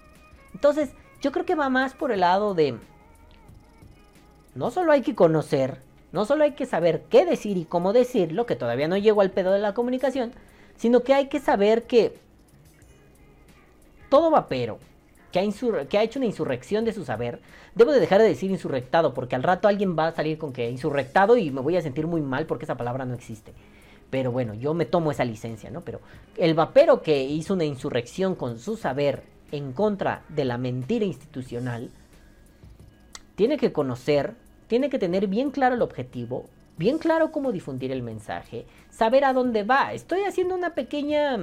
Entonces, 0.54 0.90
yo 1.20 1.32
creo 1.32 1.44
que 1.44 1.54
va 1.54 1.68
más 1.68 1.94
por 1.94 2.12
el 2.12 2.20
lado 2.20 2.54
de... 2.54 2.78
No 4.54 4.70
solo 4.70 4.92
hay 4.92 5.02
que 5.02 5.14
conocer, 5.14 5.80
no 6.12 6.24
solo 6.24 6.44
hay 6.44 6.52
que 6.52 6.66
saber 6.66 7.04
qué 7.10 7.26
decir 7.26 7.56
y 7.58 7.64
cómo 7.64 7.92
decirlo, 7.92 8.46
que 8.46 8.56
todavía 8.56 8.88
no 8.88 8.96
llego 8.96 9.20
al 9.20 9.30
pedo 9.30 9.52
de 9.52 9.58
la 9.58 9.74
comunicación, 9.74 10.32
sino 10.76 11.02
que 11.02 11.14
hay 11.14 11.28
que 11.28 11.40
saber 11.40 11.86
que 11.86 12.18
todo 14.08 14.30
vapero 14.30 14.78
que 15.32 15.38
ha, 15.38 16.02
hecho 16.02 16.18
una 16.18 16.26
insurrección 16.26 16.84
de 16.84 16.92
su 16.92 17.04
saber, 17.04 17.40
debo 17.74 17.92
de 17.92 18.00
dejar 18.00 18.20
de 18.20 18.28
decir 18.28 18.50
insurrectado, 18.50 19.14
porque 19.14 19.36
al 19.36 19.42
rato 19.42 19.68
alguien 19.68 19.96
va 19.98 20.08
a 20.08 20.14
salir 20.14 20.38
con 20.38 20.52
que 20.52 20.70
insurrectado 20.70 21.36
y 21.36 21.50
me 21.50 21.60
voy 21.60 21.76
a 21.76 21.82
sentir 21.82 22.06
muy 22.06 22.22
mal 22.22 22.46
porque 22.46 22.64
esa 22.64 22.76
palabra 22.76 23.04
no 23.04 23.14
existe. 23.14 23.52
Pero 24.10 24.32
bueno, 24.32 24.54
yo 24.54 24.72
me 24.72 24.86
tomo 24.86 25.10
esa 25.10 25.24
licencia, 25.24 25.70
¿no? 25.70 25.82
Pero 25.82 26.00
el 26.36 26.54
vapero 26.54 27.02
que 27.02 27.24
hizo 27.24 27.54
una 27.54 27.64
insurrección 27.64 28.34
con 28.34 28.58
su 28.58 28.76
saber 28.76 29.22
en 29.52 29.72
contra 29.72 30.22
de 30.28 30.44
la 30.44 30.58
mentira 30.58 31.04
institucional, 31.04 31.90
tiene 33.34 33.56
que 33.56 33.72
conocer, 33.72 34.34
tiene 34.66 34.90
que 34.90 34.98
tener 34.98 35.26
bien 35.26 35.50
claro 35.50 35.74
el 35.74 35.82
objetivo, 35.82 36.46
bien 36.76 36.98
claro 36.98 37.32
cómo 37.32 37.52
difundir 37.52 37.92
el 37.92 38.02
mensaje, 38.02 38.66
saber 38.90 39.24
a 39.24 39.32
dónde 39.32 39.62
va. 39.62 39.92
Estoy 39.92 40.22
haciendo 40.22 40.54
una 40.54 40.74
pequeña, 40.74 41.36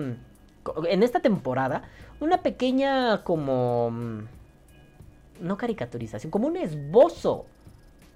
en 0.88 1.04
esta 1.04 1.20
temporada, 1.20 1.84
una 2.20 2.42
pequeña 2.42 3.24
como, 3.24 3.92
no 5.40 5.58
caricaturización, 5.58 6.32
como 6.32 6.48
un 6.48 6.58
esbozo 6.58 7.46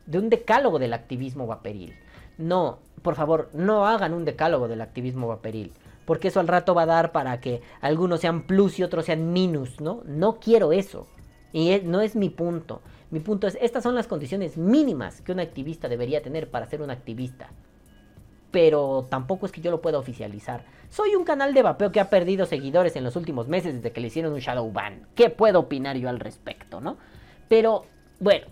de 0.06 0.20
un 0.20 0.30
decálogo 0.30 0.80
del 0.80 0.94
activismo 0.94 1.48
vaporil. 1.48 1.96
No, 2.38 2.80
por 3.02 3.16
favor, 3.16 3.50
no 3.54 3.86
hagan 3.86 4.14
un 4.14 4.26
decálogo 4.26 4.68
del 4.68 4.82
activismo 4.82 5.28
vaporil 5.28 5.74
porque 6.10 6.30
eso 6.30 6.40
al 6.40 6.48
rato 6.48 6.74
va 6.74 6.82
a 6.82 6.88
dar 6.88 7.12
para 7.12 7.40
que 7.40 7.62
algunos 7.82 8.22
sean 8.22 8.42
plus 8.42 8.80
y 8.80 8.84
otros 8.84 9.06
sean 9.06 9.32
minus, 9.32 9.80
¿no? 9.80 10.02
No 10.08 10.40
quiero 10.40 10.72
eso. 10.72 11.06
Y 11.54 11.82
no 11.84 12.02
es 12.02 12.16
mi 12.16 12.32
punto. 12.32 12.82
Mi 13.12 13.20
punto 13.20 13.46
es, 13.46 13.56
estas 13.62 13.84
son 13.84 13.94
las 13.94 14.08
condiciones 14.08 14.58
mínimas 14.58 15.22
que 15.22 15.32
un 15.32 15.40
activista 15.40 15.88
debería 15.88 16.24
tener 16.24 16.50
para 16.50 16.66
ser 16.66 16.82
un 16.82 16.90
activista. 16.90 17.52
Pero 18.50 19.06
tampoco 19.08 19.46
es 19.46 19.52
que 19.52 19.62
yo 19.62 19.70
lo 19.70 19.82
pueda 19.82 20.00
oficializar. 20.00 20.66
Soy 20.90 21.16
un 21.16 21.24
canal 21.24 21.54
de 21.54 21.62
vapeo 21.62 21.92
que 21.92 22.00
ha 22.00 22.10
perdido 22.10 22.46
seguidores 22.46 22.96
en 22.96 23.04
los 23.04 23.16
últimos 23.16 23.48
meses 23.48 23.76
desde 23.76 23.92
que 23.92 24.02
le 24.02 24.08
hicieron 24.08 24.34
un 24.34 24.40
shadow 24.40 24.72
ban. 24.72 25.08
¿Qué 25.16 25.30
puedo 25.30 25.60
opinar 25.60 25.96
yo 25.98 26.10
al 26.10 26.20
respecto, 26.20 26.82
no? 26.82 26.98
Pero, 27.48 27.86
bueno, 28.20 28.48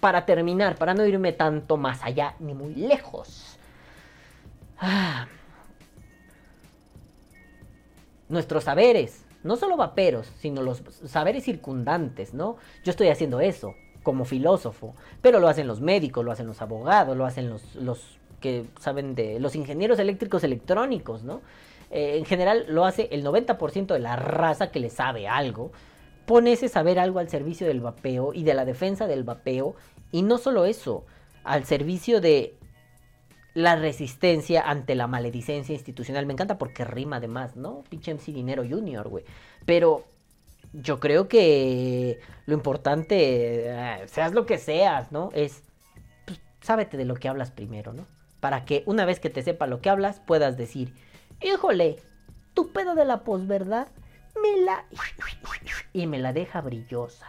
para 0.00 0.26
terminar, 0.26 0.76
para 0.76 0.94
no 0.94 1.06
irme 1.06 1.32
tanto 1.32 1.76
más 1.76 2.02
allá 2.02 2.34
ni 2.40 2.54
muy 2.54 2.74
lejos. 2.74 3.56
Ah, 4.78 5.28
nuestros 8.28 8.64
saberes, 8.64 9.24
no 9.44 9.56
solo 9.56 9.76
vaperos, 9.76 10.26
sino 10.38 10.62
los 10.62 10.82
saberes 11.06 11.44
circundantes, 11.44 12.34
¿no? 12.34 12.56
Yo 12.84 12.90
estoy 12.90 13.08
haciendo 13.08 13.40
eso 13.40 13.74
como 14.02 14.24
filósofo, 14.24 14.94
pero 15.20 15.40
lo 15.40 15.48
hacen 15.48 15.66
los 15.66 15.80
médicos, 15.80 16.24
lo 16.24 16.32
hacen 16.32 16.46
los 16.46 16.62
abogados, 16.62 17.16
lo 17.16 17.26
hacen 17.26 17.48
los, 17.48 17.74
los 17.74 18.19
que 18.40 18.66
saben 18.78 19.14
de 19.14 19.38
los 19.40 19.54
ingenieros 19.54 19.98
eléctricos 19.98 20.44
electrónicos, 20.44 21.22
¿no? 21.22 21.42
Eh, 21.90 22.16
en 22.18 22.24
general 22.24 22.66
lo 22.68 22.84
hace 22.84 23.08
el 23.10 23.24
90% 23.24 23.92
de 23.92 23.98
la 23.98 24.16
raza 24.16 24.70
que 24.70 24.80
le 24.80 24.90
sabe 24.90 25.28
algo, 25.28 25.72
pone 26.26 26.52
ese 26.52 26.68
saber 26.68 26.98
algo 26.98 27.18
al 27.18 27.28
servicio 27.28 27.66
del 27.66 27.80
vapeo 27.80 28.32
y 28.32 28.44
de 28.44 28.54
la 28.54 28.64
defensa 28.64 29.06
del 29.06 29.24
vapeo, 29.24 29.74
y 30.12 30.22
no 30.22 30.38
solo 30.38 30.64
eso, 30.64 31.04
al 31.44 31.64
servicio 31.64 32.20
de 32.20 32.56
la 33.54 33.76
resistencia 33.76 34.62
ante 34.62 34.94
la 34.94 35.06
maledicencia 35.06 35.72
institucional. 35.72 36.26
Me 36.26 36.32
encanta 36.34 36.58
porque 36.58 36.84
rima 36.84 37.16
además, 37.16 37.56
¿no? 37.56 37.82
Pinche 37.88 38.14
MC 38.14 38.32
Dinero 38.32 38.62
Junior, 38.68 39.08
güey. 39.08 39.24
Pero 39.66 40.04
yo 40.72 41.00
creo 41.00 41.28
que 41.28 42.20
lo 42.46 42.54
importante, 42.54 43.70
eh, 43.70 44.06
seas 44.06 44.32
lo 44.32 44.46
que 44.46 44.58
seas, 44.58 45.10
¿no? 45.10 45.30
Es, 45.32 45.62
pues, 46.26 46.40
sábete 46.60 46.96
de 46.96 47.04
lo 47.04 47.16
que 47.16 47.28
hablas 47.28 47.50
primero, 47.50 47.92
¿no? 47.92 48.06
Para 48.40 48.64
que 48.64 48.82
una 48.86 49.04
vez 49.04 49.20
que 49.20 49.30
te 49.30 49.42
sepa 49.42 49.66
lo 49.66 49.80
que 49.80 49.90
hablas, 49.90 50.20
puedas 50.20 50.56
decir, 50.56 50.94
híjole, 51.42 51.96
tu 52.54 52.72
pedo 52.72 52.94
de 52.94 53.04
la 53.04 53.22
posverdad 53.22 53.88
me 54.42 54.64
la... 54.64 54.86
y 55.92 56.06
me 56.06 56.18
la 56.18 56.32
deja 56.32 56.60
brillosa. 56.60 57.26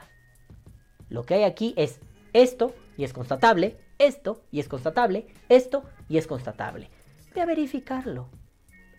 Lo 1.10 1.24
que 1.24 1.36
hay 1.36 1.44
aquí 1.44 1.74
es 1.78 2.00
esto, 2.34 2.74
y 2.98 3.04
es 3.04 3.14
constatable, 3.14 3.78
esto, 4.00 4.44
y 4.52 4.60
es 4.60 4.70
constatable, 4.70 5.28
esto, 5.50 5.84
y 6.08 6.18
es 6.18 6.28
constatable. 6.28 6.90
Ve 7.36 7.42
a 7.42 7.46
verificarlo. 7.46 8.30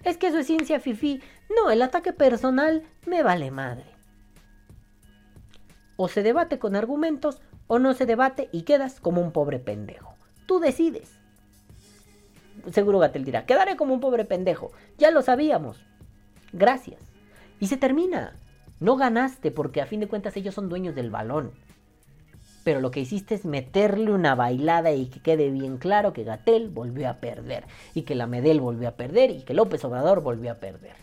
Es 0.04 0.18
que 0.18 0.28
eso 0.28 0.38
es 0.38 0.46
ciencia 0.46 0.80
fifi. 0.80 1.22
No, 1.54 1.70
el 1.70 1.80
ataque 1.80 2.12
personal 2.12 2.82
me 3.06 3.22
vale 3.22 3.50
madre. 3.50 3.86
O 5.96 6.08
se 6.08 6.22
debate 6.22 6.58
con 6.58 6.76
argumentos 6.76 7.40
o 7.66 7.78
no 7.78 7.94
se 7.94 8.06
debate 8.06 8.48
y 8.52 8.62
quedas 8.62 9.00
como 9.00 9.20
un 9.20 9.32
pobre 9.32 9.58
pendejo. 9.58 10.14
Tú 10.46 10.58
decides. 10.58 11.21
Seguro 12.70 12.98
Gatel 12.98 13.24
dirá, 13.24 13.46
quedaré 13.46 13.76
como 13.76 13.94
un 13.94 14.00
pobre 14.00 14.24
pendejo. 14.24 14.72
Ya 14.98 15.10
lo 15.10 15.22
sabíamos. 15.22 15.84
Gracias. 16.52 17.00
Y 17.58 17.66
se 17.66 17.76
termina. 17.76 18.36
No 18.80 18.96
ganaste 18.96 19.50
porque 19.50 19.80
a 19.80 19.86
fin 19.86 20.00
de 20.00 20.08
cuentas 20.08 20.36
ellos 20.36 20.54
son 20.54 20.68
dueños 20.68 20.94
del 20.94 21.10
balón 21.10 21.52
pero 22.64 22.80
lo 22.80 22.90
que 22.90 23.00
hiciste 23.00 23.34
es 23.34 23.44
meterle 23.44 24.12
una 24.12 24.34
bailada 24.34 24.92
y 24.92 25.06
que 25.06 25.20
quede 25.20 25.50
bien 25.50 25.78
claro 25.78 26.12
que 26.12 26.24
Gatel 26.24 26.68
volvió 26.68 27.08
a 27.08 27.14
perder, 27.14 27.64
y 27.94 28.02
que 28.02 28.14
la 28.14 28.26
Medel 28.26 28.60
volvió 28.60 28.88
a 28.88 28.92
perder, 28.92 29.30
y 29.30 29.42
que 29.42 29.54
López 29.54 29.84
Obrador 29.84 30.20
volvió 30.22 30.52
a 30.52 30.56
perder. 30.56 30.94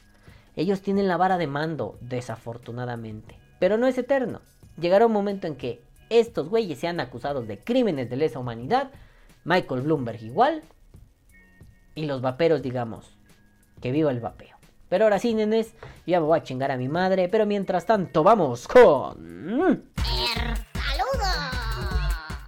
Ellos 0.56 0.82
tienen 0.82 1.08
la 1.08 1.18
vara 1.18 1.38
de 1.38 1.48
mando, 1.48 1.98
desafortunadamente, 2.02 3.36
pero 3.60 3.78
no 3.78 3.88
es 3.88 3.98
eterno. 3.98 4.42
Llegará 4.80 5.06
un 5.06 5.14
momento 5.14 5.48
en 5.48 5.56
que 5.56 5.82
estos 6.10 6.50
güeyes 6.50 6.80
sean 6.80 7.00
acusados 7.00 7.48
de 7.48 7.60
crímenes 7.60 8.10
de 8.10 8.16
lesa 8.16 8.40
humanidad, 8.40 8.92
Michael 9.44 9.82
Bloomberg 9.82 10.24
igual, 10.24 10.64
y 11.96 12.06
los 12.06 12.22
vaperos, 12.22 12.62
digamos, 12.62 13.18
que 13.82 13.92
viva 13.92 14.12
el 14.12 14.20
vapeo. 14.20 14.58
Pero 14.90 15.06
ahora 15.06 15.20
sí, 15.20 15.34
nenes, 15.36 15.76
ya 16.08 16.20
me 16.20 16.26
voy 16.26 16.40
a 16.40 16.44
chingar 16.44 16.72
a 16.72 16.78
mi 16.78 16.88
madre, 16.88 17.30
pero 17.30 17.46
mientras 17.46 17.86
tanto 17.86 18.24
vamos 18.24 18.68
con... 18.68 19.84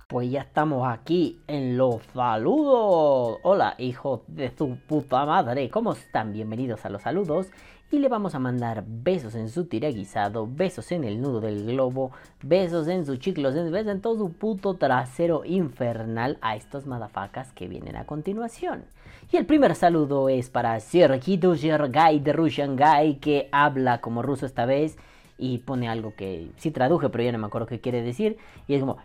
Pues 0.08 0.30
ya 0.30 0.42
estamos 0.42 0.86
aquí 0.86 1.40
en 1.48 1.78
los 1.78 2.02
saludos. 2.14 3.40
Hola, 3.44 3.76
hijos 3.78 4.22
de 4.28 4.52
su 4.58 4.76
puta 4.76 5.26
madre. 5.26 5.70
¿Cómo 5.70 5.94
están? 5.94 6.34
Bienvenidos 6.34 6.84
a 6.84 6.90
los 6.90 7.04
saludos. 7.04 7.48
Y 7.92 8.00
le 8.00 8.10
vamos 8.10 8.36
a 8.36 8.40
mandar 8.40 8.84
besos 8.86 9.36
en 9.36 9.48
su 9.50 9.68
tiraguisado, 9.68 10.48
besos 10.50 10.92
en 10.92 11.04
el 11.04 11.22
nudo 11.22 11.40
del 11.40 11.66
globo, 11.66 12.12
besos 12.42 12.90
en 12.90 13.06
su 13.06 13.18
chiclos, 13.18 13.54
besos 13.54 13.92
en 13.92 14.02
todo 14.02 14.18
su 14.18 14.34
puto 14.34 14.74
trasero 14.74 15.46
infernal 15.46 16.38
a 16.42 16.58
estos 16.58 16.86
madafacas 16.86 17.54
que 17.54 17.68
vienen 17.68 17.96
a 17.96 18.06
continuación. 18.06 18.84
Y 19.34 19.38
el 19.38 19.46
primer 19.46 19.76
saludo 19.76 20.28
es 20.28 20.50
para 20.50 20.78
Sergito 20.82 21.56
Sergay 21.56 22.20
de 22.20 22.34
Russian 22.34 22.76
Guy, 22.76 23.16
que 23.22 23.48
habla 23.54 24.02
como 24.02 24.22
ruso 24.22 24.46
esta 24.46 24.66
vez 24.66 24.98
y 25.38 25.60
pone 25.60 25.88
algo 25.88 26.14
que 26.18 26.50
sí 26.58 26.70
traduje, 26.70 27.08
pero 27.08 27.24
ya 27.24 27.32
no 27.32 27.38
me 27.38 27.48
acuerdo 27.48 27.66
qué 27.66 27.80
quiere 27.80 28.02
decir. 28.02 28.36
Y 28.68 28.74
es 28.74 28.82
como, 28.82 28.98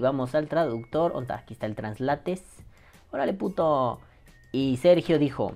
vamos 0.00 0.34
al 0.34 0.48
traductor, 0.48 1.24
aquí 1.28 1.54
está 1.54 1.66
el 1.66 1.76
translates. 1.76 2.42
Órale, 3.12 3.32
puto. 3.34 4.00
Y 4.50 4.76
Sergio 4.78 5.20
dijo, 5.20 5.52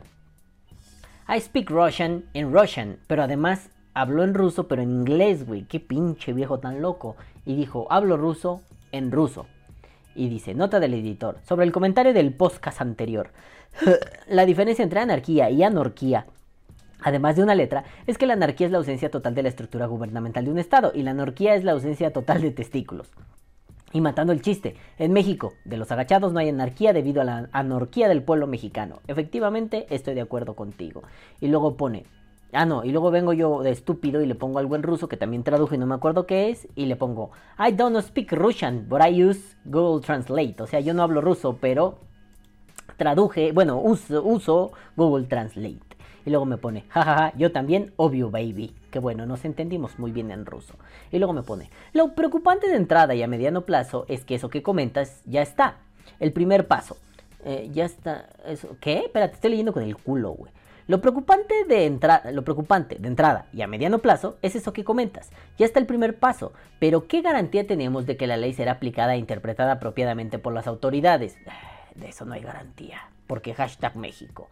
I 1.29 1.41
speak 1.41 1.71
Russian 1.71 2.25
in 2.35 2.53
Russian, 2.53 3.01
pero 3.09 3.25
además 3.25 3.71
habló 3.95 4.23
en 4.23 4.33
ruso, 4.33 4.69
pero 4.69 4.83
en 4.83 4.91
inglés, 4.91 5.45
güey. 5.45 5.65
Qué 5.65 5.81
pinche 5.81 6.33
viejo 6.33 6.61
tan 6.61 6.81
loco. 6.81 7.17
Y 7.45 7.57
dijo, 7.57 7.89
hablo 7.91 8.17
ruso 8.17 8.61
en 8.93 9.11
ruso. 9.11 9.47
Y 10.19 10.29
dice, 10.29 10.53
nota 10.53 10.81
del 10.81 10.95
editor, 10.95 11.39
sobre 11.47 11.65
el 11.65 11.71
comentario 11.71 12.13
del 12.13 12.33
podcast 12.33 12.81
anterior. 12.81 13.31
la 14.29 14.45
diferencia 14.47 14.83
entre 14.83 14.99
anarquía 14.99 15.49
y 15.49 15.63
anarquía 15.63 16.27
además 17.01 17.37
de 17.37 17.45
una 17.45 17.55
letra, 17.55 17.85
es 18.09 18.19
que 18.19 18.27
la 18.27 18.33
anarquía 18.33 18.67
es 18.67 18.73
la 18.73 18.79
ausencia 18.79 19.09
total 19.09 19.33
de 19.35 19.45
la 19.45 19.49
estructura 19.49 19.87
gubernamental 19.87 20.45
de 20.45 20.51
un 20.51 20.59
Estado 20.59 20.91
y 20.93 21.03
la 21.03 21.13
anarquía 21.13 21.55
es 21.55 21.63
la 21.63 21.71
ausencia 21.71 22.13
total 22.13 22.43
de 22.43 22.51
testículos. 22.51 23.13
Y 23.93 24.01
matando 24.01 24.33
el 24.33 24.43
chiste, 24.43 24.75
en 24.99 25.13
México, 25.13 25.55
de 25.65 25.79
los 25.79 25.91
agachados 25.91 26.33
no 26.33 26.41
hay 26.41 26.49
anarquía 26.49 26.93
debido 26.93 27.23
a 27.23 27.25
la 27.25 27.49
anarquía 27.53 28.09
del 28.09 28.23
pueblo 28.23 28.47
mexicano. 28.47 29.01
Efectivamente, 29.07 29.87
estoy 29.89 30.15
de 30.15 30.21
acuerdo 30.21 30.55
contigo. 30.55 31.05
Y 31.41 31.49
luego 31.49 31.77
pone, 31.77 32.05
ah 32.53 32.65
no, 32.65 32.85
y 32.85 32.91
luego 32.91 33.11
vengo 33.11 33.33
yo 33.33 33.63
de 33.63 33.71
estúpido 33.71 34.23
y 34.23 34.27
le 34.27 34.35
pongo 34.35 34.59
algo 34.59 34.77
en 34.77 34.83
ruso 34.83 35.09
que 35.09 35.17
también 35.17 35.45
traduje 35.45 35.77
y 35.77 35.79
no 35.79 35.87
me 35.87 35.95
acuerdo 35.95 36.27
qué 36.27 36.51
es, 36.51 36.69
y 36.75 36.87
le 36.87 36.97
pongo, 36.97 37.31
I 37.59 37.73
don't 37.73 37.99
speak 38.01 38.33
Russian, 38.33 38.87
but 38.89 39.01
I 39.03 39.25
use 39.25 39.57
Google 39.65 40.05
Translate. 40.05 40.57
O 40.63 40.67
sea, 40.67 40.81
yo 40.81 40.95
no 40.95 41.03
hablo 41.03 41.21
ruso, 41.21 41.59
pero 41.61 41.99
traduje, 42.97 43.53
bueno, 43.53 43.81
uso, 43.81 44.73
Google 44.97 45.27
Translate. 45.27 45.81
Y 46.27 46.31
luego 46.31 46.45
me 46.45 46.59
pone, 46.59 46.85
jajaja, 46.89 47.33
yo 47.39 47.53
también, 47.53 47.93
obvio, 47.97 48.31
baby. 48.31 48.75
Que 48.91 48.99
bueno, 48.99 49.25
nos 49.25 49.45
entendimos 49.45 49.99
muy 49.99 50.13
bien 50.13 50.31
en 50.31 50.45
ruso. 50.45 50.75
Y 51.11 51.19
luego 51.19 51.33
me 51.33 51.43
pone, 51.43 51.71
lo 51.93 52.15
preocupante 52.15 52.69
de 52.69 52.77
entrada 52.77 53.15
y 53.15 53.23
a 53.23 53.29
mediano 53.29 53.63
plazo 53.63 54.05
es 54.09 54.25
que 54.25 54.35
eso 54.35 54.51
que 54.51 54.63
comentas 54.63 55.23
ya 55.25 55.41
está. 55.41 55.79
El 56.21 56.33
primer 56.33 56.67
paso. 56.67 56.97
Eh, 57.45 57.71
ya 57.73 57.85
está. 57.85 58.29
¿Qué? 58.81 58.99
Espérate, 59.07 59.35
estoy 59.35 59.51
leyendo 59.51 59.73
con 59.73 59.85
el 59.85 59.97
culo, 59.97 60.33
güey. 60.33 60.53
Lo 60.89 61.03
preocupante, 61.03 61.67
de 61.69 61.85
entrada, 61.85 62.33
lo 62.33 62.45
preocupante 62.45 62.97
de 62.99 63.09
entrada 63.09 63.45
y 63.53 63.61
a 63.61 63.67
mediano 63.67 63.99
plazo 63.99 64.39
es 64.41 64.57
eso 64.57 64.73
que 64.73 64.85
comentas. 64.85 65.29
Ya 65.59 65.67
está 65.67 65.79
el 65.79 65.85
primer 65.85 66.19
paso, 66.19 66.55
pero 66.79 67.07
¿qué 67.07 67.21
garantía 67.21 67.67
tenemos 67.67 68.07
de 68.07 68.17
que 68.17 68.27
la 68.27 68.39
ley 68.39 68.55
será 68.55 68.73
aplicada 68.73 69.15
e 69.15 69.19
interpretada 69.19 69.73
apropiadamente 69.73 70.39
por 70.39 70.55
las 70.55 70.67
autoridades? 70.67 71.37
De 71.95 72.09
eso 72.09 72.25
no 72.25 72.33
hay 72.33 72.41
garantía, 72.41 73.11
porque 73.27 73.53
hashtag 73.53 73.97
México. 73.97 74.49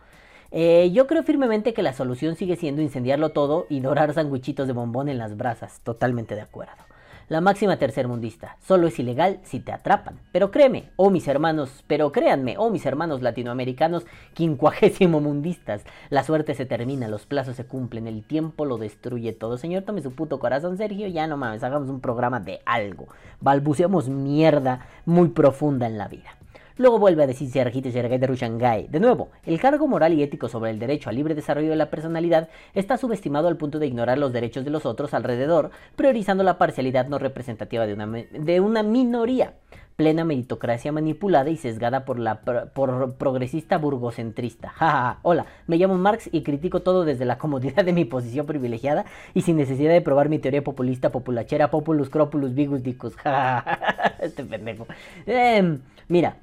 Eh, 0.50 0.90
yo 0.92 1.06
creo 1.06 1.22
firmemente 1.22 1.72
que 1.72 1.82
la 1.82 1.92
solución 1.92 2.34
sigue 2.34 2.56
siendo 2.56 2.82
incendiarlo 2.82 3.30
todo 3.30 3.66
y 3.70 3.80
dorar 3.80 4.12
sandwichitos 4.12 4.66
de 4.66 4.72
bombón 4.74 5.08
en 5.08 5.18
las 5.18 5.36
brasas. 5.36 5.80
Totalmente 5.84 6.34
de 6.34 6.42
acuerdo. 6.42 6.85
La 7.28 7.40
máxima 7.40 7.76
tercermundista. 7.76 8.56
Solo 8.60 8.86
es 8.86 9.00
ilegal 9.00 9.40
si 9.42 9.58
te 9.58 9.72
atrapan. 9.72 10.20
Pero 10.30 10.52
créeme, 10.52 10.90
oh 10.94 11.10
mis 11.10 11.26
hermanos, 11.26 11.82
pero 11.88 12.12
créanme, 12.12 12.54
oh 12.56 12.70
mis 12.70 12.86
hermanos 12.86 13.20
latinoamericanos 13.20 14.06
quincuagésimo 14.34 15.20
mundistas. 15.20 15.82
La 16.08 16.22
suerte 16.22 16.54
se 16.54 16.66
termina, 16.66 17.08
los 17.08 17.26
plazos 17.26 17.56
se 17.56 17.66
cumplen, 17.66 18.06
el 18.06 18.22
tiempo 18.22 18.64
lo 18.64 18.78
destruye 18.78 19.32
todo. 19.32 19.58
Señor, 19.58 19.82
tome 19.82 20.02
su 20.02 20.12
puto 20.12 20.38
corazón, 20.38 20.76
Sergio. 20.76 21.08
Ya 21.08 21.26
no 21.26 21.36
mames, 21.36 21.64
hagamos 21.64 21.88
un 21.88 22.00
programa 22.00 22.38
de 22.38 22.60
algo. 22.64 23.08
Balbuceamos 23.40 24.08
mierda 24.08 24.86
muy 25.04 25.30
profunda 25.30 25.88
en 25.88 25.98
la 25.98 26.06
vida. 26.06 26.30
Luego 26.78 26.98
vuelve 26.98 27.22
a 27.22 27.26
decir 27.26 27.50
Sergite 27.50 27.90
Sergay 27.90 28.18
de 28.18 28.26
Rushangai. 28.26 28.88
De 28.88 29.00
nuevo, 29.00 29.30
el 29.46 29.58
cargo 29.58 29.88
moral 29.88 30.12
y 30.12 30.22
ético 30.22 30.46
sobre 30.48 30.70
el 30.70 30.78
derecho 30.78 31.08
al 31.08 31.16
libre 31.16 31.34
desarrollo 31.34 31.70
de 31.70 31.76
la 31.76 31.88
personalidad 31.88 32.50
está 32.74 32.98
subestimado 32.98 33.48
al 33.48 33.56
punto 33.56 33.78
de 33.78 33.86
ignorar 33.86 34.18
los 34.18 34.32
derechos 34.32 34.62
de 34.62 34.70
los 34.70 34.84
otros 34.84 35.14
alrededor, 35.14 35.70
priorizando 35.96 36.44
la 36.44 36.58
parcialidad 36.58 37.08
no 37.08 37.18
representativa 37.18 37.86
de 37.86 37.94
una, 37.94 38.06
de 38.06 38.60
una 38.60 38.82
minoría 38.82 39.54
plena 39.96 40.24
meritocracia 40.24 40.92
manipulada 40.92 41.48
y 41.48 41.56
sesgada 41.56 42.04
por 42.04 42.18
la 42.18 42.42
por 42.42 43.14
progresista 43.14 43.78
burgocentrista. 43.78 44.74
Hola, 45.22 45.46
me 45.66 45.78
llamo 45.78 45.96
Marx 45.96 46.28
y 46.30 46.42
critico 46.42 46.80
todo 46.80 47.06
desde 47.06 47.24
la 47.24 47.38
comodidad 47.38 47.86
de 47.86 47.94
mi 47.94 48.04
posición 48.04 48.44
privilegiada 48.44 49.06
y 49.32 49.40
sin 49.40 49.56
necesidad 49.56 49.92
de 49.92 50.02
probar 50.02 50.28
mi 50.28 50.38
teoría 50.38 50.62
populista, 50.62 51.10
populachera, 51.10 51.70
populus, 51.70 52.10
cropulus, 52.10 52.54
vigus, 52.54 52.82
dicus. 52.82 53.14
este 54.20 54.44
pendejo. 54.44 54.86
Eh, 55.26 55.78
mira, 56.08 56.36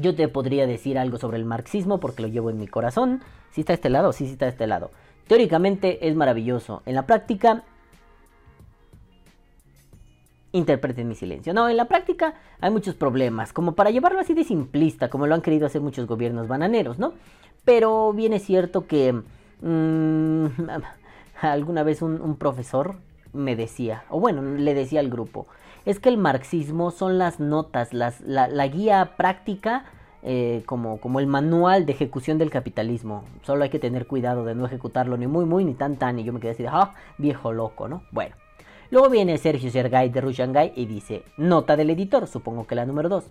yo 0.00 0.14
te 0.14 0.28
podría 0.28 0.66
decir 0.66 0.98
algo 0.98 1.18
sobre 1.18 1.38
el 1.38 1.44
marxismo 1.44 2.00
porque 2.00 2.22
lo 2.22 2.28
llevo 2.28 2.50
en 2.50 2.58
mi 2.58 2.66
corazón. 2.66 3.22
Si 3.52 3.62
está 3.62 3.72
a 3.72 3.74
este 3.74 3.90
lado, 3.90 4.12
sí, 4.12 4.26
sí 4.26 4.32
está 4.32 4.46
a 4.46 4.50
este 4.50 4.66
lado. 4.66 4.90
Teóricamente 5.26 6.08
es 6.08 6.16
maravilloso. 6.16 6.82
En 6.86 6.94
la 6.94 7.06
práctica, 7.06 7.64
interpreten 10.52 11.08
mi 11.08 11.14
silencio. 11.14 11.54
No, 11.54 11.68
en 11.68 11.76
la 11.76 11.86
práctica 11.86 12.34
hay 12.60 12.70
muchos 12.70 12.94
problemas, 12.94 13.52
como 13.52 13.72
para 13.72 13.90
llevarlo 13.90 14.20
así 14.20 14.34
de 14.34 14.44
simplista, 14.44 15.08
como 15.08 15.26
lo 15.26 15.34
han 15.34 15.42
querido 15.42 15.66
hacer 15.66 15.80
muchos 15.80 16.06
gobiernos 16.06 16.48
bananeros, 16.48 16.98
¿no? 16.98 17.12
Pero 17.64 18.12
bien 18.12 18.32
es 18.32 18.44
cierto 18.44 18.86
que 18.86 19.12
mm, 19.60 20.46
alguna 21.40 21.82
vez 21.82 22.02
un, 22.02 22.36
profesor 22.36 22.96
me 23.32 23.56
decía, 23.56 24.04
o 24.08 24.20
bueno, 24.20 24.42
le 24.42 24.74
decía 24.74 25.00
al 25.00 25.10
grupo, 25.10 25.46
es 25.88 26.00
que 26.00 26.10
el 26.10 26.18
marxismo 26.18 26.90
son 26.90 27.16
las 27.16 27.40
notas, 27.40 27.94
las, 27.94 28.20
la, 28.20 28.66
guía 28.66 29.14
práctica 29.16 29.86
eh, 30.22 30.62
como, 30.66 31.00
como 31.00 31.18
el 31.18 31.26
manual 31.26 31.86
de 31.86 31.92
ejecución 31.92 32.36
del 32.36 32.50
capitalismo. 32.50 33.24
Solo 33.42 33.64
hay 33.64 33.70
que 33.70 33.78
tener 33.78 34.06
cuidado 34.06 34.44
de 34.44 34.54
no 34.54 34.66
ejecutarlo 34.66 35.16
ni 35.16 35.26
muy 35.26 35.46
muy 35.46 35.64
ni 35.64 35.72
tan 35.72 35.96
tan. 35.96 36.18
Y 36.18 36.24
yo 36.24 36.34
me 36.34 36.40
quedé 36.40 36.50
así 36.50 36.62
de, 36.62 36.68
ah, 36.70 36.92
viejo 37.16 37.54
loco, 37.54 37.88
¿no? 37.88 38.02
Bueno. 38.12 38.36
Luego 38.90 39.08
viene 39.08 39.38
Sergio 39.38 39.70
Sergay 39.70 40.10
de 40.10 40.20
Rushangai 40.20 40.74
y 40.76 40.84
dice, 40.84 41.22
nota 41.38 41.74
del 41.74 41.88
editor, 41.88 42.26
supongo 42.26 42.66
que 42.66 42.74
la 42.74 42.84
número 42.84 43.08
2. 43.08 43.24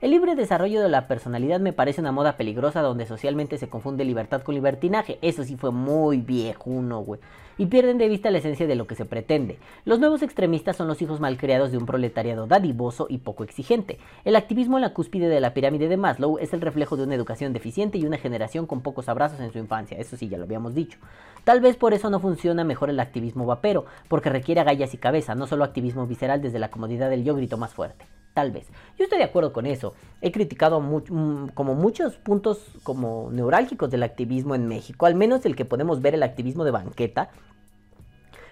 El 0.00 0.12
libre 0.12 0.34
desarrollo 0.34 0.80
de 0.80 0.88
la 0.88 1.06
personalidad 1.06 1.60
me 1.60 1.74
parece 1.74 2.00
una 2.00 2.10
moda 2.10 2.38
peligrosa 2.38 2.80
donde 2.80 3.04
socialmente 3.04 3.58
se 3.58 3.68
confunde 3.68 4.06
libertad 4.06 4.40
con 4.40 4.54
libertinaje. 4.54 5.18
Eso 5.20 5.44
sí 5.44 5.56
fue 5.56 5.72
muy 5.72 6.22
viejuno, 6.22 7.00
güey. 7.00 7.20
Y 7.58 7.66
pierden 7.66 7.98
de 7.98 8.08
vista 8.08 8.30
la 8.30 8.38
esencia 8.38 8.66
de 8.66 8.76
lo 8.76 8.86
que 8.86 8.94
se 8.94 9.04
pretende. 9.04 9.58
Los 9.84 10.00
nuevos 10.00 10.22
extremistas 10.22 10.76
son 10.76 10.88
los 10.88 11.02
hijos 11.02 11.20
malcriados 11.20 11.70
de 11.70 11.76
un 11.76 11.84
proletariado 11.84 12.46
dadivoso 12.46 13.08
y 13.10 13.18
poco 13.18 13.44
exigente. 13.44 13.98
El 14.24 14.36
activismo 14.36 14.78
en 14.78 14.82
la 14.84 14.94
cúspide 14.94 15.28
de 15.28 15.38
la 15.38 15.52
pirámide 15.52 15.86
de 15.86 15.98
Maslow 15.98 16.38
es 16.38 16.54
el 16.54 16.62
reflejo 16.62 16.96
de 16.96 17.02
una 17.02 17.14
educación 17.14 17.52
deficiente 17.52 17.98
y 17.98 18.06
una 18.06 18.16
generación 18.16 18.64
con 18.64 18.80
pocos 18.80 19.10
abrazos 19.10 19.40
en 19.40 19.52
su 19.52 19.58
infancia. 19.58 19.98
Eso 19.98 20.16
sí, 20.16 20.30
ya 20.30 20.38
lo 20.38 20.44
habíamos 20.44 20.74
dicho. 20.74 20.98
Tal 21.44 21.60
vez 21.60 21.76
por 21.76 21.92
eso 21.92 22.08
no 22.08 22.20
funciona 22.20 22.64
mejor 22.64 22.88
el 22.88 23.00
activismo 23.00 23.44
vapero, 23.44 23.84
porque 24.08 24.30
requiere 24.30 24.62
agallas 24.62 24.94
y 24.94 24.96
cabeza, 24.96 25.34
no 25.34 25.46
solo 25.46 25.62
activismo 25.62 26.06
visceral 26.06 26.40
desde 26.40 26.58
la 26.58 26.70
comodidad 26.70 27.10
del 27.10 27.22
yo 27.22 27.34
grito 27.34 27.58
más 27.58 27.74
fuerte 27.74 28.06
tal 28.40 28.52
vez. 28.52 28.66
Yo 28.98 29.04
estoy 29.04 29.18
de 29.18 29.24
acuerdo 29.24 29.52
con 29.52 29.66
eso. 29.66 29.92
He 30.22 30.32
criticado 30.32 30.80
mm, 30.80 31.48
como 31.52 31.74
muchos 31.74 32.16
puntos 32.16 32.58
como 32.82 33.28
neurálgicos 33.30 33.90
del 33.90 34.02
activismo 34.02 34.54
en 34.54 34.66
México, 34.66 35.04
al 35.04 35.14
menos 35.14 35.44
el 35.44 35.56
que 35.56 35.66
podemos 35.66 36.00
ver 36.00 36.14
el 36.14 36.22
activismo 36.22 36.64
de 36.64 36.70
banqueta. 36.70 37.28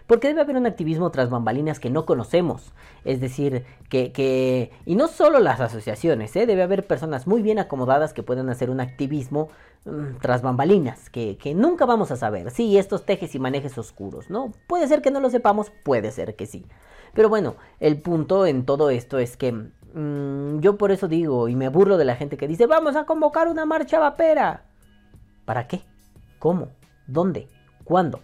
Porque 0.07 0.29
debe 0.29 0.43
haber 0.43 0.57
un 0.57 0.67
activismo 0.67 1.11
tras 1.11 1.31
bambalinas 1.31 1.81
que 1.81 1.89
no 1.89 2.05
conocemos. 2.05 2.73
Es 3.05 3.21
decir, 3.21 3.65
que... 3.89 4.73
y 4.85 4.95
no 4.95 5.09
solo 5.09 5.39
las 5.39 5.61
asociaciones, 5.61 6.37
¿eh? 6.37 6.45
debe 6.45 6.63
haber 6.63 6.87
personas 6.87 7.27
muy 7.27 7.41
bien 7.41 7.59
acomodadas 7.59 8.13
que 8.13 8.23
puedan 8.23 8.51
hacer 8.51 8.69
un 8.69 8.81
activismo 8.81 9.49
mm, 9.87 10.19
tras 10.21 10.43
bambalinas, 10.43 11.09
que, 11.09 11.39
que, 11.39 11.55
nunca 11.55 11.87
vamos 11.87 12.11
a 12.11 12.17
saber. 12.17 12.51
Sí, 12.51 12.77
estos 12.77 13.07
tejes 13.07 13.35
y 13.35 13.39
manejes 13.39 13.79
oscuros, 13.79 14.29
¿no? 14.29 14.53
Puede 14.67 14.87
ser 14.87 15.01
que 15.01 15.11
no 15.11 15.21
lo 15.21 15.31
sepamos, 15.31 15.71
puede 15.83 16.11
ser 16.11 16.37
que 16.37 16.47
sí. 16.47 16.67
Pero 17.15 17.29
bueno, 17.29 17.57
el 17.81 18.01
punto 18.01 18.47
en 18.47 18.65
todo 18.65 18.91
esto 18.91 19.19
es 19.19 19.37
que 19.37 19.71
mm, 19.95 20.61
yo 20.61 20.77
por 20.77 20.91
eso 20.93 21.09
digo 21.09 21.49
y 21.49 21.57
me 21.57 21.69
burlo 21.69 21.97
de 21.97 22.05
la 22.05 22.17
gente 22.17 22.37
que 22.37 22.49
dice, 22.49 22.67
vamos 22.67 22.97
a 22.97 23.05
convocar 23.05 23.49
una 23.49 23.67
marcha 23.67 23.99
vapera. 23.99 24.65
¿Para 25.45 25.67
qué? 25.67 25.83
¿Cómo? 26.39 26.69
¿Dónde? 27.07 27.49
¿Cuándo? 27.85 28.21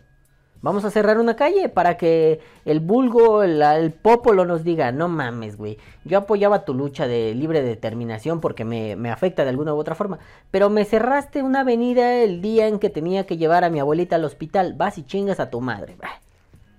Vamos 0.65 0.87
a 0.87 0.91
cerrar 0.91 1.19
una 1.19 1.37
calle 1.37 1.69
para 1.69 1.99
que 1.99 2.41
el 2.65 2.81
vulgo, 2.81 3.43
el, 3.43 3.61
el 3.61 3.93
popolo 3.93 4.47
nos 4.47 4.65
diga, 4.65 4.93
no 4.93 5.09
mames, 5.09 5.59
güey. 5.59 5.77
Yo 6.07 6.17
apoyaba 6.17 6.65
tu 6.65 6.73
lucha 6.73 7.07
de 7.07 7.35
libre 7.35 7.61
determinación 7.61 8.41
porque 8.41 8.65
me, 8.65 8.97
me, 8.97 9.11
afecta 9.11 9.45
de 9.45 9.51
alguna 9.51 9.75
u 9.75 9.77
otra 9.77 9.95
forma. 9.95 10.21
Pero 10.51 10.71
me 10.71 10.87
cerraste 10.87 11.43
una 11.43 11.61
avenida 11.61 12.15
el 12.15 12.41
día 12.41 12.67
en 12.67 12.79
que 12.79 12.89
tenía 12.89 13.27
que 13.27 13.37
llevar 13.37 13.63
a 13.63 13.69
mi 13.69 13.79
abuelita 13.79 14.17
al 14.17 14.25
hospital. 14.25 14.73
Vas 14.73 14.97
y 14.97 15.03
chingas 15.03 15.39
a 15.39 15.51
tu 15.51 15.61
madre. 15.61 15.99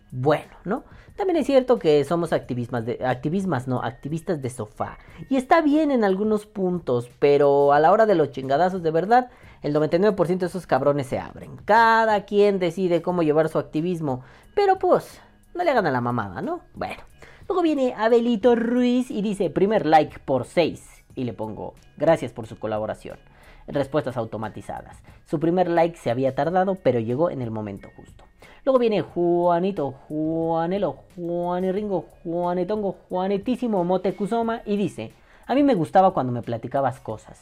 Bueno, 0.09 0.55
¿no? 0.63 0.83
También 1.15 1.37
es 1.37 1.45
cierto 1.45 1.79
que 1.79 2.03
somos 2.03 2.33
activismas, 2.33 2.85
de, 2.85 2.99
activismas, 3.05 3.67
no, 3.67 3.81
activistas 3.81 4.41
de 4.41 4.49
sofá. 4.49 4.97
Y 5.29 5.37
está 5.37 5.61
bien 5.61 5.91
en 5.91 6.03
algunos 6.03 6.45
puntos, 6.45 7.09
pero 7.19 7.71
a 7.71 7.79
la 7.79 7.91
hora 7.93 8.05
de 8.05 8.15
los 8.15 8.31
chingadazos 8.31 8.83
de 8.83 8.91
verdad, 8.91 9.29
el 9.61 9.73
99% 9.73 10.37
de 10.37 10.45
esos 10.47 10.67
cabrones 10.67 11.07
se 11.07 11.17
abren. 11.17 11.55
Cada 11.63 12.25
quien 12.25 12.59
decide 12.59 13.01
cómo 13.01 13.23
llevar 13.23 13.47
su 13.47 13.59
activismo, 13.59 14.23
pero 14.55 14.77
pues, 14.77 15.21
no 15.53 15.63
le 15.63 15.71
hagan 15.71 15.87
a 15.87 15.91
la 15.91 16.01
mamada, 16.01 16.41
¿no? 16.41 16.61
Bueno. 16.73 17.01
Luego 17.47 17.61
viene 17.61 17.93
Abelito 17.95 18.55
Ruiz 18.55 19.09
y 19.09 19.21
dice, 19.21 19.49
primer 19.49 19.85
like 19.85 20.19
por 20.19 20.45
6. 20.45 21.05
Y 21.15 21.23
le 21.23 21.33
pongo, 21.33 21.75
gracias 21.95 22.33
por 22.33 22.47
su 22.47 22.59
colaboración. 22.59 23.19
Respuestas 23.67 24.17
automatizadas. 24.17 24.97
Su 25.25 25.39
primer 25.39 25.69
like 25.69 25.97
se 25.97 26.11
había 26.11 26.35
tardado, 26.35 26.75
pero 26.75 26.99
llegó 26.99 27.29
en 27.29 27.41
el 27.41 27.51
momento 27.51 27.89
justo. 27.95 28.24
Luego 28.65 28.79
viene 28.79 29.03
Juanito, 29.03 29.91
Juanelo, 30.07 30.97
Juaniringo, 31.15 32.07
Juanetongo, 32.23 32.95
Juanetísimo 33.07 33.83
Motecuzoma 33.83 34.63
y 34.65 34.75
dice, 34.75 35.13
a 35.45 35.53
mí 35.53 35.61
me 35.61 35.75
gustaba 35.75 36.15
cuando 36.15 36.33
me 36.33 36.41
platicabas 36.41 36.99
cosas. 36.99 37.39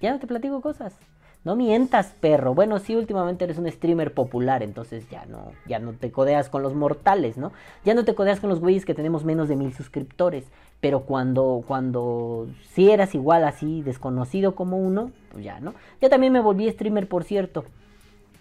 Ya 0.00 0.12
no 0.12 0.18
te 0.18 0.26
platico 0.26 0.62
cosas. 0.62 0.96
No 1.44 1.56
mientas, 1.56 2.14
perro. 2.20 2.54
Bueno, 2.54 2.78
sí, 2.78 2.96
últimamente 2.96 3.44
eres 3.44 3.58
un 3.58 3.70
streamer 3.70 4.14
popular, 4.14 4.62
entonces 4.62 5.08
ya 5.10 5.26
no, 5.26 5.52
ya 5.66 5.78
no 5.78 5.92
te 5.92 6.10
codeas 6.10 6.48
con 6.48 6.62
los 6.62 6.74
mortales, 6.74 7.36
¿no? 7.36 7.52
Ya 7.84 7.92
no 7.92 8.06
te 8.06 8.14
codeas 8.14 8.40
con 8.40 8.48
los 8.48 8.60
güeyes 8.60 8.86
que 8.86 8.94
tenemos 8.94 9.26
menos 9.26 9.48
de 9.48 9.56
mil 9.56 9.74
suscriptores. 9.74 10.46
Pero 10.80 11.00
cuando, 11.02 11.64
cuando 11.66 12.48
sí 12.72 12.90
eras 12.90 13.14
igual 13.14 13.44
así, 13.44 13.82
desconocido 13.82 14.54
como 14.54 14.78
uno, 14.78 15.10
pues 15.30 15.44
ya, 15.44 15.60
¿no? 15.60 15.74
Ya 16.00 16.08
también 16.08 16.32
me 16.32 16.40
volví 16.40 16.68
streamer, 16.70 17.08
por 17.08 17.24
cierto. 17.24 17.66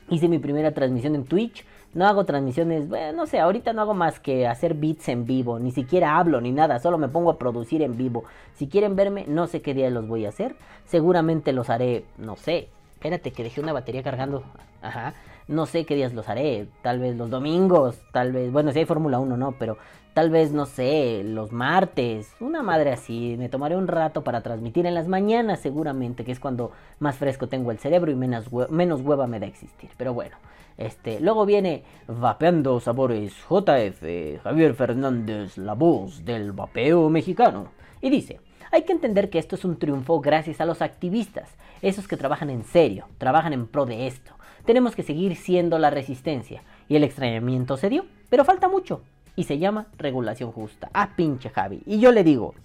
Hice 0.09 0.29
mi 0.29 0.39
primera 0.39 0.73
transmisión 0.73 1.15
en 1.15 1.25
Twitch 1.25 1.65
no 1.95 2.05
hago 2.05 2.25
transmisiones, 2.25 2.89
bueno, 2.89 3.13
no 3.13 3.25
sé, 3.25 3.39
ahorita 3.39 3.71
no 3.71 3.81
hago 3.81 3.93
más 3.93 4.19
que 4.19 4.45
hacer 4.47 4.73
beats 4.73 5.07
en 5.07 5.25
vivo, 5.25 5.59
ni 5.59 5.71
siquiera 5.71 6.17
hablo 6.17 6.41
ni 6.41 6.51
nada, 6.51 6.77
solo 6.79 6.97
me 6.97 7.07
pongo 7.07 7.31
a 7.31 7.39
producir 7.39 7.81
en 7.81 7.97
vivo. 7.97 8.25
Si 8.53 8.67
quieren 8.67 8.97
verme, 8.97 9.23
no 9.27 9.47
sé 9.47 9.61
qué 9.61 9.73
día 9.73 9.89
los 9.89 10.05
voy 10.05 10.25
a 10.25 10.29
hacer. 10.29 10.57
Seguramente 10.85 11.53
los 11.53 11.69
haré, 11.69 12.03
no 12.17 12.35
sé. 12.35 12.67
Espérate 12.93 13.31
que 13.31 13.43
dejé 13.43 13.61
una 13.61 13.71
batería 13.71 14.03
cargando. 14.03 14.43
Ajá. 14.81 15.13
No 15.47 15.65
sé 15.67 15.85
qué 15.85 15.95
días 15.95 16.13
los 16.13 16.27
haré. 16.27 16.67
Tal 16.81 16.99
vez 16.99 17.15
los 17.15 17.29
domingos, 17.29 18.01
tal 18.11 18.33
vez, 18.33 18.51
bueno, 18.51 18.73
si 18.73 18.79
hay 18.79 18.85
Fórmula 18.85 19.19
1 19.19 19.37
no, 19.37 19.53
pero 19.53 19.77
tal 20.13 20.29
vez 20.29 20.51
no 20.51 20.65
sé, 20.65 21.23
los 21.23 21.53
martes, 21.53 22.29
una 22.41 22.61
madre 22.61 22.91
así. 22.91 23.35
Me 23.37 23.47
tomaré 23.47 23.77
un 23.77 23.87
rato 23.87 24.21
para 24.21 24.41
transmitir 24.41 24.85
en 24.85 24.95
las 24.95 25.07
mañanas 25.07 25.61
seguramente, 25.61 26.25
que 26.25 26.33
es 26.33 26.41
cuando 26.41 26.71
más 26.99 27.15
fresco 27.15 27.47
tengo 27.47 27.71
el 27.71 27.79
cerebro 27.79 28.11
y 28.11 28.15
menos, 28.15 28.51
menos 28.69 28.99
hueva 28.99 29.27
me 29.27 29.39
da 29.39 29.45
existir. 29.45 29.91
Pero 29.95 30.13
bueno. 30.13 30.35
Este, 30.77 31.19
luego 31.21 31.45
viene 31.45 31.83
Vapeando 32.07 32.79
Sabores 32.79 33.33
JF, 33.49 34.41
Javier 34.43 34.73
Fernández, 34.73 35.57
la 35.57 35.73
voz 35.73 36.25
del 36.25 36.51
vapeo 36.51 37.09
mexicano. 37.09 37.69
Y 38.01 38.09
dice, 38.09 38.41
hay 38.71 38.83
que 38.83 38.91
entender 38.91 39.29
que 39.29 39.39
esto 39.39 39.55
es 39.55 39.63
un 39.63 39.77
triunfo 39.77 40.19
gracias 40.19 40.59
a 40.59 40.65
los 40.65 40.81
activistas, 40.81 41.49
esos 41.81 42.07
que 42.07 42.17
trabajan 42.17 42.49
en 42.49 42.63
serio, 42.63 43.07
trabajan 43.17 43.53
en 43.53 43.67
pro 43.67 43.85
de 43.85 44.07
esto. 44.07 44.33
Tenemos 44.65 44.95
que 44.95 45.03
seguir 45.03 45.35
siendo 45.35 45.79
la 45.79 45.91
resistencia. 45.91 46.63
Y 46.89 46.95
el 46.95 47.03
extrañamiento 47.03 47.77
se 47.77 47.89
dio, 47.89 48.05
pero 48.29 48.43
falta 48.43 48.67
mucho. 48.67 49.01
Y 49.35 49.43
se 49.43 49.59
llama 49.59 49.87
regulación 49.97 50.51
justa. 50.51 50.89
Ah, 50.93 51.09
pinche 51.15 51.49
Javi. 51.49 51.83
Y 51.85 51.99
yo 51.99 52.11
le 52.11 52.23
digo, 52.23 52.55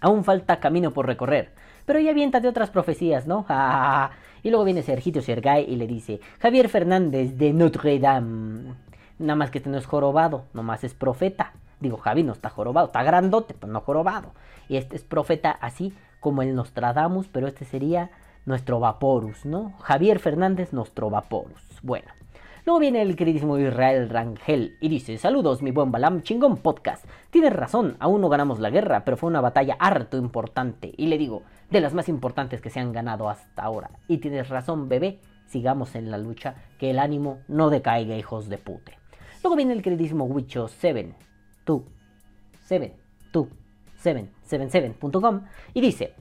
aún 0.00 0.24
falta 0.24 0.60
camino 0.60 0.92
por 0.92 1.06
recorrer. 1.06 1.52
Pero 1.86 2.00
ya 2.00 2.10
avienta 2.10 2.40
de 2.40 2.48
otras 2.48 2.70
profecías, 2.70 3.26
¿no? 3.26 3.46
Y 4.42 4.50
luego 4.50 4.64
viene 4.64 4.82
Sergito 4.82 5.20
Sergay 5.22 5.64
y 5.68 5.76
le 5.76 5.86
dice, 5.86 6.20
Javier 6.40 6.68
Fernández 6.68 7.36
de 7.36 7.52
Notre 7.52 7.98
Dame. 7.98 8.74
Nada 9.18 9.36
más 9.36 9.50
que 9.50 9.58
este 9.58 9.70
no 9.70 9.78
es 9.78 9.86
jorobado, 9.86 10.44
nomás 10.52 10.84
es 10.84 10.94
profeta. 10.94 11.52
Digo, 11.80 11.96
Javi 11.96 12.22
no 12.22 12.32
está 12.32 12.48
jorobado, 12.48 12.86
está 12.86 13.02
grandote, 13.02 13.54
pero 13.54 13.72
no 13.72 13.80
jorobado. 13.80 14.32
Y 14.68 14.76
este 14.76 14.96
es 14.96 15.02
profeta 15.02 15.50
así 15.50 15.92
como 16.20 16.42
el 16.42 16.54
Nostradamus, 16.54 17.28
pero 17.28 17.46
este 17.46 17.64
sería 17.64 18.10
nuestro 18.46 18.80
Vaporus, 18.80 19.44
¿no? 19.44 19.74
Javier 19.80 20.18
Fernández, 20.18 20.72
nuestro 20.72 21.10
Vaporus. 21.10 21.62
Bueno. 21.82 22.21
Luego 22.64 22.78
viene 22.78 23.02
el 23.02 23.16
queridísimo 23.16 23.58
Israel 23.58 24.08
Rangel 24.08 24.76
y 24.80 24.88
dice, 24.88 25.18
saludos 25.18 25.62
mi 25.62 25.72
buen 25.72 25.90
Balam, 25.90 26.22
chingón 26.22 26.58
podcast. 26.58 27.04
Tienes 27.30 27.52
razón, 27.52 27.96
aún 27.98 28.20
no 28.20 28.28
ganamos 28.28 28.60
la 28.60 28.70
guerra, 28.70 29.04
pero 29.04 29.16
fue 29.16 29.30
una 29.30 29.40
batalla 29.40 29.76
harto 29.80 30.16
importante. 30.16 30.94
Y 30.96 31.08
le 31.08 31.18
digo, 31.18 31.42
de 31.70 31.80
las 31.80 31.92
más 31.92 32.08
importantes 32.08 32.60
que 32.60 32.70
se 32.70 32.78
han 32.78 32.92
ganado 32.92 33.28
hasta 33.28 33.64
ahora. 33.64 33.90
Y 34.06 34.18
tienes 34.18 34.48
razón, 34.48 34.88
bebé, 34.88 35.18
sigamos 35.46 35.96
en 35.96 36.12
la 36.12 36.18
lucha, 36.18 36.54
que 36.78 36.90
el 36.90 37.00
ánimo 37.00 37.40
no 37.48 37.68
decaiga, 37.68 38.16
hijos 38.16 38.48
de 38.48 38.58
pute. 38.58 38.96
Luego 39.42 39.56
viene 39.56 39.72
el 39.72 39.82
queridísimo 39.82 40.26
Wicho 40.26 40.68
7, 40.68 41.16
tú, 41.64 41.84
7, 42.60 42.96
tú, 43.32 43.48
7, 43.96 44.28
77.com 44.48 45.40
y 45.74 45.80
dice, 45.80 46.14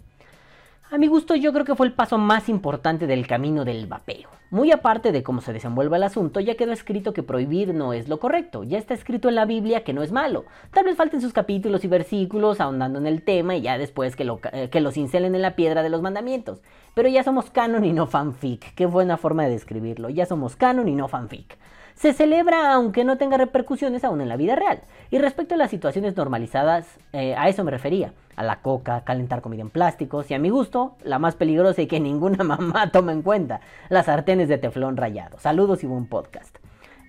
a 0.90 0.98
mi 0.98 1.06
gusto 1.06 1.36
yo 1.36 1.54
creo 1.54 1.66
que 1.66 1.76
fue 1.76 1.86
el 1.86 1.94
paso 1.94 2.18
más 2.18 2.50
importante 2.50 3.06
del 3.06 3.28
camino 3.28 3.64
del 3.64 3.86
vapeo. 3.86 4.41
Muy 4.52 4.70
aparte 4.74 5.14
de 5.14 5.24
cómo 5.24 5.40
se 5.40 5.54
desenvuelva 5.54 5.96
el 5.96 6.04
asunto, 6.04 6.42
ya 6.42 6.56
quedó 6.56 6.74
escrito 6.74 7.14
que 7.14 7.24
prohibir 7.24 7.74
no 7.74 7.94
es 7.94 8.10
lo 8.10 8.20
correcto, 8.20 8.66
ya 8.66 8.78
está 8.78 8.94
escrito 8.94 9.30
en 9.30 9.36
la 9.36 9.46
Biblia 9.46 9.86
que 9.86 9.94
no 9.94 10.04
es 10.04 10.12
malo. 10.12 10.44
Tal 10.74 10.84
vez 10.84 10.98
falten 10.98 11.22
sus 11.22 11.32
capítulos 11.32 11.86
y 11.86 11.88
versículos 11.88 12.60
ahondando 12.60 13.00
en 13.00 13.08
el 13.08 13.24
tema 13.24 13.56
y 13.56 13.62
ya 13.62 13.78
después 13.78 14.18
que, 14.18 14.26
lo, 14.26 14.42
eh, 14.52 14.68
que 14.70 14.82
los 14.82 14.98
incelen 14.98 15.36
en 15.36 15.42
la 15.42 15.56
piedra 15.56 15.84
de 15.84 15.90
los 15.90 16.02
mandamientos. 16.02 16.60
Pero 16.96 17.08
ya 17.08 17.24
somos 17.24 17.50
canon 17.50 17.86
y 17.86 17.94
no 17.94 18.08
fanfic, 18.08 18.76
qué 18.76 18.86
buena 18.86 19.16
forma 19.16 19.46
de 19.46 19.52
describirlo, 19.52 20.10
ya 20.10 20.26
somos 20.26 20.58
canon 20.58 20.90
y 20.90 20.96
no 20.96 21.08
fanfic 21.08 21.58
se 21.96 22.14
celebra 22.14 22.74
aunque 22.74 23.04
no 23.04 23.18
tenga 23.18 23.38
repercusiones 23.38 24.04
aún 24.04 24.22
en 24.22 24.30
la 24.30 24.38
vida 24.38 24.56
real. 24.56 24.82
Y 25.10 25.18
respecto 25.20 25.56
a 25.56 25.58
las 25.58 25.70
situaciones 25.70 26.16
normalizadas, 26.16 26.88
eh, 27.14 27.36
a 27.36 27.50
eso 27.50 27.64
me 27.64 27.72
refería. 27.72 28.14
A 28.36 28.44
la 28.44 28.62
coca, 28.62 29.02
calentar 29.02 29.42
comida 29.42 29.62
en 29.62 29.70
plásticos 29.70 30.32
y 30.32 30.34
a 30.34 30.40
mi 30.40 30.50
gusto, 30.50 30.96
la 31.04 31.20
más 31.20 31.36
peligrosa 31.36 31.82
y 31.82 31.88
que 31.88 32.00
ninguna 32.02 32.44
mamá 32.44 32.92
toma 32.92 33.12
en 33.12 33.22
cuenta, 33.22 33.62
las 33.90 34.06
sartenes 34.06 34.50
de 34.50 34.58
teflón 34.58 34.98
rayado. 34.98 35.40
Saludos 35.40 35.84
y 35.84 35.88
buen 35.88 36.08
podcast. 36.08 36.58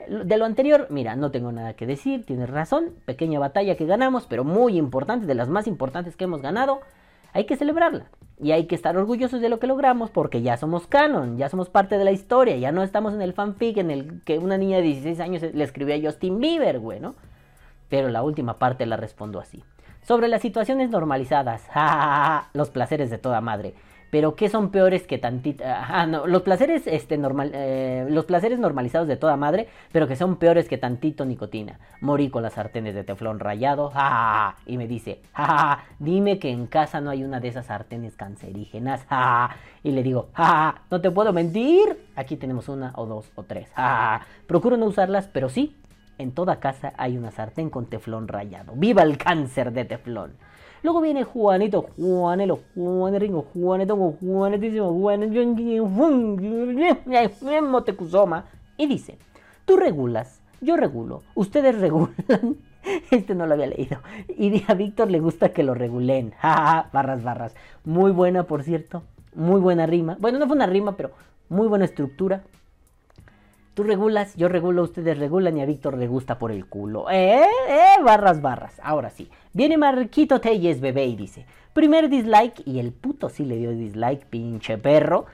De 0.08 0.36
lo 0.36 0.44
anterior, 0.44 0.88
mira, 0.90 1.14
no 1.14 1.30
tengo 1.30 1.52
nada 1.52 1.74
que 1.74 1.86
decir, 1.86 2.26
tienes 2.26 2.50
razón, 2.50 2.90
pequeña 3.04 3.38
batalla 3.38 3.76
que 3.76 3.86
ganamos, 3.86 4.26
pero 4.26 4.42
muy 4.42 4.76
importante, 4.76 5.26
de 5.26 5.34
las 5.34 5.48
más 5.48 5.68
importantes 5.68 6.16
que 6.16 6.24
hemos 6.24 6.42
ganado, 6.42 6.80
hay 7.32 7.44
que 7.44 7.56
celebrarla. 7.56 8.06
Y 8.40 8.50
hay 8.50 8.66
que 8.66 8.74
estar 8.74 8.96
orgullosos 8.96 9.40
de 9.40 9.48
lo 9.48 9.60
que 9.60 9.68
logramos 9.68 10.10
porque 10.10 10.42
ya 10.42 10.56
somos 10.56 10.86
canon, 10.88 11.38
ya 11.38 11.48
somos 11.48 11.68
parte 11.68 11.96
de 11.96 12.04
la 12.04 12.10
historia, 12.10 12.56
ya 12.56 12.72
no 12.72 12.82
estamos 12.82 13.14
en 13.14 13.22
el 13.22 13.34
fanfic 13.34 13.76
en 13.76 13.90
el 13.90 14.22
que 14.24 14.38
una 14.38 14.58
niña 14.58 14.78
de 14.78 14.82
16 14.82 15.20
años 15.20 15.42
le 15.42 15.62
escribió 15.64 15.94
a 15.94 16.10
Justin 16.10 16.40
Bieber, 16.40 16.80
güey, 16.80 16.98
¿no? 16.98 17.14
Pero 17.88 18.08
la 18.08 18.22
última 18.22 18.58
parte 18.58 18.84
la 18.86 18.96
respondo 18.96 19.38
así. 19.38 19.62
Sobre 20.02 20.26
las 20.26 20.42
situaciones 20.42 20.90
normalizadas, 20.90 21.68
los 22.54 22.70
placeres 22.70 23.10
de 23.10 23.18
toda 23.18 23.40
madre 23.40 23.74
pero 24.12 24.36
¿qué 24.36 24.50
son 24.50 24.70
peores 24.70 25.06
que 25.06 25.16
tantita? 25.16 25.86
Ah, 25.88 26.04
no, 26.04 26.26
los 26.26 26.42
placeres, 26.42 26.86
este, 26.86 27.16
normal, 27.16 27.50
eh, 27.54 28.06
los 28.10 28.26
placeres 28.26 28.58
normalizados 28.58 29.08
de 29.08 29.16
toda 29.16 29.38
madre, 29.38 29.68
pero 29.90 30.06
que 30.06 30.16
son 30.16 30.36
peores 30.36 30.68
que 30.68 30.76
tantito 30.76 31.24
nicotina. 31.24 31.78
Morí 32.02 32.28
con 32.28 32.42
las 32.42 32.52
sartenes 32.52 32.94
de 32.94 33.04
teflón 33.04 33.40
rayado, 33.40 33.90
y 34.66 34.76
me 34.76 34.86
dice, 34.86 35.22
ja, 35.32 35.84
dime 35.98 36.38
que 36.38 36.50
en 36.50 36.66
casa 36.66 37.00
no 37.00 37.08
hay 37.08 37.24
una 37.24 37.40
de 37.40 37.48
esas 37.48 37.64
sartenes 37.64 38.14
cancerígenas, 38.14 39.06
y 39.82 39.92
le 39.92 40.02
digo, 40.02 40.28
ja, 40.34 40.82
no 40.90 41.00
te 41.00 41.10
puedo 41.10 41.32
mentir, 41.32 42.06
aquí 42.14 42.36
tenemos 42.36 42.68
una 42.68 42.92
o 42.96 43.06
dos 43.06 43.32
o 43.34 43.44
tres, 43.44 43.70
ja, 43.74 44.26
procuro 44.46 44.76
no 44.76 44.84
usarlas, 44.84 45.26
pero 45.26 45.48
sí, 45.48 45.74
en 46.18 46.32
toda 46.32 46.60
casa 46.60 46.92
hay 46.98 47.16
una 47.16 47.30
sartén 47.30 47.70
con 47.70 47.86
teflón 47.86 48.28
rayado. 48.28 48.74
¡Viva 48.76 49.04
el 49.04 49.16
cáncer 49.16 49.72
de 49.72 49.86
teflón! 49.86 50.32
Luego 50.82 51.00
viene 51.00 51.22
Juanito, 51.22 51.86
Juanelo, 51.96 52.60
Juaneringo, 52.74 53.46
Juanetongo, 53.54 54.16
Juanetísimo, 54.20 54.92
Motecuzoma. 57.62 58.46
Y 58.76 58.86
dice, 58.86 59.16
tú 59.64 59.76
regulas, 59.76 60.40
yo 60.60 60.76
regulo, 60.76 61.22
ustedes 61.34 61.78
regulan. 61.80 62.56
Este 63.12 63.36
no 63.36 63.46
lo 63.46 63.54
había 63.54 63.68
leído. 63.68 63.98
Y 64.36 64.64
a 64.66 64.74
Víctor 64.74 65.08
le 65.08 65.20
gusta 65.20 65.50
que 65.50 65.62
lo 65.62 65.74
regulen. 65.74 66.34
barras, 66.42 67.22
barras. 67.22 67.54
Muy 67.84 68.10
buena, 68.10 68.42
por 68.42 68.64
cierto. 68.64 69.04
Muy 69.36 69.60
buena 69.60 69.86
rima. 69.86 70.16
Bueno, 70.18 70.40
no 70.40 70.46
fue 70.46 70.56
una 70.56 70.66
rima, 70.66 70.96
pero 70.96 71.12
muy 71.48 71.68
buena 71.68 71.84
estructura. 71.84 72.42
Tú 73.74 73.84
regulas, 73.84 74.36
yo 74.36 74.48
regulo, 74.48 74.82
ustedes 74.82 75.18
regulan 75.18 75.56
y 75.56 75.62
a 75.62 75.66
Víctor 75.66 75.96
le 75.96 76.06
gusta 76.06 76.38
por 76.38 76.52
el 76.52 76.66
culo. 76.66 77.10
¿Eh? 77.10 77.42
¿Eh? 77.68 78.02
Barras, 78.04 78.42
barras. 78.42 78.78
Ahora 78.82 79.08
sí. 79.08 79.30
Viene 79.54 79.78
Marquito 79.78 80.42
Telles, 80.42 80.80
bebé, 80.80 81.06
y 81.06 81.16
dice: 81.16 81.46
Primer 81.72 82.10
dislike, 82.10 82.62
y 82.66 82.80
el 82.80 82.92
puto 82.92 83.30
sí 83.30 83.46
le 83.46 83.56
dio 83.56 83.70
dislike, 83.70 84.26
pinche 84.26 84.76
perro. 84.76 85.24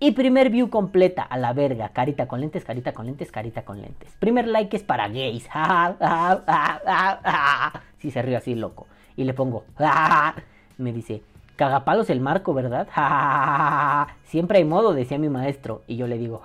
Y 0.00 0.12
primer 0.12 0.48
view 0.48 0.70
completa, 0.70 1.22
a 1.22 1.36
la 1.36 1.52
verga. 1.52 1.90
Carita 1.90 2.26
con 2.26 2.40
lentes, 2.40 2.64
carita 2.64 2.92
con 2.92 3.06
lentes, 3.06 3.30
carita 3.30 3.62
con 3.62 3.80
lentes. 3.80 4.10
Primer 4.18 4.48
like 4.48 4.74
es 4.74 4.82
para 4.82 5.08
gays. 5.08 5.46
Si 7.98 8.10
se 8.10 8.20
ríe 8.20 8.36
así, 8.36 8.56
loco. 8.56 8.88
Y 9.16 9.24
le 9.24 9.32
pongo. 9.32 9.64
Me 10.78 10.92
dice, 10.92 11.22
cagapalos 11.62 12.10
el 12.10 12.18
marco, 12.18 12.54
¿verdad? 12.54 12.88
Siempre 14.24 14.58
hay 14.58 14.64
modo, 14.64 14.94
decía 14.94 15.16
mi 15.16 15.28
maestro. 15.28 15.82
Y 15.86 15.94
yo 15.94 16.08
le 16.08 16.18
digo, 16.18 16.42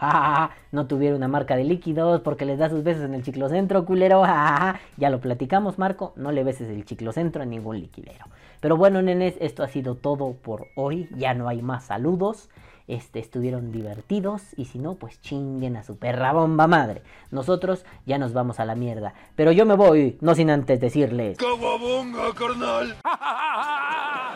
no 0.71 0.85
tuviera 0.85 1.15
una 1.15 1.27
marca 1.27 1.55
de 1.55 1.63
líquidos 1.63 2.21
porque 2.21 2.45
les 2.45 2.59
da 2.59 2.69
sus 2.69 2.83
besos 2.83 3.01
en 3.05 3.15
el 3.15 3.23
chiclocentro, 3.23 3.83
culero. 3.83 4.21
Ya 4.97 5.09
lo 5.09 5.19
platicamos, 5.19 5.79
Marco. 5.79 6.13
No 6.17 6.31
le 6.31 6.43
beses 6.43 6.69
el 6.69 6.85
chiclocentro 6.85 7.41
a 7.41 7.45
ningún 7.47 7.79
liquidero. 7.79 8.25
Pero 8.59 8.77
bueno, 8.77 9.01
nenes, 9.01 9.33
esto 9.39 9.63
ha 9.63 9.69
sido 9.69 9.95
todo 9.95 10.33
por 10.33 10.67
hoy. 10.75 11.09
Ya 11.15 11.33
no 11.33 11.49
hay 11.49 11.63
más 11.63 11.85
saludos 11.85 12.47
este, 12.87 13.19
estuvieron 13.19 13.71
divertidos 13.71 14.43
y 14.55 14.65
si 14.65 14.79
no, 14.79 14.95
pues 14.95 15.21
chinguen 15.21 15.75
a 15.75 15.83
su 15.83 15.97
perra 15.97 16.31
bomba 16.31 16.67
madre. 16.67 17.01
Nosotros 17.31 17.85
ya 18.05 18.17
nos 18.17 18.33
vamos 18.33 18.59
a 18.59 18.65
la 18.65 18.75
mierda. 18.75 19.13
Pero 19.35 19.51
yo 19.51 19.65
me 19.65 19.75
voy, 19.75 20.17
no 20.21 20.35
sin 20.35 20.49
antes 20.49 20.79
decirles... 20.79 21.37
¡Caguabonga, 21.37 22.33
carnal! 22.33 22.95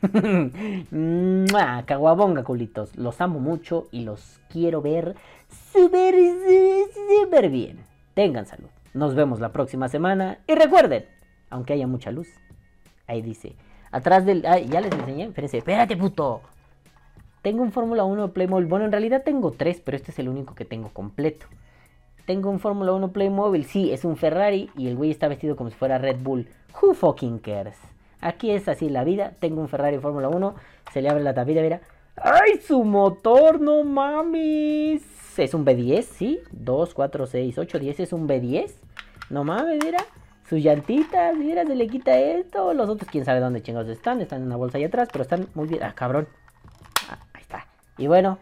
Caguabonga, 1.86 2.44
culitos. 2.44 2.96
Los 2.96 3.20
amo 3.20 3.38
mucho 3.40 3.88
y 3.90 4.02
los 4.02 4.40
quiero 4.48 4.80
ver 4.82 5.16
súper, 5.72 6.14
súper 7.20 7.50
bien. 7.50 7.78
Tengan 8.14 8.46
salud. 8.46 8.68
Nos 8.94 9.14
vemos 9.14 9.40
la 9.40 9.52
próxima 9.52 9.88
semana. 9.88 10.38
Y 10.46 10.54
recuerden, 10.54 11.04
aunque 11.50 11.74
haya 11.74 11.86
mucha 11.86 12.10
luz, 12.10 12.28
ahí 13.06 13.22
dice, 13.22 13.54
atrás 13.90 14.24
del... 14.24 14.42
ya 14.42 14.80
les 14.80 14.92
enseñé. 14.92 15.24
Espérense, 15.24 15.58
espérate, 15.58 15.96
puto. 15.96 16.42
Tengo 17.42 17.62
un 17.62 17.72
Fórmula 17.72 18.04
1 18.04 18.32
Playmobil. 18.32 18.66
Bueno, 18.66 18.84
en 18.86 18.92
realidad 18.92 19.22
tengo 19.24 19.52
tres, 19.52 19.80
pero 19.82 19.96
este 19.96 20.10
es 20.10 20.18
el 20.18 20.28
único 20.28 20.54
que 20.54 20.64
tengo 20.64 20.90
completo. 20.90 21.46
Tengo 22.26 22.50
un 22.50 22.60
Fórmula 22.60 22.92
1 22.92 23.12
Playmobil. 23.12 23.64
Sí, 23.64 23.92
es 23.92 24.04
un 24.04 24.16
Ferrari 24.16 24.70
y 24.76 24.88
el 24.88 24.96
güey 24.96 25.10
está 25.10 25.28
vestido 25.28 25.56
como 25.56 25.70
si 25.70 25.76
fuera 25.76 25.98
Red 25.98 26.18
Bull. 26.22 26.48
Who 26.80 26.94
fucking 26.94 27.38
cares? 27.38 27.76
Aquí 28.20 28.50
es 28.50 28.68
así 28.68 28.88
la 28.88 29.04
vida. 29.04 29.32
Tengo 29.38 29.60
un 29.60 29.68
Ferrari 29.68 29.98
Fórmula 29.98 30.28
1. 30.28 30.54
Se 30.92 31.02
le 31.02 31.08
abre 31.08 31.22
la 31.22 31.34
tapita, 31.34 31.60
mira. 31.60 31.80
¡Ay, 32.16 32.60
su 32.60 32.84
motor! 32.84 33.60
¡No 33.60 33.84
mames! 33.84 35.02
Es 35.38 35.54
un 35.54 35.64
B10, 35.64 36.02
¿sí? 36.02 36.40
2, 36.50 36.92
4, 36.92 37.26
6, 37.26 37.58
8, 37.58 37.78
10 37.78 38.00
es 38.00 38.12
un 38.12 38.28
B10. 38.28 38.72
No 39.30 39.44
mames, 39.44 39.78
mira. 39.82 39.98
Sus 40.48 40.60
llantitas, 40.60 41.36
mira, 41.36 41.64
se 41.64 41.74
le 41.74 41.86
quita 41.86 42.18
esto. 42.18 42.74
Los 42.74 42.88
otros, 42.90 43.10
quién 43.10 43.24
sabe 43.24 43.40
dónde 43.40 43.62
chingados 43.62 43.88
están. 43.88 44.20
Están 44.20 44.40
en 44.40 44.46
una 44.46 44.56
bolsa 44.56 44.78
ahí 44.78 44.84
atrás, 44.84 45.08
pero 45.10 45.22
están 45.22 45.48
muy 45.54 45.68
bien. 45.68 45.82
Ah, 45.82 45.94
cabrón. 45.94 46.28
Y 48.00 48.06
bueno, 48.06 48.38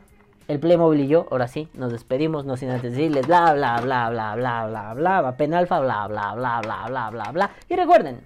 el 0.47 0.61
Playmobil 0.61 1.01
y 1.01 1.09
yo, 1.09 1.27
ahora 1.33 1.49
sí, 1.49 1.69
nos 1.75 1.91
despedimos, 1.91 2.45
no 2.45 2.57
sin 2.57 2.71
antes 2.71 2.93
decirles 2.93 3.27
bla 3.27 3.55
bla 3.55 3.81
bla 3.81 4.09
bla 4.09 4.37
bla 4.37 4.67
bla 4.69 4.95
bla, 4.95 5.21
va 5.21 5.37
penalfa, 5.37 5.81
bla 5.81 6.07
bla 6.07 6.33
bla 6.37 6.61
bla 6.61 6.87
bla 6.87 7.11
bla 7.11 7.33
bla. 7.33 7.51
Y 7.69 7.75
recuerden, 7.75 8.21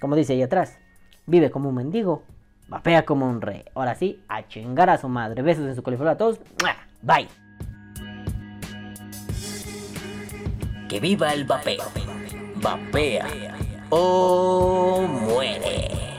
como 0.00 0.16
dice 0.16 0.34
ahí 0.34 0.42
atrás, 0.42 0.78
vive 1.26 1.50
como 1.50 1.68
un 1.68 1.76
mendigo, 1.76 2.22
vapea 2.68 3.04
como 3.04 3.28
un 3.28 3.40
rey. 3.40 3.64
Ahora 3.74 3.94
sí, 3.94 4.22
a 4.28 4.46
chingar 4.46 4.90
a 4.90 4.98
su 4.98 5.08
madre. 5.08 5.42
Besos 5.42 5.66
en 5.66 5.74
su 5.74 5.82
coliflor 5.82 6.08
a 6.08 6.16
todos. 6.16 6.40
Bye. 7.02 7.28
Que 10.88 11.00
viva 11.00 11.32
el 11.32 11.44
vapeo. 11.44 11.84
Vapea 12.56 13.26
o 13.90 15.06
muere. 15.06 16.15